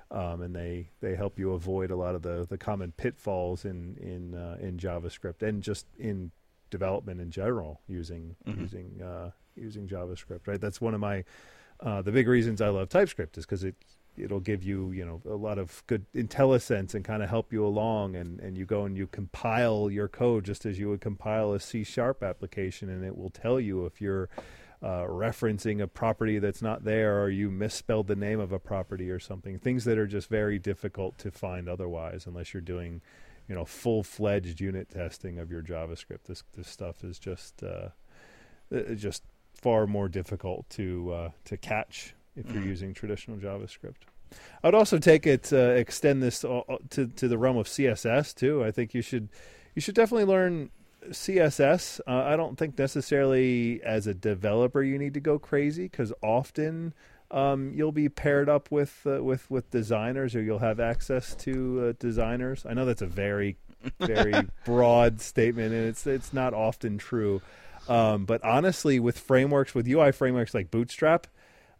um, 0.09 0.41
and 0.41 0.55
they, 0.55 0.89
they 1.01 1.15
help 1.15 1.37
you 1.37 1.51
avoid 1.51 1.91
a 1.91 1.97
lot 1.97 2.15
of 2.15 2.21
the, 2.21 2.47
the 2.49 2.57
common 2.57 2.93
pitfalls 2.93 3.65
in 3.65 3.97
in 4.01 4.33
uh, 4.33 4.57
in 4.61 4.77
JavaScript 4.77 5.43
and 5.43 5.61
just 5.61 5.85
in 5.99 6.31
development 6.69 7.19
in 7.19 7.29
general 7.29 7.81
using 7.87 8.35
mm-hmm. 8.47 8.61
using 8.61 9.01
uh, 9.01 9.31
using 9.55 9.87
JavaScript. 9.87 10.47
Right, 10.47 10.61
that's 10.61 10.79
one 10.79 10.93
of 10.93 11.01
my 11.01 11.25
uh, 11.83 12.01
the 12.01 12.11
big 12.11 12.27
reasons 12.27 12.61
I 12.61 12.69
love 12.69 12.89
TypeScript 12.89 13.37
is 13.37 13.45
because 13.45 13.63
it 13.63 13.75
it'll 14.17 14.39
give 14.39 14.63
you 14.63 14.91
you 14.91 15.03
know 15.05 15.21
a 15.29 15.35
lot 15.35 15.57
of 15.57 15.83
good 15.87 16.05
IntelliSense 16.13 16.93
and 16.93 17.03
kind 17.03 17.23
of 17.23 17.29
help 17.29 17.51
you 17.51 17.65
along 17.65 18.15
and 18.15 18.39
and 18.39 18.57
you 18.57 18.65
go 18.65 18.85
and 18.85 18.95
you 18.95 19.07
compile 19.07 19.89
your 19.89 20.07
code 20.07 20.45
just 20.45 20.65
as 20.65 20.77
you 20.77 20.89
would 20.89 21.01
compile 21.01 21.53
a 21.53 21.59
C 21.59 21.83
sharp 21.83 22.23
application 22.23 22.89
and 22.89 23.03
it 23.03 23.17
will 23.17 23.31
tell 23.31 23.59
you 23.59 23.85
if 23.85 24.01
you're 24.01 24.29
uh, 24.83 25.05
referencing 25.07 25.81
a 25.81 25.87
property 25.87 26.39
that's 26.39 26.61
not 26.61 26.83
there 26.83 27.21
or 27.21 27.29
you 27.29 27.49
misspelled 27.49 28.07
the 28.07 28.15
name 28.15 28.39
of 28.39 28.51
a 28.51 28.59
property 28.59 29.09
or 29.09 29.19
something. 29.19 29.57
Things 29.57 29.85
that 29.85 29.97
are 29.97 30.07
just 30.07 30.29
very 30.29 30.59
difficult 30.59 31.17
to 31.19 31.31
find 31.31 31.69
otherwise 31.69 32.25
unless 32.27 32.53
you're 32.53 32.61
doing 32.61 33.01
you 33.47 33.55
know 33.55 33.65
full-fledged 33.65 34.61
unit 34.61 34.89
testing 34.89 35.39
of 35.39 35.49
your 35.49 35.61
javascript. 35.61 36.25
This 36.27 36.43
this 36.55 36.67
stuff 36.67 37.03
is 37.03 37.17
just 37.17 37.63
uh, 37.63 37.89
just 38.95 39.23
far 39.63 39.87
more 39.87 40.09
difficult 40.09 40.69
to 40.71 41.13
uh, 41.13 41.29
to 41.45 41.57
catch 41.57 42.13
if 42.35 42.51
you're 42.51 42.61
mm. 42.61 42.67
using 42.67 42.93
traditional 42.93 43.37
JavaScript. 43.37 44.03
I'd 44.63 44.75
also 44.75 44.97
take 44.97 45.25
it 45.25 45.51
uh, 45.53 45.57
extend 45.57 46.21
this 46.21 46.41
to 46.41 47.07
to 47.07 47.27
the 47.27 47.37
realm 47.37 47.57
of 47.57 47.67
CSS 47.67 48.35
too. 48.35 48.63
I 48.63 48.71
think 48.71 48.93
you 48.93 49.01
should 49.01 49.29
you 49.73 49.81
should 49.81 49.95
definitely 49.95 50.25
learn 50.25 50.69
CSS. 51.09 52.01
Uh, 52.07 52.23
I 52.23 52.35
don't 52.35 52.57
think 52.57 52.77
necessarily 52.77 53.81
as 53.83 54.05
a 54.05 54.13
developer 54.13 54.83
you 54.83 54.97
need 54.97 55.13
to 55.13 55.19
go 55.19 55.39
crazy 55.39 55.83
because 55.83 56.13
often 56.21 56.93
um, 57.31 57.71
you'll 57.73 57.91
be 57.91 58.09
paired 58.09 58.49
up 58.49 58.69
with 58.69 59.01
uh, 59.05 59.23
with 59.23 59.49
with 59.49 59.71
designers 59.71 60.35
or 60.35 60.41
you'll 60.41 60.59
have 60.59 60.79
access 60.79 61.35
to 61.35 61.89
uh, 61.89 61.93
designers. 61.99 62.65
I 62.67 62.73
know 62.73 62.85
that's 62.85 63.01
a 63.01 63.07
very 63.07 63.57
very 63.99 64.33
broad 64.65 65.21
statement 65.21 65.73
and 65.73 65.85
it's 65.85 66.05
it's 66.05 66.33
not 66.33 66.53
often 66.53 66.97
true. 66.97 67.41
Um, 67.89 68.25
but 68.25 68.43
honestly, 68.43 68.99
with 68.99 69.17
frameworks, 69.19 69.73
with 69.75 69.87
UI 69.87 70.11
frameworks 70.11 70.53
like 70.53 70.71
Bootstrap, 70.71 71.27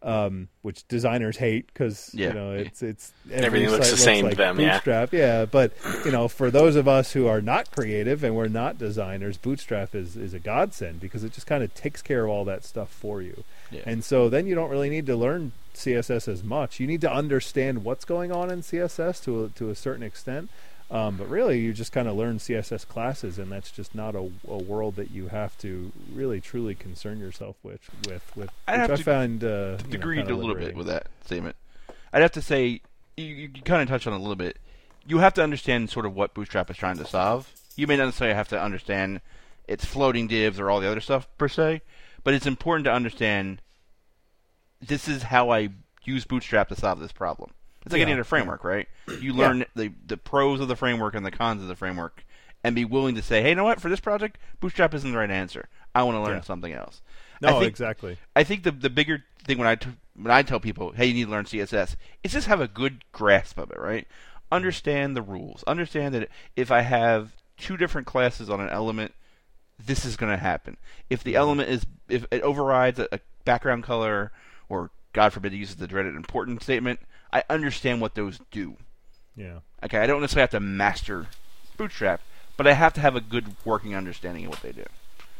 um, 0.02 0.48
which 0.60 0.86
designers 0.86 1.38
hate 1.38 1.66
because 1.68 2.10
Yeah. 2.12 2.28
you 2.28 2.34
know 2.34 2.52
it's 2.52 2.82
it's 2.82 3.12
every 3.30 3.46
Everything 3.46 3.70
looks 3.70 3.90
the 3.90 3.96
same 3.96 4.24
to 4.24 4.28
like 4.28 4.36
them, 4.36 4.60
yeah. 4.60 4.72
Bootstrap, 4.74 5.12
yeah. 5.14 5.46
But 5.46 5.72
you 6.04 6.10
know, 6.12 6.28
for 6.28 6.50
those 6.50 6.76
of 6.76 6.86
us 6.86 7.12
who 7.12 7.26
are 7.26 7.40
not 7.40 7.70
creative 7.70 8.22
and 8.22 8.36
we're 8.36 8.48
not 8.48 8.76
designers, 8.78 9.38
Bootstrap 9.38 9.94
is 9.94 10.14
is 10.16 10.34
a 10.34 10.38
godsend 10.38 11.00
because 11.00 11.24
it 11.24 11.32
just 11.32 11.46
kind 11.46 11.64
of 11.64 11.72
takes 11.74 12.02
care 12.02 12.24
of 12.24 12.30
all 12.30 12.44
that 12.44 12.64
stuff 12.64 12.90
for 12.90 13.22
you. 13.22 13.44
Yeah. 13.70 13.80
And 13.86 14.04
so 14.04 14.28
then 14.28 14.46
you 14.46 14.54
don't 14.54 14.68
really 14.70 14.90
need 14.90 15.06
to 15.06 15.16
learn 15.16 15.52
CSS 15.74 16.28
as 16.28 16.44
much. 16.44 16.78
You 16.78 16.86
need 16.86 17.00
to 17.00 17.10
understand 17.10 17.82
what's 17.82 18.04
going 18.04 18.30
on 18.30 18.50
in 18.50 18.60
CSS 18.60 19.24
to 19.24 19.44
a, 19.44 19.48
to 19.50 19.70
a 19.70 19.74
certain 19.74 20.02
extent. 20.02 20.50
Um, 20.90 21.16
but 21.16 21.28
really, 21.28 21.60
you 21.60 21.72
just 21.72 21.92
kind 21.92 22.06
of 22.06 22.14
learn 22.14 22.38
CSS 22.38 22.86
classes, 22.86 23.38
and 23.38 23.50
that's 23.50 23.70
just 23.70 23.94
not 23.94 24.14
a, 24.14 24.30
a 24.46 24.58
world 24.58 24.96
that 24.96 25.10
you 25.10 25.28
have 25.28 25.56
to 25.58 25.90
really 26.12 26.40
truly 26.40 26.74
concern 26.74 27.18
yourself 27.18 27.56
with. 27.62 27.80
With, 28.06 28.36
with 28.36 28.50
I'd 28.68 28.80
have 28.80 28.90
I 28.90 28.96
to 28.96 29.02
find 29.02 29.42
uh, 29.42 29.78
know, 30.28 30.34
a 30.34 30.36
little 30.36 30.54
bit 30.54 30.76
with 30.76 30.86
that 30.86 31.06
statement. 31.24 31.56
I'd 32.12 32.22
have 32.22 32.32
to 32.32 32.42
say 32.42 32.80
you, 33.16 33.24
you 33.26 33.48
kind 33.64 33.82
of 33.82 33.88
touched 33.88 34.06
on 34.06 34.12
it 34.12 34.16
a 34.16 34.20
little 34.20 34.36
bit. 34.36 34.58
You 35.06 35.18
have 35.18 35.34
to 35.34 35.42
understand 35.42 35.90
sort 35.90 36.06
of 36.06 36.14
what 36.14 36.34
Bootstrap 36.34 36.70
is 36.70 36.76
trying 36.76 36.98
to 36.98 37.06
solve. 37.06 37.52
You 37.76 37.86
may 37.86 37.96
not 37.96 38.06
necessarily 38.06 38.36
have 38.36 38.48
to 38.48 38.60
understand 38.60 39.20
its 39.66 39.84
floating 39.84 40.28
divs 40.28 40.60
or 40.60 40.70
all 40.70 40.80
the 40.80 40.90
other 40.90 41.00
stuff 41.00 41.26
per 41.38 41.48
se, 41.48 41.82
but 42.22 42.34
it's 42.34 42.46
important 42.46 42.84
to 42.84 42.92
understand 42.92 43.60
this 44.80 45.08
is 45.08 45.24
how 45.24 45.50
I 45.50 45.70
use 46.04 46.24
Bootstrap 46.24 46.68
to 46.68 46.76
solve 46.76 47.00
this 47.00 47.12
problem. 47.12 47.52
It's 47.84 47.92
like 47.92 48.02
any 48.02 48.10
Yeah. 48.10 48.16
other 48.16 48.24
framework, 48.24 48.64
right? 48.64 48.88
You 49.20 49.32
learn 49.34 49.64
the 49.74 49.92
the 50.06 50.16
pros 50.16 50.60
of 50.60 50.68
the 50.68 50.76
framework 50.76 51.14
and 51.14 51.24
the 51.24 51.30
cons 51.30 51.62
of 51.62 51.68
the 51.68 51.76
framework, 51.76 52.24
and 52.62 52.74
be 52.74 52.84
willing 52.84 53.14
to 53.14 53.22
say, 53.22 53.42
"Hey, 53.42 53.50
you 53.50 53.54
know 53.54 53.64
what? 53.64 53.80
For 53.80 53.88
this 53.88 54.00
project, 54.00 54.38
Bootstrap 54.60 54.94
isn't 54.94 55.10
the 55.10 55.18
right 55.18 55.30
answer. 55.30 55.68
I 55.94 56.02
want 56.02 56.16
to 56.16 56.22
learn 56.22 56.36
Yeah. 56.36 56.42
something 56.42 56.72
else." 56.72 57.02
No, 57.40 57.48
I 57.48 57.52
think, 57.60 57.66
exactly. 57.66 58.18
I 58.34 58.44
think 58.44 58.62
the 58.62 58.70
the 58.70 58.90
bigger 58.90 59.24
thing 59.44 59.58
when 59.58 59.68
I 59.68 59.74
t- 59.74 59.90
when 60.14 60.30
I 60.30 60.42
tell 60.42 60.60
people, 60.60 60.92
"Hey, 60.92 61.06
you 61.06 61.14
need 61.14 61.24
to 61.24 61.30
learn 61.30 61.44
CSS," 61.46 61.96
is 62.22 62.32
just 62.32 62.46
have 62.46 62.60
a 62.60 62.68
good 62.68 63.04
grasp 63.12 63.58
of 63.58 63.70
it, 63.70 63.78
right? 63.78 64.06
Understand 64.50 65.16
the 65.16 65.22
rules. 65.22 65.62
Understand 65.64 66.14
that 66.14 66.30
if 66.56 66.70
I 66.70 66.82
have 66.82 67.32
two 67.56 67.76
different 67.76 68.06
classes 68.06 68.48
on 68.48 68.60
an 68.60 68.68
element, 68.70 69.14
this 69.84 70.04
is 70.04 70.16
going 70.16 70.32
to 70.32 70.38
happen. 70.42 70.76
If 71.10 71.22
the 71.22 71.32
mm-hmm. 71.32 71.38
element 71.38 71.68
is 71.68 71.86
if 72.08 72.26
it 72.30 72.42
overrides 72.42 72.98
a, 72.98 73.08
a 73.12 73.20
background 73.44 73.82
color, 73.82 74.32
or 74.68 74.90
God 75.12 75.32
forbid, 75.32 75.52
it 75.52 75.56
uses 75.56 75.76
the 75.76 75.86
dreaded 75.86 76.16
important 76.16 76.62
statement, 76.62 77.00
I 77.34 77.42
understand 77.50 78.00
what 78.00 78.14
those 78.14 78.38
do. 78.50 78.76
Yeah. 79.36 79.58
Okay, 79.82 79.98
I 79.98 80.06
don't 80.06 80.20
necessarily 80.20 80.42
have 80.44 80.50
to 80.50 80.60
master 80.60 81.26
Bootstrap, 81.76 82.20
but 82.56 82.66
I 82.66 82.72
have 82.74 82.94
to 82.94 83.00
have 83.00 83.16
a 83.16 83.20
good 83.20 83.56
working 83.64 83.94
understanding 83.94 84.44
of 84.44 84.50
what 84.50 84.62
they 84.62 84.72
do. 84.72 84.84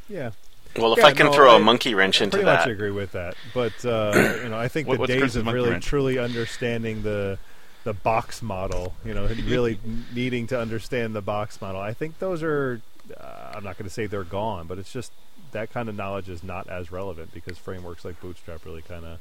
Yeah. 0.08 0.32
Well, 0.76 0.92
if 0.92 0.98
Yeah, 0.98 1.06
I 1.06 1.12
can 1.12 1.26
no, 1.26 1.32
throw 1.32 1.52
a 1.52 1.56
I- 1.56 1.62
monkey 1.62 1.94
wrench 1.94 2.20
into 2.20 2.32
pretty 2.38 2.46
that, 2.46 2.60
much 2.60 2.68
agree 2.68 2.90
with 2.90 3.12
that. 3.12 3.36
But 3.54 3.72
uh, 3.84 4.38
you 4.42 4.48
know, 4.48 4.58
I 4.58 4.66
think 4.68 4.88
What- 4.88 4.98
the 5.00 5.06
days 5.06 5.36
of 5.36 5.46
really 5.46 5.70
wrench? 5.70 5.84
truly 5.86 6.18
understanding 6.18 7.02
the 7.02 7.38
the 7.84 7.92
box 7.92 8.40
model, 8.42 8.94
you 9.04 9.12
know, 9.14 9.26
and 9.26 9.38
really 9.44 9.78
needing 10.12 10.46
to 10.48 10.58
understand 10.58 11.14
the 11.14 11.20
box 11.22 11.60
model, 11.60 11.80
I 11.80 11.92
think 11.94 12.18
those 12.18 12.42
are. 12.42 12.80
Uh, 13.16 13.52
I'm 13.54 13.62
not 13.62 13.76
going 13.76 13.86
to 13.86 13.92
say 13.94 14.06
they're 14.06 14.24
gone, 14.24 14.66
but 14.66 14.78
it's 14.78 14.90
just 14.92 15.12
that 15.52 15.70
kind 15.70 15.88
of 15.90 15.94
knowledge 15.94 16.28
is 16.30 16.42
not 16.42 16.68
as 16.68 16.90
relevant 16.90 17.32
because 17.34 17.58
frameworks 17.58 18.04
like 18.04 18.18
Bootstrap 18.20 18.64
really 18.64 18.80
kind 18.82 19.04
of 19.04 19.20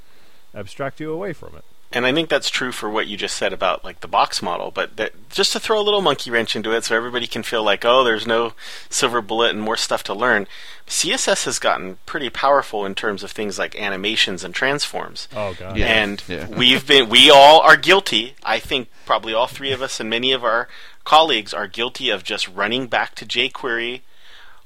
abstract 0.55 0.99
you 1.01 1.11
away 1.11 1.34
from 1.34 1.55
it. 1.55 1.65
And 1.93 2.05
I 2.05 2.13
think 2.13 2.27
that's 2.29 2.49
true 2.49 2.71
for 2.71 2.89
what 2.89 3.07
you 3.07 3.15
just 3.15 3.37
said 3.37 3.53
about 3.53 3.83
like 3.85 4.01
the 4.01 4.07
box 4.07 4.41
model. 4.41 4.71
But 4.71 4.97
that, 4.97 5.29
just 5.29 5.53
to 5.53 5.59
throw 5.59 5.79
a 5.79 5.83
little 5.83 6.01
monkey 6.01 6.31
wrench 6.31 6.55
into 6.55 6.71
it, 6.73 6.83
so 6.83 6.95
everybody 6.95 7.27
can 7.27 7.43
feel 7.43 7.63
like, 7.63 7.85
oh, 7.85 8.03
there's 8.03 8.27
no 8.27 8.53
silver 8.89 9.21
bullet 9.21 9.51
and 9.51 9.61
more 9.61 9.77
stuff 9.77 10.03
to 10.03 10.13
learn. 10.13 10.47
CSS 10.87 11.45
has 11.45 11.59
gotten 11.59 11.97
pretty 12.05 12.29
powerful 12.29 12.85
in 12.85 12.93
terms 12.93 13.23
of 13.23 13.31
things 13.31 13.57
like 13.57 13.79
animations 13.79 14.43
and 14.43 14.53
transforms. 14.53 15.27
Oh 15.35 15.53
god. 15.53 15.77
Yeah. 15.77 15.85
and 15.85 16.23
yeah. 16.27 16.47
we've 16.57 16.85
been 16.85 17.09
we 17.09 17.29
all 17.29 17.61
are 17.61 17.77
guilty 17.77 18.35
i 18.43 18.59
think 18.59 18.89
probably 19.05 19.33
all 19.33 19.47
three 19.47 19.71
of 19.71 19.81
us 19.81 19.99
and 19.99 20.09
many 20.09 20.31
of 20.31 20.43
our 20.43 20.67
colleagues 21.03 21.53
are 21.53 21.67
guilty 21.67 22.09
of 22.09 22.23
just 22.23 22.47
running 22.47 22.87
back 22.87 23.15
to 23.15 23.25
jquery 23.25 24.01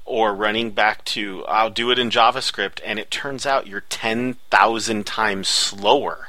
or 0.04 0.34
running 0.34 0.70
back 0.70 1.04
to 1.04 1.44
i'll 1.46 1.70
do 1.70 1.90
it 1.90 1.98
in 1.98 2.10
javascript 2.10 2.80
and 2.84 2.98
it 2.98 3.10
turns 3.10 3.44
out 3.46 3.66
you're 3.66 3.82
10,000 3.82 5.06
times 5.06 5.48
slower 5.48 6.27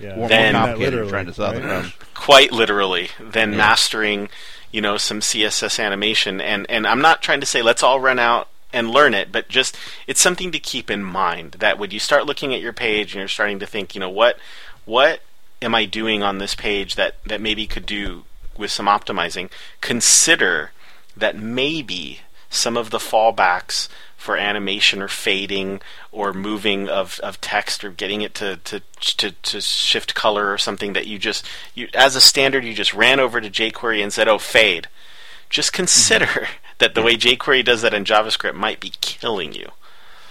Yeah. 0.00 0.14
Or 0.16 0.28
Then- 0.28 0.54
complicated 0.54 0.92
Literally, 0.92 1.10
trying 1.10 1.26
to 1.26 1.34
solve 1.34 1.54
the 1.54 1.60
right? 1.60 1.68
problem. 1.68 1.92
quite 2.14 2.52
literally 2.52 3.10
than 3.20 3.52
Yeah. 3.52 3.58
mastering 3.58 4.28
you 4.72 4.80
know 4.80 4.96
some 4.96 5.20
css 5.20 5.78
animation 5.84 6.40
and 6.40 6.64
and 6.70 6.86
i'm 6.86 7.00
not 7.00 7.22
trying 7.22 7.40
to 7.40 7.46
say 7.46 7.60
let's 7.60 7.82
all 7.82 7.98
run 7.98 8.18
out 8.20 8.46
and 8.72 8.88
learn 8.90 9.14
it 9.14 9.32
but 9.32 9.48
just 9.48 9.76
it's 10.06 10.20
something 10.20 10.52
to 10.52 10.58
keep 10.60 10.90
in 10.92 11.02
mind 11.02 11.56
that 11.58 11.76
when 11.76 11.90
you 11.90 11.98
start 11.98 12.24
looking 12.24 12.54
at 12.54 12.60
your 12.60 12.72
page 12.72 13.12
and 13.12 13.18
you're 13.18 13.26
starting 13.26 13.58
to 13.58 13.66
think 13.66 13.94
you 13.96 14.00
know 14.00 14.08
what 14.08 14.38
what 14.84 15.22
am 15.60 15.74
i 15.74 15.84
doing 15.84 16.22
on 16.22 16.38
this 16.38 16.54
page 16.54 16.94
that 16.94 17.16
that 17.26 17.40
maybe 17.40 17.66
could 17.66 17.84
do 17.84 18.24
with 18.56 18.70
some 18.70 18.86
optimizing 18.86 19.50
consider 19.80 20.70
that 21.16 21.36
maybe 21.36 22.20
some 22.48 22.76
of 22.76 22.90
the 22.90 22.98
fallbacks 22.98 23.88
for 24.20 24.36
animation 24.36 25.00
or 25.00 25.08
fading 25.08 25.80
or 26.12 26.32
moving 26.32 26.88
of, 26.88 27.18
of 27.20 27.40
text 27.40 27.82
or 27.82 27.90
getting 27.90 28.20
it 28.20 28.34
to, 28.34 28.56
to, 28.58 28.80
to, 29.00 29.30
to 29.30 29.60
shift 29.60 30.14
color 30.14 30.52
or 30.52 30.58
something 30.58 30.92
that 30.92 31.06
you 31.06 31.18
just 31.18 31.46
you 31.74 31.88
as 31.94 32.14
a 32.14 32.20
standard 32.20 32.64
you 32.64 32.74
just 32.74 32.92
ran 32.92 33.18
over 33.18 33.40
to 33.40 33.48
jQuery 33.48 34.02
and 34.02 34.12
said 34.12 34.28
oh 34.28 34.38
fade 34.38 34.88
just 35.48 35.72
consider 35.72 36.26
mm-hmm. 36.26 36.52
that 36.78 36.94
the 36.94 37.02
way 37.02 37.16
jQuery 37.16 37.64
does 37.64 37.82
that 37.82 37.94
in 37.94 38.04
JavaScript 38.04 38.54
might 38.54 38.78
be 38.78 38.92
killing 39.00 39.52
you 39.52 39.70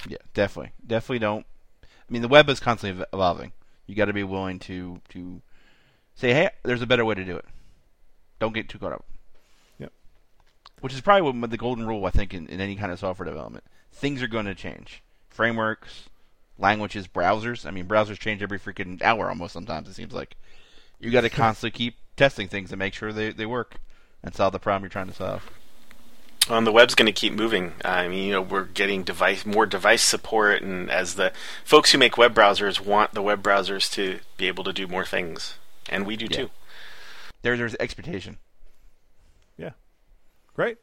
Yeah, 0.07 0.17
definitely, 0.33 0.71
definitely 0.85 1.19
don't. 1.19 1.45
I 1.83 2.11
mean, 2.11 2.21
the 2.21 2.27
web 2.27 2.49
is 2.49 2.59
constantly 2.59 3.05
evolving. 3.13 3.51
You 3.85 3.95
got 3.95 4.05
to 4.05 4.13
be 4.13 4.23
willing 4.23 4.59
to 4.59 5.01
to 5.09 5.41
say, 6.15 6.33
"Hey, 6.33 6.49
there's 6.63 6.81
a 6.81 6.87
better 6.87 7.05
way 7.05 7.15
to 7.15 7.25
do 7.25 7.37
it." 7.37 7.45
Don't 8.39 8.53
get 8.53 8.69
too 8.69 8.79
caught 8.79 8.93
up. 8.93 9.05
Yep. 9.79 9.91
Which 10.81 10.93
is 10.93 11.01
probably 11.01 11.39
what 11.39 11.49
the 11.51 11.57
golden 11.57 11.85
rule, 11.85 12.05
I 12.05 12.09
think, 12.09 12.33
in, 12.33 12.47
in 12.47 12.61
any 12.61 12.75
kind 12.75 12.91
of 12.91 12.99
software 12.99 13.27
development. 13.27 13.63
Things 13.91 14.21
are 14.21 14.27
going 14.27 14.45
to 14.45 14.55
change. 14.55 15.03
Frameworks, 15.29 16.09
languages, 16.57 17.07
browsers. 17.07 17.65
I 17.65 17.71
mean, 17.71 17.85
browsers 17.87 18.19
change 18.19 18.41
every 18.41 18.59
freaking 18.59 19.01
hour 19.01 19.29
almost. 19.29 19.53
Sometimes 19.53 19.87
it 19.87 19.93
seems 19.93 20.13
like 20.13 20.35
you 20.99 21.11
got 21.11 21.21
to 21.21 21.29
constantly 21.29 21.77
keep 21.77 21.95
testing 22.15 22.47
things 22.47 22.71
and 22.71 22.79
make 22.79 22.93
sure 22.93 23.13
they 23.13 23.31
they 23.31 23.45
work 23.45 23.75
and 24.23 24.35
solve 24.35 24.51
the 24.51 24.59
problem 24.59 24.83
you're 24.83 24.89
trying 24.89 25.07
to 25.07 25.13
solve. 25.13 25.49
Um, 26.49 26.65
the 26.65 26.71
web's 26.71 26.95
going 26.95 27.05
to 27.05 27.11
keep 27.11 27.33
moving. 27.33 27.73
I 27.85 28.07
mean, 28.07 28.25
you 28.25 28.31
know, 28.33 28.41
we're 28.41 28.63
getting 28.63 29.03
device 29.03 29.45
more 29.45 29.65
device 29.65 30.01
support, 30.01 30.61
and 30.63 30.89
as 30.89 31.15
the 31.15 31.31
folks 31.63 31.91
who 31.91 31.97
make 31.97 32.17
web 32.17 32.33
browsers 32.33 32.79
want 32.83 33.13
the 33.13 33.21
web 33.21 33.43
browsers 33.43 33.91
to 33.93 34.19
be 34.37 34.47
able 34.47 34.63
to 34.63 34.73
do 34.73 34.87
more 34.87 35.05
things, 35.05 35.55
and 35.89 36.05
we 36.07 36.15
do 36.15 36.25
Yeah. 36.29 36.37
too. 36.37 36.49
There, 37.43 37.55
there's 37.55 37.75
expectation. 37.79 38.37
Yeah. 39.57 39.71
Great. 40.55 40.77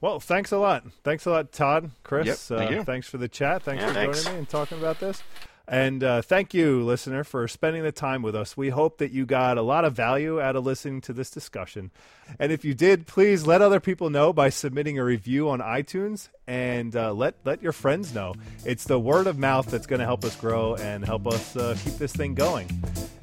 Well, 0.00 0.18
thanks 0.20 0.50
a 0.52 0.58
lot. 0.58 0.84
Thanks 1.04 1.26
a 1.26 1.30
lot, 1.30 1.52
Todd, 1.52 1.90
Chris. 2.04 2.26
Yep, 2.50 2.58
thank 2.58 2.70
uh. 2.70 2.84
Thanks 2.84 3.08
for 3.08 3.18
the 3.18 3.28
chat. 3.28 3.62
Thanks 3.62 3.82
Yeah, 3.82 3.88
for 3.88 3.94
thanks. 3.94 4.22
joining 4.22 4.34
me 4.34 4.38
and 4.40 4.48
talking 4.48 4.78
about 4.78 4.98
this. 5.00 5.22
And 5.68 6.02
uh, 6.02 6.20
thank 6.22 6.52
you, 6.52 6.82
listener, 6.82 7.22
for 7.22 7.46
spending 7.46 7.84
the 7.84 7.92
time 7.92 8.22
with 8.22 8.34
us. 8.34 8.56
We 8.56 8.70
hope 8.70 8.98
that 8.98 9.12
you 9.12 9.24
got 9.24 9.56
a 9.56 9.62
lot 9.62 9.84
of 9.84 9.92
value 9.94 10.40
out 10.40 10.56
of 10.56 10.64
listening 10.66 11.00
to 11.02 11.12
this 11.12 11.30
discussion. 11.30 11.92
And 12.40 12.50
if 12.50 12.64
you 12.64 12.74
did, 12.74 13.06
please 13.06 13.46
let 13.46 13.62
other 13.62 13.78
people 13.78 14.10
know 14.10 14.32
by 14.32 14.48
submitting 14.48 14.98
a 14.98 15.04
review 15.04 15.48
on 15.48 15.60
iTunes 15.60 16.28
and 16.48 16.96
uh, 16.96 17.12
let 17.12 17.36
let 17.44 17.62
your 17.62 17.70
friends 17.70 18.12
know. 18.12 18.34
It's 18.64 18.82
the 18.84 18.98
word 18.98 19.28
of 19.28 19.38
mouth 19.38 19.66
that's 19.70 19.86
going 19.86 20.00
to 20.00 20.06
help 20.06 20.24
us 20.24 20.34
grow 20.34 20.74
and 20.74 21.04
help 21.04 21.28
us 21.28 21.54
uh, 21.56 21.76
keep 21.84 21.94
this 21.98 22.12
thing 22.12 22.34
going. 22.34 22.68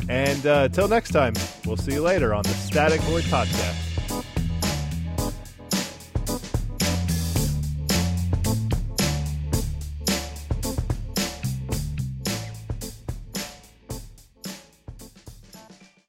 And 0.08 0.46
uh, 0.48 0.70
till 0.70 0.88
next 0.88 1.10
time, 1.10 1.34
we'll 1.66 1.76
see 1.76 1.94
you 1.96 2.02
later 2.02 2.34
on 2.34 2.44
the 2.44 2.50
Static 2.54 3.02
Void 3.02 3.24
Podcast. 3.26 4.07